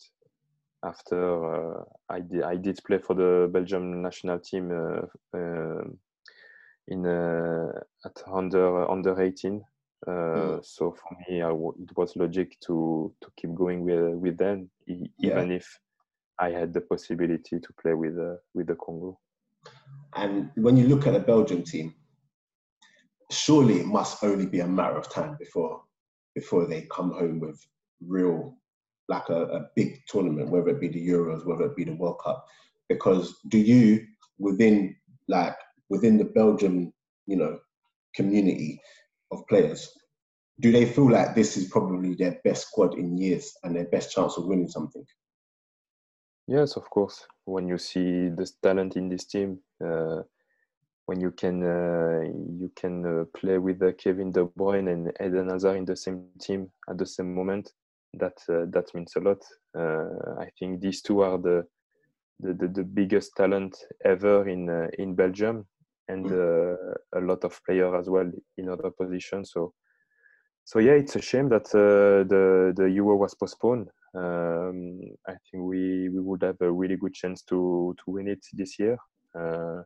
after 0.85 1.81
uh, 1.81 1.85
I 2.09 2.21
did 2.21 2.43
I 2.43 2.57
did 2.57 2.79
play 2.85 2.99
for 2.99 3.15
the 3.15 3.49
Belgium 3.53 4.03
national 4.03 4.39
team 4.39 4.71
uh, 4.71 5.37
uh, 5.37 5.85
in 6.87 7.07
at 7.07 8.23
under 8.33 8.91
under 8.91 9.21
18. 9.21 9.65
Mm. 10.07 10.65
So 10.65 10.93
for 10.93 11.17
me, 11.29 11.41
it 11.41 11.97
was 11.97 12.17
logic 12.17 12.57
to 12.67 13.13
to 13.21 13.31
keep 13.37 13.55
going 13.55 13.85
with 13.85 14.15
with 14.15 14.39
them, 14.39 14.71
e- 14.87 15.11
yeah. 15.19 15.33
even 15.33 15.51
if 15.51 15.67
I 16.39 16.51
had 16.51 16.73
the 16.73 16.81
possibility 16.81 17.59
to 17.59 17.73
play 17.81 17.95
with 17.95 18.17
with 18.55 18.69
the 18.69 18.77
Congo. 18.77 19.19
And 20.15 20.51
when 20.55 20.77
you 20.77 20.87
look 20.87 21.07
at 21.07 21.13
the 21.13 21.21
Belgian 21.21 21.65
team, 21.65 21.95
surely 23.31 23.81
it 23.81 23.87
must 23.87 24.23
only 24.23 24.47
be 24.47 24.61
a 24.61 24.67
matter 24.67 24.97
of 24.97 25.11
time 25.11 25.37
before 25.39 25.83
before 26.35 26.67
they 26.67 26.83
come 26.91 27.11
home 27.11 27.41
with 27.41 27.61
real 28.01 28.58
like 29.09 29.29
a, 29.29 29.43
a 29.45 29.69
big 29.75 30.03
tournament, 30.07 30.51
whether 30.51 30.69
it 30.69 30.81
be 30.81 30.89
the 30.89 31.09
Euros, 31.09 31.47
whether 31.47 31.67
it 31.67 31.77
be 31.77 31.85
the 31.85 31.95
World 31.95 32.21
Cup. 32.23 32.47
Because 32.89 33.35
do 33.49 33.59
you 33.59 34.07
within 34.39 34.97
like 35.29 35.57
within 35.91 36.19
the 36.19 36.25
Belgium, 36.25 36.93
you 37.27 37.37
know, 37.37 37.59
community 38.15 38.81
of 39.31 39.47
players, 39.49 39.91
do 40.61 40.73
they 40.73 40.87
feel 40.87 41.11
like 41.11 41.35
this 41.35 41.57
is 41.57 41.69
probably 41.69 42.15
their 42.15 42.41
best 42.45 42.69
squad 42.69 42.95
in 42.95 43.17
years 43.17 43.53
and 43.63 43.77
their 43.77 43.87
best 43.87 44.13
chance 44.13 44.37
of 44.37 44.47
winning 44.47 44.69
something? 44.69 45.05
Yes, 46.47 46.77
of 46.77 46.89
course. 46.91 47.27
When 47.45 47.69
you 47.69 47.79
see 47.79 48.29
the 48.29 48.51
talent 48.63 48.97
in 48.97 49.09
this 49.09 49.27
team, 49.27 49.59
uh, 49.85 50.23
when 51.07 51.21
you 51.21 51.31
can 51.31 51.63
uh, 51.63 52.21
you 52.59 52.71
can 52.75 53.05
uh, 53.05 53.25
play 53.39 53.59
with 53.59 53.83
uh, 53.83 53.93
Kevin 53.93 54.33
De 54.33 54.45
Bruyne 54.45 54.89
and 54.93 55.13
Eden 55.21 55.51
Hazard 55.51 55.77
in 55.77 55.85
the 55.85 55.97
same 55.97 56.27
team 56.41 56.71
at 56.89 56.99
the 56.99 57.07
same 57.07 57.35
moment, 57.35 57.73
that 58.15 58.39
uh, 58.49 58.65
that 58.71 58.95
means 58.95 59.15
a 59.17 59.21
lot. 59.21 59.43
Uh, 59.77 60.41
I 60.41 60.51
think 60.59 60.81
these 60.81 61.03
two 61.03 61.21
are 61.21 61.39
the 61.39 61.67
the, 62.41 62.55
the, 62.55 62.69
the 62.69 62.85
biggest 62.85 63.33
talent 63.37 63.77
ever 64.05 64.49
in 64.49 64.69
uh, 64.71 64.89
in 64.99 65.15
Belgium, 65.15 65.67
and 66.09 66.27
Mm. 66.27 66.77
a 67.15 67.21
lot 67.21 67.45
of 67.45 67.61
players 67.65 67.95
as 67.99 68.09
well 68.09 68.31
in 68.57 68.69
other 68.69 68.91
positions. 68.91 69.51
So 69.53 69.75
so 70.65 70.79
yeah, 70.79 70.93
it's 70.93 71.17
a 71.17 71.23
shame 71.23 71.49
that 71.49 71.65
the 71.71 72.73
the 72.77 72.91
Euro 72.91 73.17
was 73.17 73.35
postponed. 73.35 73.89
Um, 74.15 75.01
I 75.27 75.33
think 75.51 75.65
we 75.65 76.09
we 76.09 76.21
would 76.21 76.43
have 76.43 76.61
a 76.61 76.71
really 76.73 76.97
good 76.97 77.15
chance 77.15 77.43
to 77.45 77.95
to 77.99 78.11
win 78.11 78.29
it 78.29 78.45
this 78.53 78.79
year. 78.79 78.97
Uh, 79.35 79.83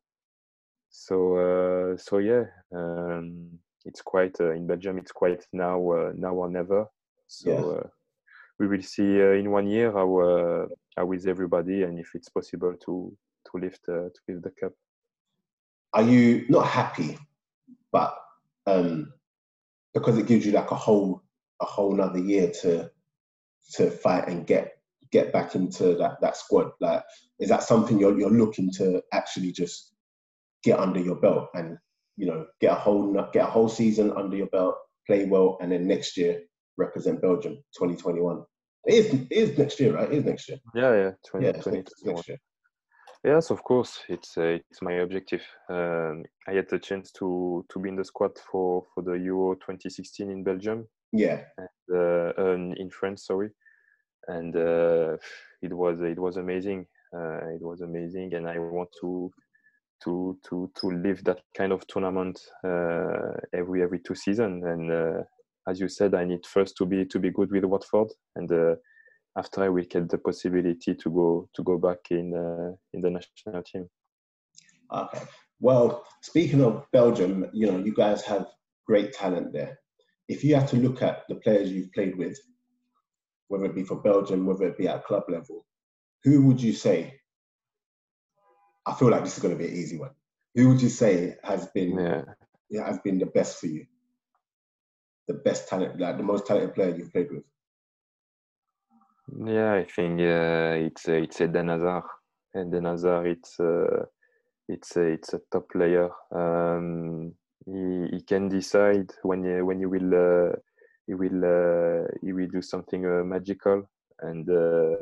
so 0.90 1.36
uh, 1.36 1.96
so 1.96 2.18
yeah, 2.18 2.44
um, 2.74 3.48
it's 3.84 4.02
quite 4.02 4.40
uh, 4.40 4.52
in 4.52 4.66
Belgium. 4.66 4.98
It's 4.98 5.12
quite 5.12 5.44
now 5.52 5.90
uh, 5.90 6.12
now 6.14 6.34
or 6.34 6.48
never. 6.50 6.86
So 7.26 7.50
Yeah. 7.50 7.78
uh, 7.78 7.88
we 8.58 8.66
will 8.68 8.82
see 8.82 9.20
uh, 9.20 9.32
in 9.32 9.50
one 9.50 9.66
year 9.66 9.92
how 9.92 10.18
uh, 10.18 10.66
how 10.96 11.10
is 11.12 11.26
everybody 11.26 11.82
and 11.82 11.98
if 11.98 12.10
it's 12.14 12.28
possible 12.28 12.74
to 12.84 13.16
to 13.46 13.58
lift 13.58 13.80
uh, 13.88 14.08
to 14.08 14.20
lift 14.28 14.42
the 14.42 14.50
cup. 14.50 14.72
Are 15.92 16.02
you 16.02 16.46
not 16.48 16.66
happy, 16.66 17.18
but 17.90 18.16
um, 18.66 19.12
because 19.94 20.16
it 20.18 20.26
gives 20.26 20.46
you 20.46 20.52
like 20.52 20.70
a 20.70 20.76
whole 20.76 21.22
a 21.60 21.64
whole 21.64 21.94
another 21.94 22.18
year 22.18 22.50
to 22.62 22.90
to 23.74 23.90
fight 23.90 24.28
and 24.28 24.46
get 24.46 24.72
get 25.10 25.32
back 25.32 25.54
into 25.54 25.94
that 25.96 26.20
that 26.20 26.36
squad? 26.36 26.70
Like, 26.80 27.02
is 27.38 27.48
that 27.48 27.62
something 27.62 27.98
you're 27.98 28.18
you're 28.18 28.30
looking 28.30 28.70
to 28.72 29.02
actually 29.12 29.52
just 29.52 29.92
get 30.62 30.78
under 30.78 31.00
your 31.00 31.16
belt 31.16 31.48
and 31.54 31.76
you 32.16 32.26
know 32.26 32.46
get 32.60 32.72
a 32.72 32.76
whole 32.76 33.12
get 33.32 33.48
a 33.48 33.50
whole 33.50 33.68
season 33.68 34.12
under 34.12 34.36
your 34.36 34.48
belt, 34.48 34.76
play 35.06 35.24
well, 35.24 35.58
and 35.60 35.72
then 35.72 35.86
next 35.86 36.16
year 36.16 36.42
represent 36.76 37.20
Belgium 37.20 37.54
2021? 37.78 38.42
It 38.86 38.94
is 38.94 39.14
it 39.14 39.26
is 39.30 39.58
next 39.58 39.78
year, 39.78 39.94
right? 39.94 40.10
It 40.10 40.18
is 40.18 40.24
next 40.24 40.48
year. 40.48 40.58
Yeah, 40.74 40.94
yeah, 40.94 41.10
20, 41.28 41.46
Yeah, 41.46 41.52
it's 41.52 41.64
20, 41.64 41.78
next, 41.78 42.04
next 42.04 42.28
year. 42.28 42.38
Yes, 43.24 43.50
of 43.50 43.62
course, 43.62 44.00
it's 44.08 44.36
uh, 44.36 44.58
it's 44.68 44.82
my 44.82 44.94
objective. 44.94 45.42
Um, 45.70 46.24
I 46.48 46.54
had 46.54 46.68
the 46.68 46.78
chance 46.80 47.12
to 47.12 47.64
to 47.68 47.78
be 47.78 47.88
in 47.88 47.96
the 47.96 48.04
squad 48.04 48.32
for 48.50 48.84
for 48.92 49.02
the 49.04 49.12
Euro 49.12 49.54
2016 49.54 50.28
in 50.28 50.42
Belgium, 50.42 50.88
Yeah, 51.12 51.44
uh, 51.94 52.32
um, 52.36 52.72
in 52.76 52.90
France, 52.90 53.26
sorry, 53.26 53.50
and 54.26 54.56
uh, 54.56 55.16
it 55.62 55.72
was 55.72 56.00
it 56.00 56.18
was 56.18 56.36
amazing. 56.36 56.86
Uh, 57.14 57.54
it 57.54 57.62
was 57.62 57.80
amazing, 57.80 58.34
and 58.34 58.48
I 58.48 58.58
want 58.58 58.88
to 59.02 59.30
to 60.02 60.36
to 60.48 60.68
to 60.80 60.90
live 60.90 61.22
that 61.22 61.42
kind 61.56 61.72
of 61.72 61.86
tournament 61.86 62.40
uh, 62.64 63.34
every 63.52 63.82
every 63.84 64.00
two 64.00 64.16
seasons. 64.16 64.64
And 64.64 64.90
uh, 64.90 65.22
as 65.68 65.80
you 65.80 65.88
said, 65.88 66.14
I 66.14 66.24
need 66.24 66.44
first 66.46 66.76
to 66.78 66.86
be 66.86 67.04
to 67.06 67.18
be 67.18 67.30
good 67.30 67.50
with 67.50 67.64
Watford, 67.64 68.08
and 68.36 68.50
uh, 68.50 68.74
after 69.36 69.62
I 69.62 69.68
will 69.68 69.84
get 69.84 70.08
the 70.08 70.18
possibility 70.18 70.94
to 70.94 71.10
go 71.10 71.48
to 71.54 71.62
go 71.62 71.78
back 71.78 72.10
in 72.10 72.34
uh, 72.34 72.72
in 72.92 73.00
the 73.00 73.10
national 73.10 73.62
team. 73.62 73.88
Okay. 74.92 75.22
Well, 75.60 76.04
speaking 76.22 76.62
of 76.62 76.84
Belgium, 76.92 77.46
you 77.52 77.66
know, 77.66 77.78
you 77.78 77.94
guys 77.94 78.22
have 78.24 78.46
great 78.86 79.12
talent 79.12 79.52
there. 79.52 79.78
If 80.28 80.42
you 80.42 80.56
had 80.56 80.68
to 80.68 80.76
look 80.76 81.02
at 81.02 81.22
the 81.28 81.36
players 81.36 81.70
you've 81.70 81.92
played 81.92 82.16
with, 82.18 82.38
whether 83.48 83.66
it 83.66 83.74
be 83.74 83.84
for 83.84 84.02
Belgium, 84.02 84.44
whether 84.44 84.66
it 84.66 84.76
be 84.76 84.88
at 84.88 85.04
club 85.04 85.24
level, 85.28 85.64
who 86.24 86.46
would 86.46 86.60
you 86.60 86.72
say? 86.72 87.20
I 88.84 88.94
feel 88.94 89.10
like 89.10 89.22
this 89.22 89.36
is 89.36 89.42
going 89.42 89.56
to 89.56 89.62
be 89.62 89.70
an 89.70 89.76
easy 89.76 89.98
one. 89.98 90.10
Who 90.56 90.68
would 90.68 90.82
you 90.82 90.88
say 90.88 91.36
has 91.44 91.66
been 91.68 91.98
Yeah. 91.98 92.24
yeah, 92.68 92.86
has 92.86 92.98
been 92.98 93.18
the 93.18 93.26
best 93.26 93.58
for 93.58 93.66
you? 93.66 93.86
The 95.28 95.34
best 95.34 95.68
talent, 95.68 96.00
like 96.00 96.16
the 96.16 96.22
most 96.22 96.46
talented 96.46 96.74
player 96.74 96.94
you've 96.96 97.12
played 97.12 97.30
with. 97.30 97.44
Yeah, 99.46 99.74
I 99.74 99.84
think 99.84 100.20
uh, 100.20 100.86
it's 100.86 101.08
uh, 101.08 101.12
it's 101.12 101.40
Eden 101.40 101.68
Hazard. 101.68 102.02
Eden 102.56 102.84
Hazard, 102.84 103.26
it's 103.28 103.58
uh, 103.60 104.04
it's 104.68 104.96
a, 104.96 105.02
it's 105.02 105.32
a 105.32 105.40
top 105.50 105.70
player. 105.70 106.10
Um, 106.34 107.34
he, 107.64 108.08
he 108.12 108.22
can 108.22 108.48
decide 108.48 109.10
when 109.22 109.44
you, 109.44 109.64
when 109.64 109.80
you 109.80 109.88
will 109.88 110.12
uh, 110.14 110.56
he 111.06 111.14
will 111.14 111.44
uh, 111.44 112.08
he 112.20 112.32
will 112.32 112.48
do 112.48 112.60
something 112.60 113.06
uh, 113.06 113.24
magical, 113.24 113.88
and 114.20 114.48
uh, 114.50 114.96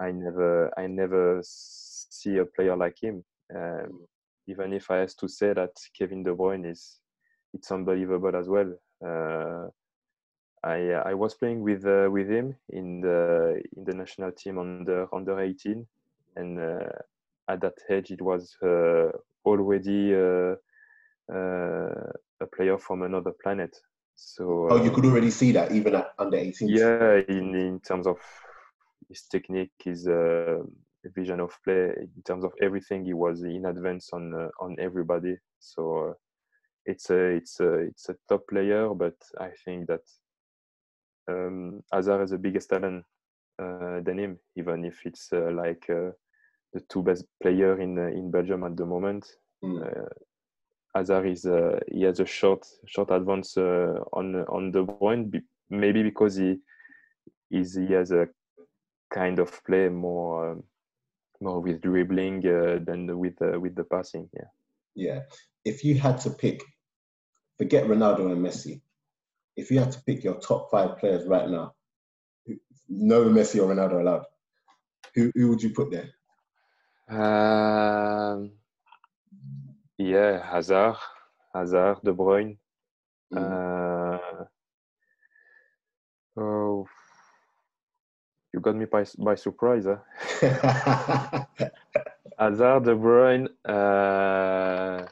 I 0.00 0.12
never 0.12 0.70
I 0.78 0.86
never 0.86 1.40
see 1.42 2.38
a 2.38 2.46
player 2.46 2.76
like 2.76 2.96
him. 3.02 3.24
Um, 3.54 4.06
even 4.46 4.72
if 4.72 4.90
I 4.90 4.98
have 4.98 5.16
to 5.16 5.28
say 5.28 5.52
that 5.52 5.72
Kevin 5.98 6.22
De 6.22 6.34
Bruyne 6.34 6.70
is 6.70 7.00
it's 7.52 7.70
unbelievable 7.70 8.34
as 8.36 8.48
well. 8.48 8.72
Uh, 9.04 9.68
I 10.62 10.92
I 11.10 11.14
was 11.14 11.34
playing 11.34 11.62
with 11.62 11.86
uh, 11.86 12.08
with 12.10 12.28
him 12.28 12.56
in 12.68 13.00
the 13.00 13.62
in 13.76 13.84
the 13.84 13.94
national 13.94 14.32
team 14.32 14.58
under 14.58 15.06
under 15.14 15.40
18, 15.40 15.86
and 16.36 16.58
uh, 16.60 16.92
at 17.48 17.60
that 17.62 17.74
age 17.90 18.10
it 18.10 18.20
was 18.22 18.56
uh, 18.62 19.10
already 19.44 20.14
uh, 20.14 20.54
uh, 21.32 22.12
a 22.40 22.46
player 22.54 22.78
from 22.78 23.02
another 23.02 23.32
planet. 23.42 23.76
So 24.16 24.66
Oh, 24.70 24.76
you 24.82 24.90
uh, 24.90 24.94
could 24.94 25.04
already 25.06 25.30
see 25.30 25.52
that 25.52 25.72
even 25.72 25.94
at 25.94 26.12
under 26.18 26.36
18. 26.36 26.68
yeah, 26.68 27.20
in 27.28 27.54
in 27.54 27.80
terms 27.80 28.06
of 28.06 28.18
his 29.08 29.22
technique, 29.22 29.72
his 29.82 30.06
uh, 30.06 30.58
vision 31.14 31.40
of 31.40 31.52
play, 31.64 31.92
in 31.96 32.22
terms 32.24 32.44
of 32.44 32.52
everything, 32.62 33.04
he 33.04 33.14
was 33.14 33.42
in 33.42 33.64
advance 33.66 34.10
on 34.12 34.34
uh, 34.34 34.48
on 34.60 34.76
everybody. 34.78 35.36
So 35.58 36.10
uh, 36.10 36.12
it's 36.86 37.10
a 37.10 37.36
it's 37.36 37.60
a 37.60 37.72
it's 37.74 38.08
a 38.08 38.16
top 38.28 38.46
player, 38.48 38.92
but 38.94 39.16
I 39.38 39.50
think 39.64 39.86
that 39.88 40.02
um, 41.28 41.82
Hazard 41.92 42.22
is 42.22 42.30
the 42.30 42.38
biggest 42.38 42.70
talent 42.70 43.04
uh, 43.58 44.00
than 44.00 44.18
him, 44.18 44.38
even 44.56 44.84
if 44.84 45.04
it's 45.04 45.32
uh, 45.32 45.50
like 45.52 45.88
uh, 45.90 46.10
the 46.72 46.80
two 46.88 47.02
best 47.02 47.24
player 47.42 47.80
in 47.80 47.98
uh, 47.98 48.06
in 48.06 48.30
Belgium 48.30 48.64
at 48.64 48.76
the 48.76 48.86
moment. 48.86 49.26
Mm. 49.62 49.86
Uh, 49.86 50.08
Hazard 50.94 51.26
is 51.26 51.46
uh, 51.46 51.78
he 51.90 52.02
has 52.02 52.20
a 52.20 52.26
short 52.26 52.66
short 52.86 53.10
advance 53.10 53.56
uh, 53.56 54.00
on 54.12 54.34
on 54.46 54.72
De 54.72 54.82
Bruyne, 54.82 55.42
maybe 55.68 56.02
because 56.02 56.36
he 56.36 56.58
is 57.50 57.74
he 57.74 57.92
has 57.92 58.10
a 58.10 58.28
kind 59.12 59.38
of 59.38 59.64
play 59.64 59.88
more 59.88 60.52
um, 60.52 60.64
more 61.40 61.60
with 61.60 61.80
dribbling 61.80 62.38
uh, 62.46 62.78
than 62.84 63.18
with 63.18 63.36
with 63.40 63.74
the 63.74 63.84
passing. 63.84 64.28
Yeah. 64.32 64.48
Yeah. 64.94 65.20
If 65.64 65.84
you 65.84 65.98
had 65.98 66.18
to 66.20 66.30
pick, 66.30 66.62
forget 67.58 67.84
Ronaldo 67.84 68.32
and 68.32 68.44
Messi. 68.44 68.80
If 69.56 69.70
you 69.70 69.78
had 69.78 69.92
to 69.92 70.02
pick 70.04 70.24
your 70.24 70.38
top 70.38 70.70
five 70.70 70.98
players 70.98 71.26
right 71.26 71.48
now, 71.48 71.74
no 72.88 73.24
Messi 73.24 73.62
or 73.62 73.74
Ronaldo 73.74 74.00
allowed, 74.00 74.24
who 75.14 75.30
who 75.34 75.48
would 75.48 75.62
you 75.62 75.70
put 75.70 75.90
there? 75.90 76.10
Um, 77.10 78.52
yeah, 79.98 80.42
Hazard, 80.50 80.96
Hazard, 81.54 81.98
De 82.04 82.12
Bruyne. 82.12 82.56
Mm. 83.34 84.18
Uh, 84.18 84.44
oh, 86.40 86.86
you 88.52 88.60
got 88.60 88.76
me 88.76 88.86
by 88.86 89.04
by 89.18 89.34
surprise. 89.34 89.86
Huh? 89.86 91.44
Hazard, 92.40 92.84
De 92.84 92.94
Bruyne, 92.94 93.48
uh, 93.68 95.06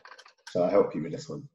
Shall 0.51 0.63
I 0.65 0.71
help 0.71 0.95
you 0.95 1.03
with 1.03 1.13
this 1.13 1.29
one? 1.29 1.47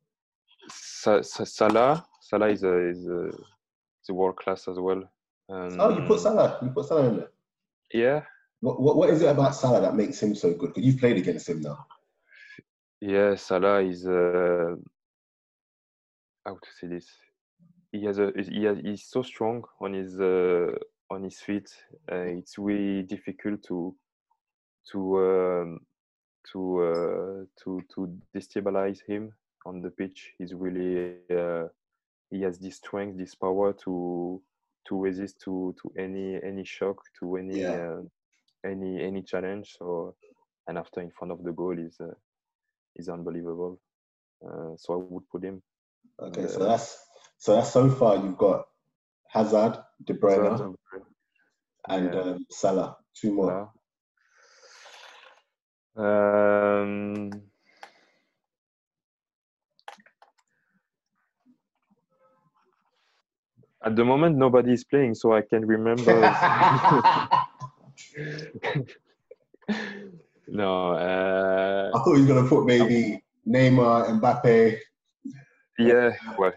Sa- 0.69 1.21
Sa- 1.23 1.45
Salah. 1.45 2.05
Salah 2.21 2.49
is 2.49 2.63
a 2.63 2.77
is 2.89 3.07
a, 3.07 3.27
is 3.29 4.09
a 4.09 4.13
world 4.13 4.35
class 4.37 4.67
as 4.67 4.77
well. 4.77 5.03
Um, 5.49 5.77
Oh, 5.79 5.89
you 5.89 6.05
put 6.05 6.19
Salah. 6.19 6.59
You 6.61 6.69
put 6.69 6.85
Salah 6.85 7.07
in 7.09 7.17
there. 7.17 7.31
Yeah, 7.91 8.21
What, 8.61 8.79
what, 8.81 8.95
what 8.97 9.09
is 9.09 9.21
it 9.21 9.29
about 9.29 9.55
Salah 9.55 9.81
that 9.81 9.95
makes 9.95 10.21
him 10.21 10.35
so 10.35 10.53
good? 10.53 10.69
Because 10.73 10.83
you've 10.83 10.99
played 10.99 11.17
against 11.17 11.49
him 11.49 11.61
now. 11.61 11.85
yeah. 13.01 13.35
Salah 13.35 13.81
is 13.83 14.05
uh, 14.07 14.75
how 16.45 16.53
to 16.53 16.69
say 16.79 16.87
this. 16.87 17.07
He 17.91 18.05
has 18.05 18.19
a 18.19 18.31
he 18.35 18.63
has, 18.65 18.77
he's 18.79 19.05
so 19.05 19.21
strong 19.23 19.63
on 19.81 19.93
his 19.93 20.19
uh, 20.19 20.71
on 21.09 21.23
his 21.23 21.39
feet. 21.39 21.69
Uh, 22.11 22.37
it's 22.39 22.57
really 22.59 23.01
difficult 23.03 23.63
to 23.63 23.95
to 24.91 24.99
um, 25.19 25.79
to 26.51 26.59
uh, 26.83 27.45
to 27.63 27.81
to 27.95 28.19
destabilize 28.35 28.99
him 29.07 29.33
on 29.65 29.81
the 29.81 29.89
pitch. 29.89 30.33
He's 30.37 30.53
really 30.53 31.15
uh, 31.31 31.67
he 32.29 32.41
has 32.41 32.59
this 32.59 32.77
strength, 32.77 33.17
this 33.17 33.35
power 33.35 33.73
to 33.85 34.41
to 34.87 35.01
resist 35.01 35.39
to 35.45 35.73
to 35.81 35.91
any 35.97 36.39
any 36.43 36.65
shock, 36.65 37.01
to 37.19 37.37
any 37.37 37.61
Yeah. 37.61 37.97
uh, 37.97 38.01
any 38.65 39.01
any 39.01 39.21
challenge. 39.23 39.75
So 39.77 40.15
and 40.67 40.77
after 40.77 41.01
in 41.01 41.11
front 41.11 41.31
of 41.31 41.43
the 41.43 41.51
goal 41.51 41.77
is 41.79 41.97
uh, 41.99 42.13
is 42.95 43.09
unbelievable. 43.09 43.79
Uh, 44.45 44.75
so 44.75 44.93
I 44.93 44.97
would 44.97 45.29
put 45.29 45.43
him. 45.43 45.61
Okay, 46.19 46.47
so 46.47 46.61
Uh, 46.61 46.67
that's 46.67 46.97
so 47.37 47.55
that's 47.55 47.71
so 47.71 47.89
far 47.89 48.17
you've 48.17 48.37
got 48.37 48.65
Hazard, 49.29 49.77
De 50.05 50.13
Bruyne, 50.13 50.75
and 51.87 52.13
yeah. 52.13 52.19
um, 52.21 52.45
Salah. 52.49 52.97
Two 53.15 53.33
more. 53.33 53.71
Um, 55.95 57.29
at 63.85 63.95
the 63.95 64.03
moment, 64.03 64.37
nobody 64.37 64.73
is 64.73 64.83
playing, 64.83 65.13
so 65.15 65.33
I 65.33 65.41
can 65.41 65.65
remember. 65.65 66.03
no. 70.47 70.91
Uh, 70.93 71.91
I 71.93 71.99
thought 71.99 72.15
you 72.15 72.25
were 72.25 72.33
gonna 72.33 72.47
put 72.47 72.65
maybe 72.65 73.13
um, 73.15 73.21
Neymar, 73.53 74.19
Mbappe. 74.19 74.77
Yeah, 75.77 76.11
well, 76.37 76.53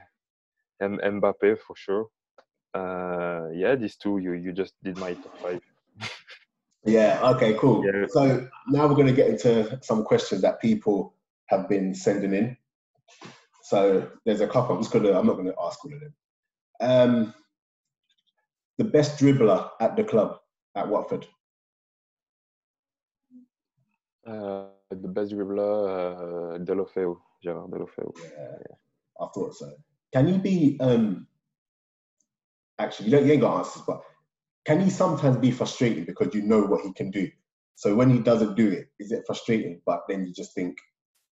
M- 0.80 0.98
Mbappe 0.98 1.58
for 1.60 1.76
sure. 1.76 2.08
Uh, 2.74 3.48
yeah, 3.52 3.74
these 3.74 3.96
two. 3.96 4.18
You 4.18 4.32
you 4.32 4.52
just 4.52 4.74
did 4.82 4.96
my 4.96 5.14
top 5.14 5.32
five. 5.42 5.60
Yeah. 6.86 7.20
Okay. 7.30 7.54
Cool. 7.54 7.84
Yeah. 7.84 8.06
So 8.08 8.48
now 8.68 8.86
we're 8.86 8.94
going 8.94 9.08
to 9.08 9.12
get 9.12 9.28
into 9.28 9.78
some 9.82 10.04
questions 10.04 10.42
that 10.42 10.60
people 10.60 11.14
have 11.46 11.68
been 11.68 11.94
sending 11.94 12.32
in. 12.32 12.56
So 13.62 14.08
there's 14.24 14.40
a 14.40 14.46
couple. 14.46 14.76
I'm 14.76 14.82
just 14.82 14.92
gonna. 14.92 15.18
I'm 15.18 15.26
not 15.26 15.34
going 15.34 15.46
to 15.46 15.54
ask 15.60 15.84
all 15.84 15.92
of 15.92 16.00
them. 16.00 16.14
Um, 16.80 17.34
the 18.78 18.84
best 18.84 19.18
dribbler 19.18 19.70
at 19.80 19.96
the 19.96 20.04
club 20.04 20.38
at 20.76 20.88
Watford. 20.88 21.26
Uh, 24.26 24.66
the 24.90 25.08
best 25.08 25.32
dribbler, 25.32 26.56
uh, 26.56 26.58
Deulofeu, 26.58 27.16
Gerard 27.42 27.70
Deulofeu. 27.70 28.12
Yeah, 28.16 28.76
I 29.20 29.26
thought 29.34 29.54
so. 29.54 29.72
Can 30.12 30.28
you 30.28 30.38
be? 30.38 30.76
Um, 30.80 31.26
actually, 32.78 33.06
you 33.06 33.16
don't. 33.16 33.26
You 33.26 33.32
ain't 33.32 33.40
got 33.40 33.58
answers, 33.58 33.82
but 33.86 34.02
can 34.66 34.80
he 34.80 34.90
sometimes 34.90 35.36
be 35.36 35.52
frustrating 35.52 36.04
because 36.04 36.34
you 36.34 36.42
know 36.42 36.62
what 36.62 36.84
he 36.84 36.92
can 36.92 37.10
do? 37.10 37.30
So 37.76 37.94
when 37.94 38.10
he 38.10 38.18
doesn't 38.18 38.56
do 38.56 38.68
it, 38.68 38.88
is 38.98 39.12
it 39.12 39.22
frustrating? 39.26 39.80
But 39.86 40.02
then 40.08 40.26
you 40.26 40.32
just 40.32 40.54
think 40.54 40.76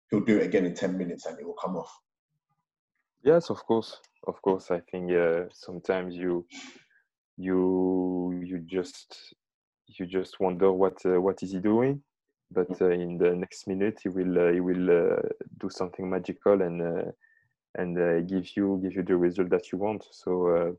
he'll 0.10 0.24
do 0.24 0.38
it 0.38 0.46
again 0.46 0.66
in 0.66 0.76
ten 0.76 0.98
minutes 0.98 1.26
and 1.26 1.40
it 1.40 1.46
will 1.46 1.56
come 1.56 1.76
off. 1.76 1.92
Yes, 3.24 3.50
of 3.50 3.66
course, 3.66 4.00
of 4.28 4.42
course. 4.42 4.70
I 4.70 4.82
think 4.92 5.12
uh, 5.12 5.46
sometimes 5.52 6.16
you 6.16 6.46
you 7.38 8.40
you 8.44 8.60
just 8.60 9.34
you 9.88 10.06
just 10.06 10.40
wonder 10.40 10.72
what 10.72 11.04
uh, 11.06 11.20
what 11.20 11.42
is 11.42 11.54
he 11.54 11.60
doing, 11.60 12.04
but 12.52 12.70
uh, 12.82 12.90
in 12.90 13.18
the 13.18 13.34
next 13.34 13.68
minute 13.68 14.00
he 14.04 14.10
will 14.10 14.38
uh, 14.48 14.52
he 14.52 14.60
will 14.60 14.90
uh, 14.92 15.22
do 15.60 15.70
something 15.70 16.08
magical 16.08 16.62
and 16.62 16.82
uh, 16.82 17.12
and 17.76 17.98
uh, 17.98 18.20
give 18.22 18.46
you 18.56 18.80
give 18.84 18.94
you 18.94 19.04
the 19.04 19.18
result 19.18 19.50
that 19.50 19.72
you 19.72 19.80
want. 19.80 20.06
So 20.12 20.48
uh, 20.48 20.72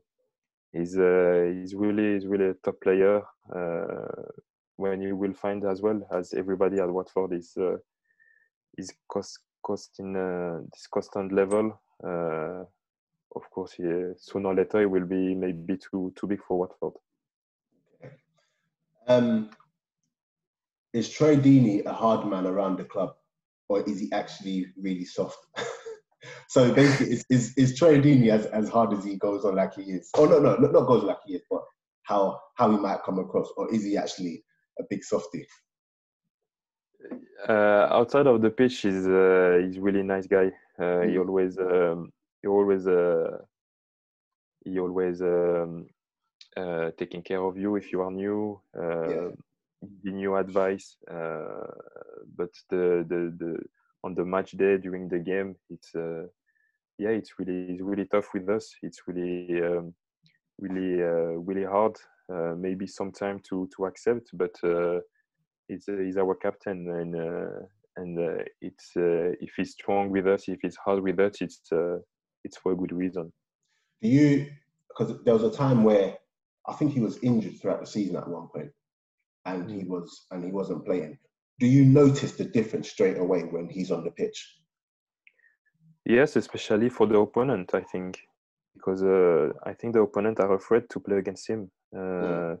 he's 0.75 0.97
uh, 0.97 1.51
he's 1.53 1.73
really 1.73 2.13
he's 2.13 2.27
really 2.27 2.49
a 2.49 2.53
top 2.55 2.75
player. 2.81 3.21
Uh, 3.53 4.23
when 4.77 5.01
you 5.01 5.15
will 5.15 5.33
find 5.33 5.63
as 5.63 5.81
well 5.81 6.01
as 6.11 6.33
everybody 6.33 6.79
at 6.79 6.89
Watford 6.89 7.33
is 7.33 7.53
uh, 7.57 7.77
is 8.77 8.93
cost 9.07 9.39
cost 9.63 9.99
in 9.99 10.15
uh, 10.15 10.59
this 10.71 10.87
constant 10.87 11.31
level. 11.31 11.79
Uh, 12.03 12.63
of 13.35 13.49
course, 13.51 13.75
sooner 14.17 14.49
or 14.49 14.55
later 14.55 14.79
he 14.79 14.85
will 14.85 15.05
be 15.05 15.35
maybe 15.35 15.77
too 15.77 16.13
too 16.15 16.27
big 16.27 16.41
for 16.47 16.59
Watford. 16.59 16.93
Um, 19.07 19.49
is 20.93 21.09
Troy 21.09 21.35
Deeney 21.35 21.85
a 21.85 21.93
hard 21.93 22.25
man 22.25 22.47
around 22.47 22.77
the 22.77 22.85
club, 22.85 23.15
or 23.69 23.81
is 23.81 23.99
he 23.99 24.11
actually 24.11 24.67
really 24.77 25.05
soft? 25.05 25.37
so 26.47 26.73
basically, 26.73 27.13
is, 27.13 27.25
is, 27.29 27.53
is 27.57 27.77
Troy 27.77 27.99
as, 28.31 28.45
as 28.47 28.69
hard 28.69 28.93
as 28.93 29.03
he 29.03 29.17
goes 29.17 29.45
on 29.45 29.55
like 29.55 29.73
he 29.75 29.83
is? 29.83 30.09
Oh 30.15 30.25
no, 30.25 30.39
no, 30.39 30.55
not, 30.55 30.71
not 30.71 30.87
goes 30.87 31.03
like 31.03 31.17
he 31.25 31.35
is, 31.35 31.41
but 31.49 31.61
how 32.03 32.39
how 32.55 32.71
he 32.71 32.77
might 32.77 33.03
come 33.03 33.19
across, 33.19 33.49
or 33.57 33.73
is 33.73 33.83
he 33.83 33.97
actually 33.97 34.43
a 34.79 34.83
big 34.89 35.03
softie? 35.03 35.47
Uh, 37.47 37.87
outside 37.91 38.27
of 38.27 38.41
the 38.41 38.49
pitch, 38.49 38.81
he's 38.81 39.07
uh, 39.07 39.59
he's 39.63 39.79
really 39.79 40.03
nice 40.03 40.27
guy. 40.27 40.51
Uh, 40.79 41.01
He 41.01 41.17
always 41.17 41.57
um, 41.57 42.11
he 42.41 42.47
always 42.47 42.87
uh, 42.87 43.37
he 44.63 44.79
always 44.79 45.21
um, 45.21 45.87
uh, 46.57 46.91
taking 46.97 47.21
care 47.21 47.41
of 47.41 47.57
you 47.57 47.75
if 47.75 47.91
you 47.91 48.01
are 48.01 48.11
new. 48.11 48.59
Uh, 48.77 49.09
Yeah. 49.09 49.29
Giving 50.03 50.19
you 50.19 50.35
advice, 50.35 50.97
uh, 51.11 51.67
but 52.35 52.49
the, 52.69 53.05
the 53.07 53.35
the 53.37 53.59
on 54.05 54.13
the 54.13 54.23
match 54.23 54.51
day 54.51 54.77
during 54.77 55.09
the 55.09 55.19
game, 55.19 55.55
it's 55.69 55.93
uh, 55.95 56.27
yeah, 56.97 57.09
it's 57.09 57.31
really 57.39 57.73
it's 57.73 57.81
really 57.81 58.05
tough 58.05 58.27
with 58.33 58.47
us. 58.49 58.73
It's 58.83 59.01
really 59.07 59.61
um, 59.61 59.93
really 60.59 61.01
uh, 61.01 61.33
really 61.49 61.65
hard. 61.65 61.95
Uh, 62.31 62.53
maybe 62.57 62.87
sometime 62.87 63.41
to 63.49 63.67
to 63.75 63.85
accept, 63.85 64.29
but 64.33 64.55
he's, 65.67 65.85
he's 65.85 66.17
our 66.17 66.35
captain, 66.35 66.89
and 66.89 67.15
uh, 67.15 67.65
and 67.97 68.19
uh, 68.19 68.43
it's 68.61 68.91
uh, 68.97 69.33
if 69.39 69.51
he's 69.57 69.71
strong 69.71 70.09
with 70.09 70.27
us, 70.27 70.47
if 70.47 70.59
he's 70.61 70.77
hard 70.77 71.01
with 71.03 71.19
us, 71.19 71.41
it's 71.41 71.61
uh, 71.71 71.97
it's 72.43 72.57
for 72.57 72.71
a 72.73 72.75
good 72.75 72.91
reason. 72.91 73.31
Do 74.01 74.09
you? 74.09 74.47
Because 74.89 75.17
there 75.23 75.33
was 75.33 75.43
a 75.43 75.51
time 75.51 75.83
where 75.83 76.17
I 76.67 76.73
think 76.73 76.93
he 76.93 76.99
was 76.99 77.17
injured 77.21 77.59
throughout 77.59 77.81
the 77.81 77.87
season 77.87 78.15
at 78.15 78.27
one 78.27 78.47
point, 78.47 78.71
and 79.45 79.69
he 79.69 79.83
was 79.83 80.25
and 80.31 80.43
he 80.43 80.51
wasn't 80.51 80.85
playing. 80.85 81.17
Do 81.59 81.67
you 81.67 81.85
notice 81.85 82.33
the 82.33 82.45
difference 82.45 82.89
straight 82.89 83.17
away 83.17 83.41
when 83.43 83.69
he's 83.69 83.91
on 83.91 84.03
the 84.03 84.11
pitch? 84.11 84.59
Yes, 86.05 86.35
especially 86.35 86.89
for 86.89 87.07
the 87.07 87.17
opponent, 87.17 87.73
I 87.73 87.81
think, 87.81 88.19
because 88.73 89.01
uh, 89.01 89.49
I 89.63 89.73
think 89.73 89.93
the 89.93 90.01
opponent 90.01 90.39
are 90.39 90.53
afraid 90.53 90.89
to 90.89 90.99
play 90.99 91.17
against 91.17 91.49
him. 91.49 91.71
Uh, 91.95 92.55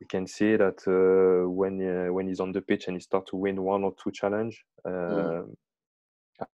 We 0.00 0.06
can 0.08 0.26
see 0.26 0.56
that 0.56 0.80
uh, 0.88 1.48
when 1.48 1.74
uh, 1.80 2.12
when 2.12 2.26
he's 2.26 2.40
on 2.40 2.52
the 2.52 2.60
pitch 2.60 2.88
and 2.88 2.96
he 2.96 3.00
start 3.00 3.24
to 3.26 3.36
win 3.36 3.62
one 3.62 3.84
or 3.84 3.94
two 4.02 4.10
challenge, 4.10 4.64
uh, 4.84 5.42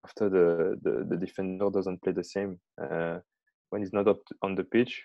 after 0.04 0.30
the, 0.30 0.76
the 0.84 1.06
the 1.10 1.18
defender 1.26 1.70
doesn't 1.70 2.02
play 2.02 2.14
the 2.14 2.24
same. 2.24 2.60
Uh, 2.84 3.20
when 3.70 3.82
he's 3.82 3.94
not 3.94 4.08
up 4.08 4.20
on 4.42 4.56
the 4.56 4.64
pitch, 4.64 5.02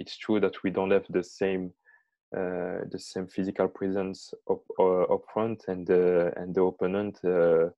it's 0.00 0.18
true 0.18 0.40
that 0.40 0.62
we 0.62 0.70
don't 0.70 0.92
have 0.92 1.06
the 1.08 1.22
same 1.22 1.72
the 2.32 2.98
same 2.98 3.26
physical 3.26 3.68
presence 3.68 4.34
up 4.50 4.62
uh, 4.78 5.02
up 5.02 5.22
front, 5.32 5.64
and 5.68 5.88
uh, 5.90 6.30
and 6.36 6.54
the 6.54 6.62
opponent 6.62 7.18
uh, 7.24 7.68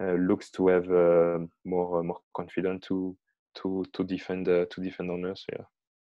uh, 0.00 0.12
looks 0.12 0.50
to 0.50 0.68
have 0.68 0.90
uh, 0.90 1.38
more 1.64 2.02
more 2.02 2.20
confident 2.34 2.82
to 2.82 3.16
to 3.54 3.84
to 3.92 4.04
defend 4.04 4.48
uh, 4.48 4.66
to 4.70 4.80
defend 4.82 5.10
on 5.10 5.24
us. 5.24 5.44
Yeah. 5.52 5.64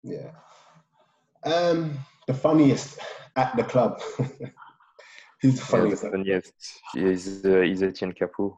Yeah. 0.02 0.30
Um, 1.50 1.98
the 2.26 2.34
funniest 2.34 3.00
at 3.36 3.56
the 3.56 3.64
club. 3.64 4.00
Who's 5.40 5.58
the 5.58 5.64
funniest? 5.64 6.04
And 6.04 6.26
yes, 6.26 6.52
is 6.94 7.44
uh, 7.44 7.62
is 7.62 7.82
Etienne 7.82 8.12
Capoue. 8.12 8.56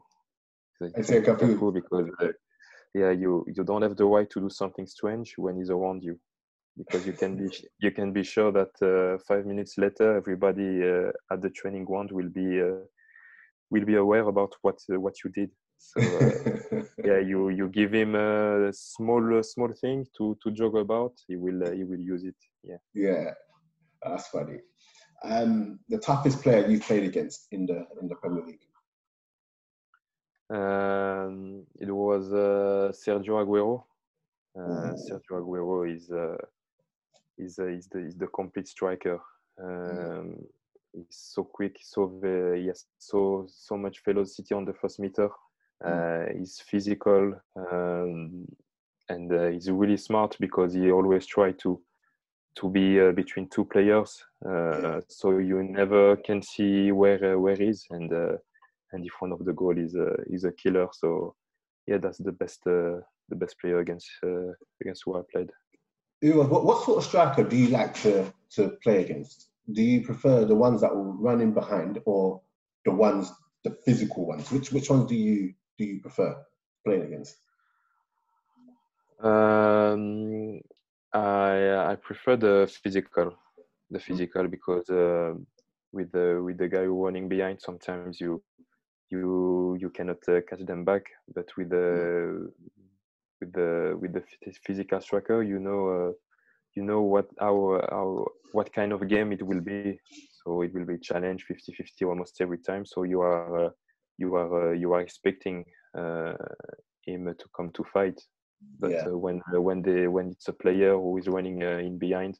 Etienne 0.81 1.23
Capoue. 1.23 1.73
because 1.73 2.09
uh, 2.21 2.27
yeah, 2.93 3.11
you 3.11 3.45
you 3.47 3.63
don't 3.63 3.81
have 3.81 3.95
the 3.95 4.05
right 4.05 4.29
to 4.29 4.41
do 4.41 4.49
something 4.49 4.85
strange 4.85 5.35
when 5.37 5.55
he's 5.55 5.69
around 5.69 6.03
you, 6.03 6.19
because 6.77 7.05
you 7.05 7.13
can 7.13 7.37
be 7.37 7.49
you 7.79 7.91
can 7.91 8.11
be 8.11 8.23
sure 8.23 8.51
that 8.51 8.73
uh, 8.81 9.17
five 9.27 9.45
minutes 9.45 9.77
later 9.77 10.15
everybody 10.15 10.83
uh, 10.83 11.11
at 11.31 11.41
the 11.41 11.49
training 11.49 11.85
ground 11.85 12.11
will 12.11 12.29
be 12.29 12.61
uh, 12.61 12.81
will 13.69 13.85
be 13.85 13.95
aware 13.95 14.27
about 14.27 14.53
what 14.61 14.79
uh, 14.91 14.99
what 14.99 15.15
you 15.23 15.29
did. 15.31 15.51
So 15.77 16.01
uh, 16.01 16.81
yeah, 17.09 17.19
you 17.19 17.49
you 17.49 17.67
give 17.67 17.91
him 17.93 18.15
a 18.15 18.71
small 18.71 19.39
uh, 19.39 19.43
small 19.43 19.71
thing 19.81 20.05
to 20.17 20.37
to 20.43 20.51
joke 20.51 20.75
about, 20.75 21.13
he 21.27 21.35
will 21.35 21.63
uh, 21.63 21.71
he 21.71 21.83
will 21.83 21.99
use 21.99 22.23
it. 22.23 22.35
Yeah. 22.63 22.81
yeah, 22.93 23.31
that's 24.01 24.27
funny. 24.27 24.59
Um, 25.23 25.79
the 25.89 25.97
toughest 25.97 26.41
player 26.41 26.67
you've 26.67 26.83
played 26.83 27.03
against 27.03 27.47
in 27.51 27.65
the 27.65 27.85
in 28.01 28.07
the 28.07 28.15
Premier 28.15 28.45
League. 28.45 28.65
Um, 30.49 31.65
it 31.79 31.91
was 31.91 32.31
uh, 32.31 32.91
Sergio 32.91 33.35
Aguero. 33.41 33.83
Uh. 34.55 34.93
Sergio 35.05 35.41
Aguero 35.41 35.95
is 35.95 36.11
uh, 36.11 36.37
is 37.37 37.59
uh, 37.59 37.67
is 37.67 37.87
the 37.87 37.99
is 37.99 38.15
the 38.17 38.27
complete 38.27 38.67
striker. 38.67 39.19
Um, 39.61 40.35
He's 40.95 41.07
so 41.09 41.43
quick, 41.43 41.77
so 41.81 42.05
ve- 42.21 42.61
he 42.61 42.67
has 42.67 42.85
so 42.99 43.47
so 43.49 43.75
much 43.77 44.03
velocity 44.05 44.53
on 44.53 44.63
the 44.63 44.73
first 44.73 44.99
meter. 44.99 45.27
Uh, 45.83 46.25
he's 46.37 46.59
physical 46.59 47.33
um, 47.55 48.45
and 49.09 49.33
uh, 49.33 49.47
he's 49.47 49.71
really 49.71 49.97
smart 49.97 50.37
because 50.39 50.73
he 50.75 50.91
always 50.91 51.25
try 51.25 51.51
to 51.51 51.81
to 52.57 52.69
be 52.69 52.99
uh, 53.01 53.11
between 53.11 53.49
two 53.49 53.65
players, 53.65 54.23
uh, 54.45 55.01
so 55.07 55.39
you 55.39 55.63
never 55.63 56.15
can 56.17 56.43
see 56.43 56.91
where 56.91 57.33
uh, 57.33 57.39
where 57.39 57.55
he 57.55 57.69
is 57.69 57.87
and. 57.89 58.13
Uh, 58.13 58.37
and 58.93 59.05
if 59.05 59.13
one 59.19 59.31
of 59.31 59.43
the 59.43 59.53
goal 59.53 59.77
is 59.77 59.95
a 59.95 60.15
is 60.29 60.43
a 60.45 60.51
killer. 60.51 60.87
So 60.93 61.35
yeah, 61.87 61.97
that's 61.97 62.19
the 62.19 62.31
best 62.31 62.61
uh, 62.67 63.01
the 63.29 63.35
best 63.35 63.59
player 63.59 63.79
against 63.79 64.07
uh, 64.23 64.53
against 64.81 65.03
who 65.05 65.17
I 65.17 65.21
played. 65.31 65.49
Uwe, 66.23 66.47
what, 66.49 66.63
what 66.65 66.85
sort 66.85 66.99
of 66.99 67.03
striker 67.03 67.43
do 67.43 67.57
you 67.57 67.67
like 67.67 67.93
to, 67.95 68.31
to 68.51 68.69
play 68.81 69.03
against? 69.03 69.49
Do 69.71 69.81
you 69.81 70.01
prefer 70.05 70.45
the 70.45 70.55
ones 70.55 70.81
that 70.81 70.95
will 70.95 71.13
run 71.13 71.41
in 71.41 71.53
behind 71.53 71.99
or 72.05 72.41
the 72.85 72.91
ones, 72.91 73.31
the 73.63 73.71
physical 73.85 74.25
ones? 74.25 74.51
Which 74.51 74.71
which 74.71 74.89
ones 74.89 75.09
do 75.09 75.15
you 75.15 75.53
do 75.77 75.85
you 75.85 76.01
prefer 76.01 76.35
playing 76.85 77.03
against? 77.03 77.35
Um, 79.21 80.61
I 81.13 81.91
I 81.91 81.95
prefer 82.01 82.35
the 82.35 82.71
physical, 82.83 83.33
the 83.89 83.99
physical 83.99 84.47
because 84.47 84.89
uh, 84.89 85.33
with 85.91 86.11
the 86.11 86.41
with 86.43 86.57
the 86.57 86.67
guy 86.67 86.85
running 86.85 87.29
behind, 87.29 87.61
sometimes 87.61 88.19
you 88.19 88.41
you 89.09 89.77
you 89.79 89.89
cannot 89.89 90.17
uh, 90.27 90.41
catch 90.49 90.65
them 90.65 90.83
back. 90.83 91.03
But 91.33 91.47
with 91.57 91.69
the 91.69 92.51
with 93.39 93.53
the 93.53 93.97
with 93.99 94.13
the 94.13 94.23
physical 94.65 95.01
striker, 95.01 95.43
you 95.43 95.59
know 95.59 95.89
uh, 95.89 96.11
you 96.75 96.83
know 96.83 97.01
what 97.01 97.27
how 97.39 97.81
how 97.89 98.25
what 98.51 98.71
kind 98.73 98.91
of 98.93 99.07
game 99.07 99.31
it 99.31 99.41
will 99.43 99.61
be. 99.61 99.99
So 100.43 100.61
it 100.61 100.73
will 100.73 100.85
be 100.85 100.97
challenge 100.97 101.45
50-50 101.49 102.07
almost 102.07 102.41
every 102.41 102.57
time. 102.57 102.85
So 102.85 103.03
you 103.03 103.21
are 103.21 103.65
uh, 103.65 103.69
you 104.17 104.35
are 104.35 104.71
uh, 104.71 104.73
you 104.73 104.93
are 104.93 105.01
expecting 105.01 105.65
uh, 105.97 106.33
him 107.05 107.25
to 107.25 107.45
come 107.55 107.71
to 107.71 107.83
fight. 107.83 108.19
But 108.79 108.91
Yeah. 108.91 109.07
uh, 109.07 109.17
when 109.17 109.41
uh, 109.53 109.61
when 109.61 109.81
they 109.81 110.07
when 110.07 110.29
it's 110.29 110.47
a 110.47 110.53
player 110.53 110.93
who 110.93 111.17
is 111.17 111.27
running 111.27 111.63
uh, 111.63 111.77
in 111.77 111.97
behind, 111.97 112.39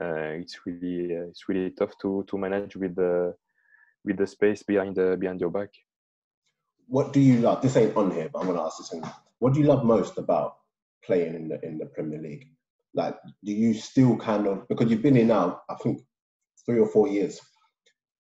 uh, 0.00 0.38
it's 0.40 0.58
really 0.66 1.16
uh, 1.16 1.26
it's 1.28 1.48
really 1.48 1.70
tough 1.70 1.94
to 2.02 2.24
to 2.28 2.38
manage 2.38 2.76
with 2.76 2.94
the 2.94 3.34
with 4.04 4.16
the 4.16 4.26
space 4.26 4.62
behind 4.62 4.96
the 4.96 5.16
behind 5.18 5.40
your 5.40 5.50
back. 5.50 5.70
What 6.86 7.12
do 7.12 7.20
you 7.20 7.38
love? 7.40 7.62
This 7.62 7.76
ain't 7.76 7.96
on 7.96 8.10
here, 8.10 8.28
but 8.32 8.40
I'm 8.40 8.46
gonna 8.46 8.64
ask 8.64 8.78
this. 8.78 8.92
Anyway. 8.92 9.08
What 9.40 9.54
do 9.54 9.60
you 9.60 9.66
love 9.66 9.84
most 9.84 10.18
about 10.18 10.54
playing 11.04 11.34
in 11.34 11.48
the 11.48 11.60
in 11.64 11.78
the 11.78 11.86
Premier 11.86 12.20
League? 12.20 12.46
Like, 12.94 13.16
do 13.44 13.52
you 13.52 13.74
still 13.74 14.16
kind 14.16 14.46
of 14.46 14.68
because 14.68 14.90
you've 14.90 15.02
been 15.02 15.16
in 15.16 15.28
now? 15.28 15.60
I 15.68 15.74
think 15.76 16.00
three 16.64 16.78
or 16.78 16.88
four 16.88 17.08
years. 17.08 17.40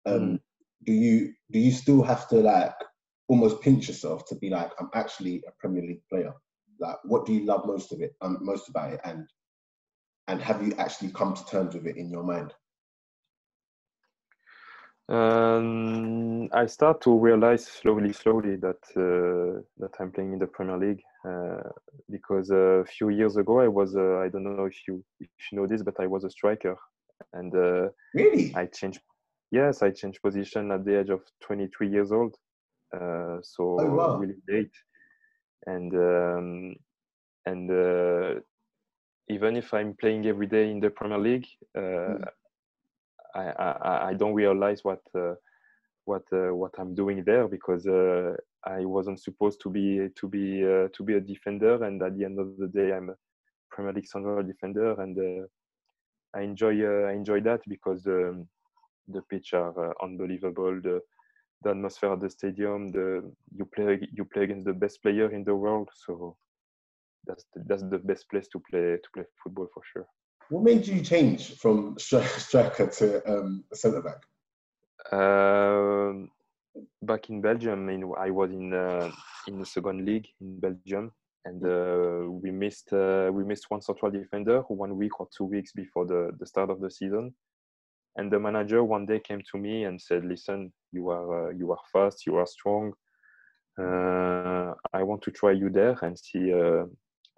Um, 0.05 0.19
Mm. 0.19 0.39
Do 0.85 0.93
you 0.93 1.33
do 1.51 1.59
you 1.59 1.71
still 1.71 2.03
have 2.03 2.29
to 2.29 2.35
like 2.37 2.75
almost 3.27 3.61
pinch 3.61 3.87
yourself 3.89 4.25
to 4.27 4.35
be 4.35 4.49
like, 4.49 4.71
I'm 4.79 4.89
actually 4.93 5.43
a 5.47 5.51
Premier 5.59 5.81
League 5.83 6.03
player? 6.09 6.33
Like, 6.79 6.97
what 7.03 7.25
do 7.25 7.33
you 7.33 7.45
love 7.45 7.65
most 7.65 7.91
of 7.91 8.01
it? 8.01 8.15
Um, 8.21 8.37
most 8.41 8.69
about 8.69 8.93
it, 8.93 9.01
and 9.03 9.27
and 10.27 10.41
have 10.41 10.65
you 10.65 10.73
actually 10.77 11.11
come 11.11 11.33
to 11.33 11.45
terms 11.45 11.73
with 11.73 11.87
it 11.87 11.97
in 11.97 12.09
your 12.11 12.23
mind? 12.23 12.53
Um, 15.09 16.49
I 16.51 16.65
start 16.65 17.01
to 17.03 17.17
realize 17.17 17.65
slowly, 17.65 18.11
slowly 18.11 18.57
that 18.57 18.83
uh, 18.97 19.61
that 19.77 19.91
I'm 19.99 20.11
playing 20.11 20.33
in 20.33 20.39
the 20.39 20.47
Premier 20.47 20.77
League 20.77 21.01
uh, 21.25 21.63
because 22.09 22.49
a 22.49 22.83
few 22.97 23.09
years 23.09 23.37
ago 23.37 23.61
I 23.61 23.69
was 23.69 23.95
uh, 23.95 24.17
I 24.19 24.27
don't 24.27 24.43
know 24.43 24.65
if 24.65 24.75
you 24.87 25.03
if 25.21 25.29
you 25.51 25.59
know 25.59 25.67
this, 25.67 25.81
but 25.81 25.95
I 25.99 26.07
was 26.07 26.25
a 26.25 26.29
striker, 26.29 26.75
and 27.33 27.55
uh, 27.55 27.87
Really? 28.13 28.53
I 28.55 28.65
changed. 28.65 28.99
Yes, 29.49 29.81
I 29.81 29.91
changed 29.91 30.21
position 30.21 30.71
at 30.71 30.83
the 30.83 30.99
age 30.99 31.09
of 31.09 31.21
23 31.41 31.89
years 31.89 32.11
old, 32.11 32.35
uh, 32.93 33.37
so 33.41 33.77
Oh, 33.79 33.93
wow. 33.95 34.17
really 34.17 34.35
late, 34.49 34.75
and 35.67 35.93
um, 35.93 36.75
and 37.45 37.71
uh, 37.71 38.41
even 39.29 39.55
if 39.55 39.73
I'm 39.73 39.95
playing 40.01 40.25
every 40.25 40.47
day 40.47 40.69
in 40.69 40.81
the 40.81 40.89
Premier 40.89 41.19
League. 41.19 41.47
Uh, 41.77 41.81
Mm. 41.81 42.27
I, 43.37 43.49
I, 43.49 44.07
I 44.09 44.13
don't 44.13 44.33
realize 44.33 44.83
what 44.83 45.01
uh, 45.15 45.35
what 46.05 46.23
uh, 46.33 46.53
what 46.53 46.73
I'm 46.79 46.95
doing 46.95 47.23
there 47.23 47.47
because 47.47 47.85
uh, 47.85 48.35
I 48.65 48.85
wasn't 48.85 49.21
supposed 49.21 49.61
to 49.61 49.69
be 49.69 50.09
to 50.15 50.27
be 50.27 50.61
to 50.61 51.03
be 51.03 51.13
a 51.13 51.21
defender, 51.21 51.83
and 51.83 52.01
at 52.01 52.17
the 52.17 52.25
end 52.25 52.39
of 52.39 52.57
the 52.57 52.67
day, 52.67 52.93
I'm 52.93 53.09
a 53.09 53.15
Premier 53.69 53.93
League 53.93 54.07
central 54.07 54.43
defender, 54.43 54.99
and 55.01 55.47
I 56.35 56.41
enjoy 56.41 56.73
I 57.07 57.13
enjoy 57.13 57.41
that 57.41 57.61
because 57.67 58.05
um, 58.07 58.47
the 59.07 59.21
pitch 59.29 59.53
are 59.53 59.95
unbelievable. 60.01 60.81
The 60.81 61.01
the 61.63 61.71
atmosphere 61.71 62.13
at 62.13 62.21
the 62.21 62.29
stadium, 62.29 62.91
the 62.91 63.31
you 63.55 63.65
play 63.65 63.99
you 64.11 64.25
play 64.25 64.43
against 64.43 64.65
the 64.65 64.73
best 64.73 65.01
player 65.01 65.31
in 65.31 65.43
the 65.43 65.55
world, 65.55 65.89
so 65.93 66.37
that's 67.25 67.45
the, 67.53 67.63
that's 67.67 67.83
the 67.83 67.97
best 67.97 68.29
place 68.29 68.47
to 68.49 68.59
play 68.69 68.97
to 68.97 69.09
play 69.13 69.23
football 69.43 69.67
for 69.73 69.83
sure. 69.91 70.07
What 70.49 70.63
made 70.63 70.87
you 70.87 71.01
change 71.01 71.55
from 71.55 71.97
striker 71.97 72.87
to 72.87 73.29
um, 73.29 73.65
centre 73.73 74.01
back? 74.01 74.23
Um, 75.11 76.29
back 77.01 77.29
in 77.29 77.41
Belgium, 77.41 77.89
I 78.17 78.29
was 78.29 78.51
in 78.51 78.73
uh, 78.73 79.11
in 79.47 79.59
the 79.59 79.65
second 79.65 80.05
league 80.05 80.27
in 80.39 80.59
Belgium, 80.59 81.11
and 81.43 81.63
uh, 81.65 82.31
we 82.31 82.51
missed 82.51 82.93
uh, 82.93 83.29
we 83.31 83.43
missed 83.43 83.69
one 83.69 83.81
central 83.81 84.09
defender 84.09 84.61
one 84.69 84.95
week 84.95 85.19
or 85.19 85.27
two 85.35 85.43
weeks 85.43 85.73
before 85.73 86.05
the, 86.05 86.31
the 86.39 86.45
start 86.45 86.69
of 86.69 86.79
the 86.79 86.91
season. 86.91 87.33
And 88.15 88.31
the 88.31 88.39
manager 88.39 88.83
one 88.83 89.05
day 89.05 89.19
came 89.19 89.41
to 89.51 89.57
me 89.57 89.83
and 89.83 90.01
said, 90.01 90.23
"Listen, 90.23 90.71
you 90.93 91.09
are 91.09 91.49
uh, 91.49 91.51
you 91.51 91.71
are 91.71 91.83
fast, 91.91 92.25
you 92.25 92.37
are 92.37 92.47
strong. 92.47 92.93
Uh, 93.77 94.73
I 94.93 95.03
want 95.03 95.21
to 95.23 95.31
try 95.31 95.51
you 95.51 95.69
there 95.69 95.97
and 96.01 96.17
see 96.17 96.53
uh, 96.53 96.85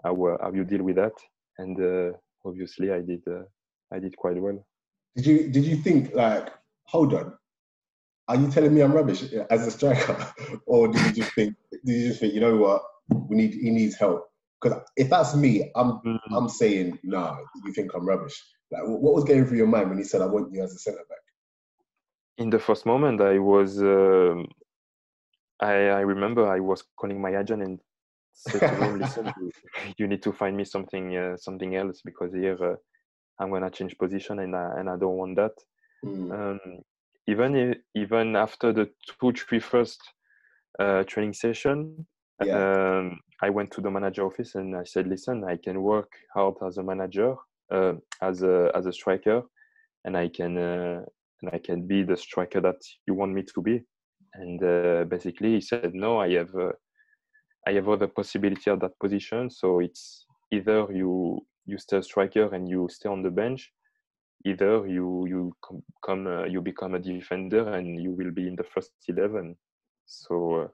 how 0.04 0.38
how 0.42 0.52
you 0.54 0.64
deal 0.64 0.84
with 0.84 0.98
that." 0.98 1.14
And 1.58 2.16
obviously, 2.46 2.92
I 2.92 3.02
did 3.02 3.22
uh, 3.28 3.44
I 3.92 4.00
did 4.00 4.16
quite 4.18 4.42
well. 4.42 4.66
Did 5.16 5.26
you 5.26 5.50
did 5.50 5.66
you 5.66 5.76
think 5.78 6.14
like, 6.14 6.50
hold 6.84 7.14
on, 7.14 7.34
are 8.28 8.36
you 8.36 8.50
telling 8.50 8.74
me 8.74 8.82
I'm 8.82 8.94
rubbish 8.94 9.24
as 9.50 9.68
a 9.68 9.72
striker, 9.72 10.34
or 10.66 10.88
did 10.88 11.06
you 11.08 11.24
just 11.24 11.34
think 11.36 11.56
did 11.72 11.96
you 12.02 12.08
just 12.10 12.20
think 12.20 12.34
you 12.34 12.40
know 12.40 12.58
what 12.58 12.82
we 13.30 13.36
need 13.38 13.54
he 13.54 13.70
needs 13.72 13.96
help? 13.96 14.30
Because 14.62 14.82
if 14.98 15.10
that's 15.10 15.36
me, 15.36 15.72
I'm 15.76 16.02
Mm. 16.06 16.20
I'm 16.32 16.50
saying 16.50 17.00
no. 17.04 17.38
You 17.66 17.74
think 17.74 17.92
I'm 17.96 18.06
rubbish? 18.08 18.42
Like 18.72 18.84
what 18.86 19.16
was 19.16 19.24
going 19.24 19.46
through 19.46 19.58
your 19.58 19.68
mind 19.68 19.90
when 19.90 19.98
he 19.98 20.04
said 20.04 20.22
I 20.22 20.28
want 20.28 20.54
you 20.54 20.64
as 20.64 20.74
a 20.74 20.80
centre 20.80 21.06
back? 21.10 21.18
in 22.40 22.50
the 22.50 22.60
first 22.60 22.86
moment 22.86 23.22
i 23.22 23.38
was 23.38 23.82
um 23.82 24.48
I, 25.62 25.74
I 25.90 26.00
remember 26.00 26.48
i 26.48 26.60
was 26.60 26.84
calling 26.96 27.22
my 27.22 27.38
agent 27.38 27.62
and 27.62 27.80
said 28.40 28.62
to 28.62 28.76
him 28.76 29.00
listen 29.00 29.32
you, 29.98 30.08
need 30.08 30.24
to 30.24 30.32
find 30.32 30.56
me 30.56 30.64
something 30.64 31.16
uh, 31.16 31.38
something 31.38 31.76
else 31.76 32.02
because 32.04 32.34
here 32.34 32.58
uh, 32.64 32.76
i'm 33.40 33.52
gonna 33.52 33.70
change 33.70 33.98
position 33.98 34.40
and 34.40 34.56
I, 34.56 34.80
and 34.80 34.90
I 34.90 34.96
don't 34.98 35.18
want 35.18 35.36
that. 35.36 35.56
Mm, 36.06 36.32
um, 36.32 36.60
even 37.28 37.76
even 37.96 38.36
after 38.36 38.72
the 38.74 38.90
two 39.20 39.32
three 39.34 39.60
first 39.60 40.02
uh, 40.80 41.04
training 41.04 41.34
session 41.34 42.08
Yeah. 42.42 42.56
um, 42.60 43.20
i 43.42 43.50
went 43.50 43.70
to 43.72 43.82
the 43.82 43.92
manager 43.92 44.24
office 44.26 44.56
and 44.56 44.76
i 44.76 44.86
said 44.86 45.08
listen 45.08 45.44
i 45.44 45.58
can 45.66 45.78
work 45.82 46.12
hard 46.34 46.56
as 46.68 46.78
a 46.78 46.84
manager 46.84 47.36
uh, 47.76 47.94
as 48.22 48.44
a 48.44 48.72
as 48.74 48.86
a 48.86 48.94
striker 48.94 49.40
and 50.06 50.16
i 50.24 50.30
can 50.30 50.58
uh, 50.58 51.02
and 51.42 51.52
i 51.52 51.60
can 51.68 51.80
be 51.88 52.04
the 52.04 52.16
striker 52.16 52.62
that 52.62 52.80
you 53.08 53.14
want 53.14 53.34
me 53.34 53.44
to 53.54 53.62
be. 53.62 53.76
And 54.34 54.64
uh, 54.64 55.04
basically 55.16 55.52
he 55.56 55.62
said 55.62 55.92
no 55.94 56.12
i 56.26 56.30
have 56.40 56.54
uh, 56.56 56.72
i 57.68 57.72
have 57.72 57.90
other 57.90 58.08
possibility 58.08 58.70
at 58.70 58.80
that 58.80 58.98
position. 59.00 59.50
So 59.50 59.80
it's 59.80 60.26
either 60.52 60.88
you 60.92 61.46
you 61.66 61.78
stay 61.78 61.98
a 61.98 62.04
striker 62.04 62.54
and 62.54 62.68
you 62.68 62.88
stay 62.90 63.10
on 63.10 63.22
the 63.22 63.30
bench 63.30 63.72
either 64.46 64.88
you 64.88 65.28
you 65.28 65.54
com- 65.62 65.84
come 66.06 66.26
uh, 66.26 66.46
you 66.46 66.62
become 66.62 66.96
a 66.96 67.00
defender 67.00 67.74
and 67.74 68.02
you 68.02 68.12
will 68.12 68.32
be 68.32 68.48
in 68.48 68.56
the 68.56 68.64
first 68.64 68.92
11 69.08 69.56
so 70.06 70.62
uh, 70.62 70.68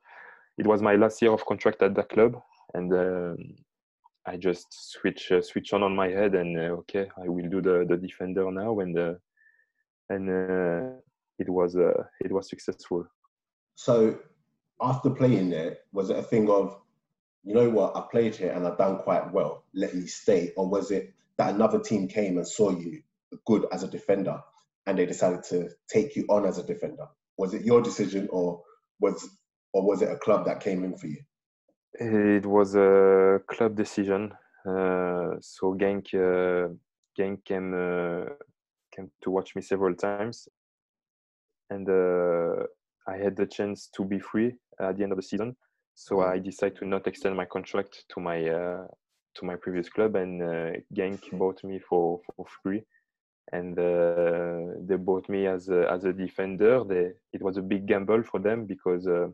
it 0.60 0.68
was 0.68 0.84
my 0.84 0.96
last 0.96 1.20
year 1.22 1.32
of 1.32 1.44
contract 1.46 1.82
at 1.82 1.96
the 1.96 2.04
club 2.04 2.40
and 2.76 2.94
um, 2.94 3.36
i 4.28 4.38
just 4.38 4.68
switch 4.70 5.32
uh, 5.32 5.42
switch 5.42 5.74
on 5.74 5.82
on 5.82 5.96
my 5.96 6.08
head 6.08 6.36
and 6.36 6.56
uh, 6.58 6.74
okay 6.80 7.10
i 7.18 7.28
will 7.28 7.50
do 7.50 7.60
the 7.60 7.86
the 7.90 7.98
defender 7.98 8.50
now 8.52 8.80
and 8.80 8.98
uh, 8.98 9.16
and 10.10 10.30
uh, 10.30 10.96
it 11.40 11.50
was 11.50 11.76
uh, 11.76 12.04
it 12.20 12.32
was 12.32 12.50
successful. 12.50 13.06
So 13.76 14.18
after 14.82 15.10
playing 15.10 15.50
there, 15.50 15.78
was 15.92 16.10
it 16.10 16.18
a 16.18 16.24
thing 16.24 16.50
of, 16.50 16.78
you 17.44 17.54
know 17.54 17.70
what, 17.70 17.96
I 17.96 18.04
played 18.12 18.36
here 18.36 18.52
and 18.52 18.68
I've 18.68 18.78
done 18.78 18.98
quite 19.00 19.32
well, 19.32 19.64
let 19.74 19.96
me 19.96 20.08
stay? 20.08 20.52
Or 20.58 20.68
was 20.68 20.92
it 20.92 21.14
that 21.38 21.54
another 21.54 21.80
team 21.80 22.08
came 22.08 22.38
and 22.38 22.48
saw 22.48 22.72
you 22.72 23.02
good 23.46 23.66
as 23.72 23.84
a 23.84 23.88
defender 23.88 24.42
and 24.88 24.98
they 24.98 25.06
decided 25.06 25.44
to 25.44 25.70
take 25.90 26.16
you 26.16 26.26
on 26.30 26.46
as 26.46 26.58
a 26.58 26.64
defender? 26.64 27.08
Was 27.38 27.54
it 27.54 27.64
your 27.64 27.82
decision 27.82 28.28
or 28.32 28.62
was 29.00 29.28
or 29.74 29.84
was 29.84 30.02
it 30.02 30.10
a 30.10 30.18
club 30.18 30.46
that 30.46 30.62
came 30.62 30.84
in 30.84 30.98
for 30.98 31.08
you? 31.08 31.22
It 31.94 32.46
was 32.46 32.76
a 32.76 33.42
club 33.48 33.76
decision. 33.76 34.32
Uh, 34.66 35.36
so 35.42 35.76
Genk, 35.76 36.14
uh, 36.14 36.74
Genk 37.18 37.44
came 37.46 37.74
uh, 37.74 38.34
came 38.96 39.12
to 39.22 39.32
watch 39.32 39.56
me 39.56 39.62
several 39.62 39.96
times, 39.96 40.48
and 41.70 41.88
uh, 41.90 42.64
I 43.08 43.18
had 43.18 43.36
the 43.36 43.46
chance 43.46 43.88
to 43.96 44.04
be 44.04 44.20
free 44.20 44.56
at 44.80 44.98
the 44.98 45.04
end 45.04 45.12
of 45.12 45.18
the 45.18 45.24
season. 45.24 45.56
So 45.94 46.22
I 46.22 46.40
decided 46.40 46.78
to 46.80 46.86
not 46.86 47.08
extend 47.08 47.38
my 47.38 47.46
contract 47.46 48.04
to 48.10 48.20
my 48.20 48.50
uh, 48.50 48.88
to 49.36 49.46
my 49.46 49.56
previous 49.56 49.90
club, 49.90 50.16
and 50.16 50.42
uh, 50.42 50.72
Genk 50.94 51.22
bought 51.34 51.64
me 51.64 51.80
for 51.80 52.20
for 52.36 52.46
free, 52.62 52.84
and 53.54 53.78
uh, 53.80 54.76
they 54.88 54.98
bought 54.98 55.30
me 55.30 55.48
as 55.48 55.70
a, 55.70 55.90
as 55.90 56.04
a 56.04 56.12
defender. 56.12 56.84
They, 56.84 57.12
it 57.32 57.42
was 57.42 57.58
a 57.58 57.62
big 57.62 57.86
gamble 57.88 58.24
for 58.24 58.40
them 58.40 58.66
because. 58.66 59.08
Uh, 59.08 59.28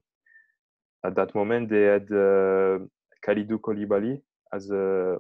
at 1.04 1.16
that 1.16 1.34
moment 1.36 1.70
they 1.70 1.84
had 1.84 2.04
uh, 2.12 2.80
Kalidou 3.26 3.60
Koulibaly 3.60 4.22
as 4.54 4.70
a 4.70 5.18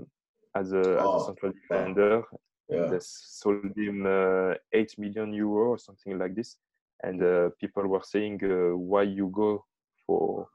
as 0.56 0.74
a, 0.74 0.99
Oh, 0.99 1.16
as 1.16 1.22
a 1.22 1.26
central 1.26 1.54
defender. 1.54 2.24
Yeah. 2.70 2.88
They 2.88 2.99
sold 3.02 3.76
him 3.76 4.06
uh, 4.06 4.54
eight 4.74 4.97
million 4.97 5.34
euro 5.34 5.72
or 5.72 5.78
something 5.78 6.18
like 6.18 6.36
this, 6.36 6.58
and 7.04 7.24
uh, 7.24 7.49
people 7.60 7.88
were 7.88 8.04
saying 8.04 8.39
uh, 8.43 8.76
why 8.78 9.04
you 9.04 9.28
go 9.34 9.64
for 10.06 10.47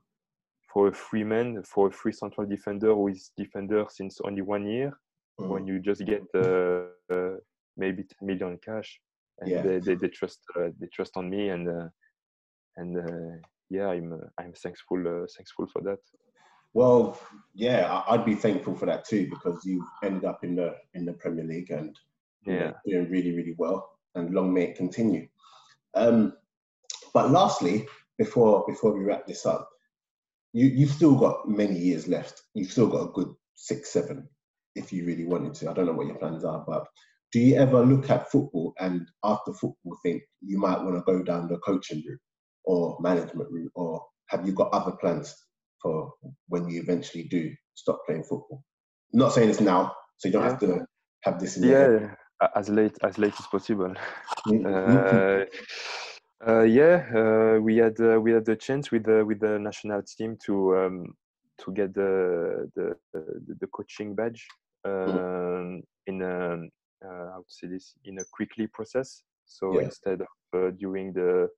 for 0.72 0.88
a 0.88 0.92
free 0.92 1.24
man 1.24 1.62
for 1.62 1.88
a 1.88 1.92
free 1.92 2.12
central 2.12 2.46
defender 2.46 2.94
who 2.94 3.08
is 3.08 3.30
defender 3.36 3.84
since 3.88 4.20
only 4.24 4.42
one 4.42 4.66
year 4.66 4.92
Mm. 5.38 5.50
when 5.50 5.66
you 5.66 5.78
just 5.80 6.02
get 6.06 6.22
uh, 6.34 6.84
uh, 7.12 7.36
maybe 7.76 8.02
10 8.02 8.26
million 8.26 8.58
cash 8.64 8.98
and 9.40 9.50
Yeah. 9.50 9.62
they, 9.62 9.78
they, 9.80 9.94
they 9.96 10.08
trust 10.08 10.40
uh, 10.58 10.70
they 10.80 10.86
trust 10.86 11.12
on 11.18 11.28
me 11.28 11.50
and 11.50 11.68
uh, 11.68 11.88
and 12.78 12.96
uh, 12.96 13.36
yeah 13.68 13.88
i'm 13.88 14.18
i'm 14.40 14.54
thankful 14.54 14.98
uh, 15.06 15.26
thankful 15.36 15.66
for 15.72 15.82
that 15.82 15.98
Well, 16.72 17.18
yeah, 17.54 18.02
I'd 18.08 18.24
be 18.24 18.34
thankful 18.34 18.74
for 18.76 18.86
that 18.86 19.04
too 19.04 19.28
because 19.30 19.64
you've 19.64 19.88
ended 20.02 20.24
up 20.24 20.44
in 20.44 20.56
the 20.56 20.74
in 20.94 21.04
the 21.06 21.12
Premier 21.12 21.44
League 21.44 21.70
and 21.70 21.98
yeah, 22.46 22.72
doing 22.84 23.08
really 23.10 23.32
really 23.38 23.54
well, 23.58 23.78
and 24.14 24.34
long 24.34 24.52
may 24.52 24.64
it 24.70 24.76
continue. 24.76 25.26
Um, 25.96 26.34
but 27.14 27.30
lastly, 27.30 27.86
before 28.18 28.64
before 28.68 28.96
we 28.96 29.04
wrap 29.04 29.26
this 29.26 29.46
up, 29.46 29.68
you 30.52 30.66
you've 30.66 30.90
still 30.90 31.16
got 31.16 31.48
many 31.48 31.78
years 31.78 32.06
left. 32.06 32.42
You've 32.54 32.70
still 32.70 32.88
got 32.88 33.08
a 33.08 33.12
good 33.12 33.32
six 33.54 33.92
seven 33.92 34.28
if 34.74 34.92
you 34.92 35.06
really 35.06 35.24
wanted 35.24 35.54
to. 35.54 35.70
I 35.70 35.72
don't 35.72 35.86
know 35.86 35.94
what 35.94 36.06
your 36.06 36.18
plans 36.18 36.44
are, 36.44 36.64
but 36.66 36.86
do 37.32 37.40
you 37.40 37.56
ever 37.56 37.84
look 37.84 38.10
at 38.10 38.30
football 38.30 38.74
and 38.78 39.08
after 39.24 39.52
football 39.52 39.96
think 40.02 40.22
you 40.40 40.58
might 40.58 40.80
want 40.82 40.96
to 40.96 41.12
go 41.12 41.22
down 41.22 41.48
the 41.48 41.58
coaching 41.58 42.02
route 42.06 42.20
or 42.64 42.98
management 43.00 43.50
route, 43.50 43.72
or 43.74 44.04
have 44.28 44.46
you 44.46 44.52
got 44.52 44.72
other 44.72 44.92
plans 44.92 45.34
for 45.82 46.12
when 46.48 46.68
you 46.68 46.80
eventually 46.80 47.24
do 47.24 47.52
stop 47.74 48.00
playing 48.06 48.22
football? 48.22 48.62
I'm 49.12 49.20
not 49.20 49.32
saying 49.32 49.50
it's 49.50 49.60
now, 49.60 49.94
so 50.18 50.28
you 50.28 50.32
don't 50.32 50.42
yeah. 50.42 50.50
have 50.50 50.60
to 50.60 50.86
have 51.22 51.40
this 51.40 51.56
in 51.56 51.64
your 51.64 52.00
yeah, 52.00 52.14
as 52.54 52.68
late 52.68 52.96
as 53.02 53.18
late 53.18 53.34
as 53.38 53.46
possible. 53.46 53.94
Mm-hmm. 54.46 54.66
uh, 56.46 56.50
uh, 56.50 56.62
yeah, 56.62 57.06
uh, 57.14 57.60
we 57.60 57.78
had 57.78 57.98
uh, 58.00 58.20
we 58.20 58.32
had 58.32 58.44
the 58.44 58.56
chance 58.56 58.90
with 58.90 59.04
the 59.04 59.24
with 59.24 59.40
the 59.40 59.58
national 59.58 60.02
team 60.02 60.36
to 60.44 60.76
um, 60.76 61.14
to 61.58 61.72
get 61.72 61.94
the 61.94 62.70
the 62.74 62.94
the, 63.12 63.66
coaching 63.68 64.14
badge 64.14 64.46
mm. 64.86 65.82
in 66.06 66.22
um, 66.22 66.70
uh, 67.04 67.30
how 67.32 67.38
to 67.38 67.48
say 67.48 67.66
this 67.68 67.94
in 68.04 68.18
a 68.18 68.24
quickly 68.32 68.66
process. 68.66 69.22
So 69.46 69.74
yeah. 69.74 69.86
instead 69.86 70.20
of 70.20 70.28
uh, 70.54 70.70
doing 70.72 71.12
the 71.14 71.48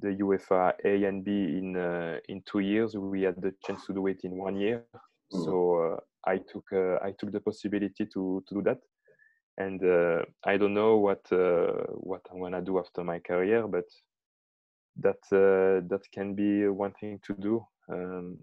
the 0.00 0.08
UEFA 0.08 0.72
A 0.84 1.04
and 1.04 1.24
B 1.24 1.30
in 1.30 1.76
uh, 1.76 2.18
in 2.28 2.42
two 2.44 2.60
years, 2.60 2.96
we 2.96 3.22
had 3.22 3.40
the 3.40 3.54
chance 3.64 3.86
to 3.86 3.94
do 3.94 4.08
it 4.08 4.20
in 4.24 4.36
one 4.36 4.56
year. 4.56 4.84
Mm. 5.32 5.44
So 5.44 6.00
I 6.26 6.38
took 6.38 6.64
I 6.72 7.12
took 7.16 7.30
the 7.30 7.40
possibility 7.40 8.04
to 8.06 8.42
to 8.48 8.54
do 8.54 8.62
that 8.62 8.78
and 9.58 9.82
uh, 9.84 10.22
I 10.44 10.56
don't 10.56 10.74
know 10.74 10.96
what 10.96 11.30
uh, 11.32 11.72
what 11.98 12.22
I'm 12.30 12.40
gonna 12.40 12.62
do 12.62 12.78
after 12.78 13.02
my 13.04 13.18
career, 13.18 13.66
but 13.66 13.84
that 14.96 15.22
uh, 15.32 15.86
that 15.88 16.02
can 16.12 16.34
be 16.34 16.68
one 16.68 16.92
thing 16.92 17.20
to 17.26 17.34
do. 17.34 17.66
Um, 17.92 18.38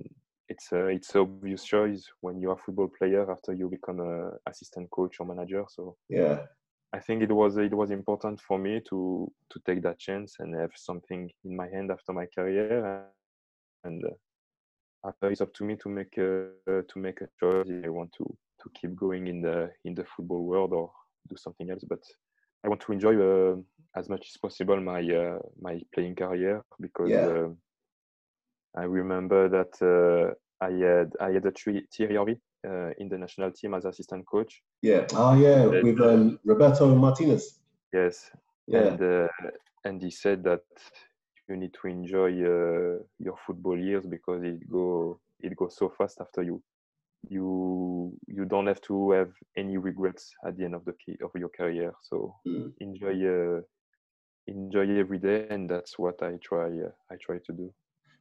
it's 0.50 0.72
a 0.74 0.88
it's 0.88 1.16
obvious 1.16 1.64
choice 1.64 2.06
when 2.22 2.40
you're 2.40 2.54
a 2.54 2.58
football 2.58 2.90
player 2.98 3.32
after 3.32 3.54
you 3.54 3.70
become 3.70 4.00
a 4.00 4.32
assistant 4.50 4.90
coach 4.92 5.16
or 5.20 5.26
manager. 5.26 5.64
So 5.70 5.96
yeah, 6.10 6.40
I 6.94 7.00
think 7.00 7.24
it 7.24 7.32
was 7.32 7.58
it 7.58 7.74
was 7.74 7.92
important 7.92 8.42
for 8.42 8.60
me 8.60 8.82
to 8.90 9.32
to 9.52 9.60
take 9.66 9.82
that 9.84 9.98
chance 9.98 10.36
and 10.40 10.54
have 10.54 10.72
something 10.76 11.32
in 11.46 11.56
my 11.56 11.70
hand 11.70 11.92
after 11.92 12.12
my 12.12 12.26
career, 12.26 13.06
and 13.86 14.04
uh, 14.04 15.08
after 15.08 15.32
it's 15.32 15.42
up 15.42 15.54
to 15.54 15.64
me 15.64 15.78
to 15.78 15.90
make 15.90 16.18
a, 16.18 16.50
to 16.68 17.00
make 17.00 17.22
a 17.22 17.30
choice 17.40 17.68
if 17.68 17.86
I 17.86 17.90
want 17.90 18.12
to 18.18 18.38
to 18.62 18.70
keep 18.80 18.96
going 18.96 19.28
in 19.28 19.42
the 19.42 19.72
in 19.86 19.96
the 19.96 20.06
football 20.16 20.44
world 20.44 20.74
or 20.74 20.92
do 21.30 21.36
something 21.38 21.70
else. 21.70 21.84
But 21.88 22.00
I 22.64 22.70
want 22.70 22.82
to 22.82 22.92
enjoy 22.92 23.16
uh, 23.16 23.56
as 23.96 24.10
much 24.10 24.28
as 24.34 24.38
possible 24.38 24.80
my 24.82 25.02
uh, 25.02 25.40
my 25.62 25.82
playing 25.94 26.16
career 26.16 26.64
because 26.80 27.10
yeah. 27.10 27.28
uh, 27.28 27.50
I 28.76 28.84
remember 28.84 29.50
that 29.50 29.74
uh, 29.82 30.34
I 30.66 30.72
had 30.72 31.12
I 31.20 31.32
had 31.34 31.46
a 31.46 31.52
Thierry 31.52 32.16
Henry 32.16 32.40
uh, 32.68 32.92
in 32.98 33.10
the 33.10 33.18
national 33.18 33.52
team 33.52 33.74
as 33.74 33.86
assistant 33.86 34.26
coach. 34.26 34.62
Yeah. 34.82 35.06
Oh 35.14 35.36
yeah, 35.36 35.66
with 35.66 36.02
um, 36.02 36.40
Roberto 36.44 36.94
Martinez. 36.96 37.60
Yes. 37.94 38.32
Yeah. 38.68 38.80
And 38.80 39.02
uh, 39.02 39.28
and 39.84 40.02
he 40.02 40.12
said 40.12 40.44
that 40.44 40.62
you 41.48 41.56
need 41.56 41.74
to 41.82 41.88
enjoy 41.88 42.28
your 42.28 43.38
football 43.46 43.78
years 43.78 44.06
because 44.08 44.44
it 44.44 44.68
go 44.70 45.20
it 45.40 45.56
goes 45.56 45.78
so 45.78 45.90
fast 45.96 46.20
after 46.20 46.42
you 46.42 46.62
you 47.30 48.14
you 48.28 48.46
don't 48.46 48.68
have 48.68 48.82
to 48.82 49.12
have 49.12 49.32
any 49.58 49.78
regrets 49.78 50.32
at 50.46 50.58
the 50.58 50.66
end 50.66 50.76
of 50.76 50.86
the 50.86 50.94
key, 50.94 51.18
of 51.24 51.32
your 51.36 51.50
career. 51.50 51.94
So 52.04 52.36
mm. 52.48 52.72
enjoy 52.80 53.16
uh, 53.26 53.62
enjoy 54.48 55.00
every 55.00 55.18
day 55.18 55.48
and 55.50 55.70
that's 55.70 55.98
what 55.98 56.22
i 56.22 56.34
try 56.44 56.68
uh, 56.68 56.92
i 57.12 57.16
try 57.22 57.38
to 57.46 57.54
do. 57.54 57.74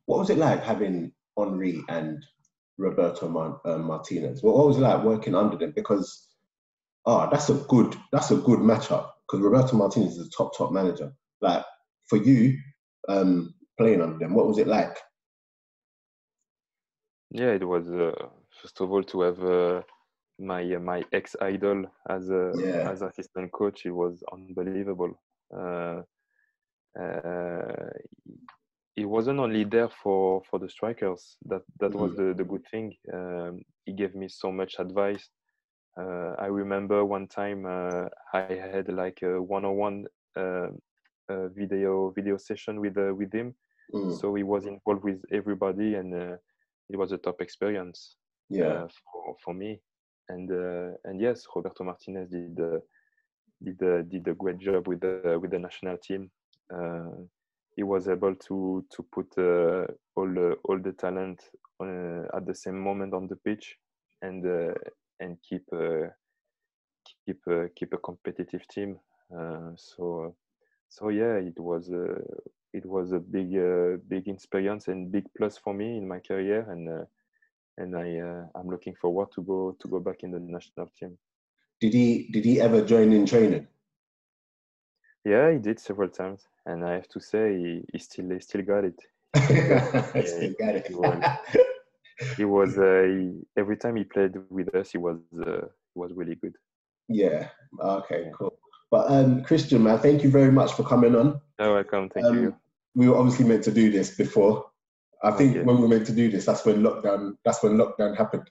What 0.06 0.18
was 0.18 0.30
it 0.30 0.38
like 0.38 0.62
having 0.62 1.12
Henry 1.38 1.82
and 1.88 2.24
roberto 2.78 3.28
Mar- 3.28 3.60
uh, 3.64 3.78
martinez? 3.78 4.42
What, 4.42 4.56
what 4.56 4.66
was 4.66 4.76
it 4.76 4.80
like 4.80 5.04
working 5.04 5.34
under 5.34 5.56
them? 5.56 5.72
Because 5.74 6.28
oh 7.06 7.28
that's 7.30 7.50
a 7.50 7.54
good 7.54 7.96
that's 8.12 8.30
a 8.30 8.36
good 8.36 8.60
matchup 8.60 9.10
because 9.26 9.40
roberto 9.40 9.76
martinez 9.76 10.16
is 10.16 10.26
a 10.26 10.30
top 10.30 10.56
top 10.56 10.72
manager. 10.72 11.12
Like 11.40 11.64
for 12.08 12.16
you 12.16 12.58
um 13.08 13.54
playing 13.78 14.00
under 14.00 14.18
them 14.18 14.34
what 14.34 14.46
was 14.46 14.58
it 14.58 14.66
like? 14.66 14.96
Yeah 17.30 17.52
it 17.52 17.66
was 17.66 17.88
uh, 17.88 18.28
first 18.64 18.80
of 18.80 18.90
all 18.90 19.02
to 19.02 19.20
have 19.20 19.44
uh, 19.44 19.82
my 20.38 20.62
uh, 20.74 20.80
my 20.80 21.04
ex 21.12 21.36
idol 21.42 21.84
as 22.08 22.30
a 22.30 22.52
yeah. 22.56 22.90
as 22.90 23.02
assistant 23.02 23.52
coach. 23.52 23.84
It 23.84 23.90
was 23.90 24.22
unbelievable. 24.32 25.12
Uh, 25.54 26.00
uh, 26.98 27.90
he 28.96 29.04
wasn't 29.04 29.38
only 29.40 29.64
there 29.64 29.90
for 30.02 30.42
for 30.48 30.58
the 30.58 30.68
strikers. 30.68 31.36
That 31.44 31.62
that 31.80 31.92
mm. 31.92 32.00
was 32.00 32.16
the 32.16 32.32
the 32.34 32.44
good 32.44 32.64
thing. 32.70 32.96
Um, 33.12 33.62
he 33.84 33.92
gave 33.92 34.14
me 34.14 34.28
so 34.28 34.50
much 34.50 34.76
advice. 34.78 35.28
Uh, 36.00 36.34
I 36.38 36.46
remember 36.46 37.04
one 37.04 37.28
time 37.28 37.66
uh, 37.66 38.08
I 38.32 38.54
had 38.54 38.88
like 38.88 39.20
a 39.22 39.40
one-on-one 39.40 40.06
video 41.54 42.10
video 42.16 42.36
session 42.38 42.80
with 42.80 42.96
with 42.96 43.32
him. 43.32 43.54
Mm. 43.92 44.18
So 44.18 44.34
he 44.34 44.42
was 44.42 44.64
involved 44.64 45.04
with 45.04 45.20
everybody, 45.30 45.96
and 45.96 46.14
it 46.88 46.96
was 46.96 47.12
a 47.12 47.18
top 47.18 47.42
experience 47.42 48.16
yeah. 48.48 48.64
uh, 48.64 48.88
for, 48.88 49.36
for 49.44 49.54
me. 49.54 49.80
And 50.28 50.50
uh, 50.50 50.96
and 51.04 51.20
yes 51.20 51.44
roberto 51.54 51.84
martinez 51.84 52.30
did 52.30 52.58
uh, 52.58 52.78
did 53.62 53.82
uh, 53.82 54.02
did 54.02 54.26
a 54.26 54.34
great 54.34 54.58
job 54.58 54.88
with 54.88 55.00
the 55.00 55.38
with 55.40 55.50
the 55.50 55.58
national 55.58 55.98
team. 55.98 56.30
Uh, 56.74 57.10
he 57.76 57.82
was 57.82 58.08
able 58.08 58.34
to 58.34 58.84
to 58.90 59.02
put 59.12 59.26
uh, 59.36 59.86
all 60.16 60.28
the 60.28 60.56
all 60.64 60.78
the 60.78 60.92
talent 60.92 61.42
at 61.80 62.46
the 62.46 62.54
same 62.54 62.78
moment 62.78 63.12
on 63.12 63.26
the 63.26 63.36
pitch 63.36 63.76
and 64.22 64.44
and 65.20 65.36
keep 65.42 65.68
keep 67.26 67.42
keep 67.76 67.92
a 67.92 67.98
competitive 67.98 68.66
team. 68.68 68.98
So 69.76 70.34
so 70.88 71.08
yeah 71.10 71.34
it 71.34 71.58
was 71.58 71.90
it 72.72 72.86
was 72.86 73.12
a 73.12 73.18
big 73.18 73.50
big 74.08 74.28
experience 74.28 74.88
and 74.88 75.12
big 75.12 75.26
plus 75.36 75.58
for 75.58 75.74
me 75.74 75.98
in 75.98 76.08
my 76.08 76.20
career. 76.20 76.64
And 76.70 77.06
and 77.78 77.96
I 77.96 78.18
uh, 78.18 78.46
I'm 78.54 78.68
looking 78.68 78.94
forward 78.94 79.28
to 79.34 79.42
go 79.42 79.76
to 79.80 79.88
go 79.88 80.00
back 80.00 80.22
in 80.22 80.30
the 80.30 80.40
national 80.40 80.90
team. 80.98 81.18
Did 81.80 81.94
he 81.94 82.28
did 82.32 82.44
he 82.44 82.60
ever 82.60 82.84
join 82.84 83.12
in 83.12 83.26
training? 83.26 83.66
Yeah, 85.24 85.52
he 85.52 85.58
did 85.58 85.80
several 85.80 86.08
times, 86.08 86.46
and 86.66 86.84
I 86.84 86.92
have 86.94 87.08
to 87.08 87.20
say 87.20 87.56
he, 87.56 87.82
he 87.92 87.98
still 87.98 88.30
he 88.30 88.40
still 88.40 88.62
got 88.62 88.84
it. 88.84 89.00
He 90.14 90.26
still 90.26 90.54
got 90.60 90.74
it. 90.76 90.86
he 90.86 90.94
was, 90.94 91.24
he 92.36 92.44
was 92.44 92.78
uh, 92.78 93.04
he, 93.08 93.40
every 93.56 93.76
time 93.76 93.96
he 93.96 94.04
played 94.04 94.34
with 94.50 94.74
us, 94.74 94.90
he 94.92 94.98
was 94.98 95.18
uh, 95.40 95.66
he 95.94 95.98
was 95.98 96.12
really 96.14 96.36
good. 96.36 96.54
Yeah. 97.08 97.48
Okay. 97.80 98.30
Cool. 98.36 98.56
But 98.90 99.10
um, 99.10 99.42
Christian, 99.42 99.82
man, 99.82 99.98
thank 99.98 100.22
you 100.22 100.30
very 100.30 100.52
much 100.52 100.72
for 100.72 100.84
coming 100.84 101.16
on. 101.16 101.40
You're 101.58 101.74
welcome. 101.74 102.10
Thank 102.10 102.26
um, 102.26 102.42
you. 102.42 102.56
We 102.94 103.08
were 103.08 103.16
obviously 103.16 103.44
meant 103.46 103.64
to 103.64 103.72
do 103.72 103.90
this 103.90 104.16
before, 104.16 104.66
I 105.24 105.30
think 105.30 105.56
when 105.66 105.76
we 105.76 105.82
were 105.82 105.88
meant 105.88 106.06
to 106.06 106.12
do 106.12 106.30
this, 106.30 106.44
that's 106.44 106.66
when 106.66 106.82
lockdown. 106.82 107.36
That's 107.44 107.62
when 107.62 107.78
lockdown 107.78 108.16
happened. 108.16 108.48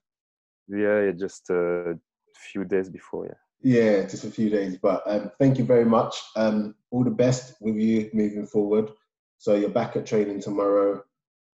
Yeah, 0.67 1.11
just 1.11 1.49
a 1.51 1.95
few 2.35 2.65
days 2.65 2.89
before. 2.89 3.27
Yeah. 3.27 3.33
Yeah, 3.65 4.07
just 4.07 4.25
a 4.25 4.31
few 4.31 4.49
days. 4.49 4.77
But 4.81 5.03
um, 5.05 5.31
thank 5.39 5.57
you 5.57 5.65
very 5.65 5.85
much. 5.85 6.15
Um, 6.35 6.75
all 6.91 7.03
the 7.03 7.11
best 7.11 7.55
with 7.61 7.75
you 7.75 8.09
moving 8.11 8.47
forward. 8.47 8.89
So 9.37 9.55
you're 9.55 9.69
back 9.69 9.95
at 9.95 10.05
training 10.05 10.41
tomorrow, 10.41 11.03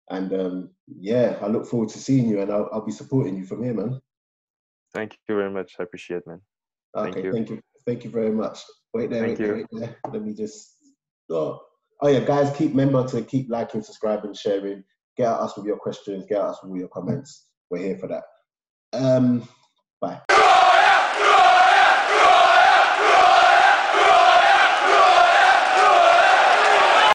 and 0.09 0.33
um, 0.33 0.69
yeah, 0.87 1.37
I 1.41 1.47
look 1.47 1.65
forward 1.65 1.89
to 1.89 1.99
seeing 1.99 2.27
you, 2.27 2.41
and 2.41 2.51
I'll, 2.51 2.69
I'll 2.73 2.85
be 2.85 2.91
supporting 2.91 3.37
you 3.37 3.45
from 3.45 3.63
here, 3.63 3.73
man. 3.73 4.01
Thank 4.93 5.17
you 5.29 5.35
very 5.35 5.51
much. 5.51 5.73
I 5.79 5.83
appreciate, 5.83 6.17
it, 6.17 6.27
man. 6.27 6.41
Thank 6.95 7.17
okay, 7.17 7.27
you. 7.27 7.33
thank 7.33 7.49
you, 7.49 7.61
thank 7.85 8.03
you 8.03 8.09
very 8.09 8.31
much. 8.31 8.59
Wait 8.93 9.09
there, 9.09 9.25
thank 9.25 9.39
wait, 9.39 9.45
there, 9.45 9.55
wait 9.55 9.67
there. 9.71 9.97
Let 10.11 10.23
me 10.23 10.33
just. 10.33 10.75
Oh. 11.29 11.61
oh 12.01 12.07
yeah, 12.07 12.19
guys, 12.19 12.55
keep 12.55 12.71
remember 12.71 13.07
to 13.07 13.21
keep 13.21 13.49
liking, 13.49 13.81
subscribing, 13.81 14.33
sharing 14.33 14.83
Get 15.17 15.27
at 15.27 15.39
us 15.39 15.55
with 15.57 15.65
your 15.65 15.77
questions. 15.77 16.25
Get 16.27 16.39
at 16.39 16.45
us 16.45 16.63
with 16.63 16.79
your 16.79 16.89
comments. 16.89 17.49
We're 17.69 17.85
here 17.85 17.97
for 17.97 18.07
that. 18.07 18.23
Um, 18.93 19.47
bye. 20.01 20.21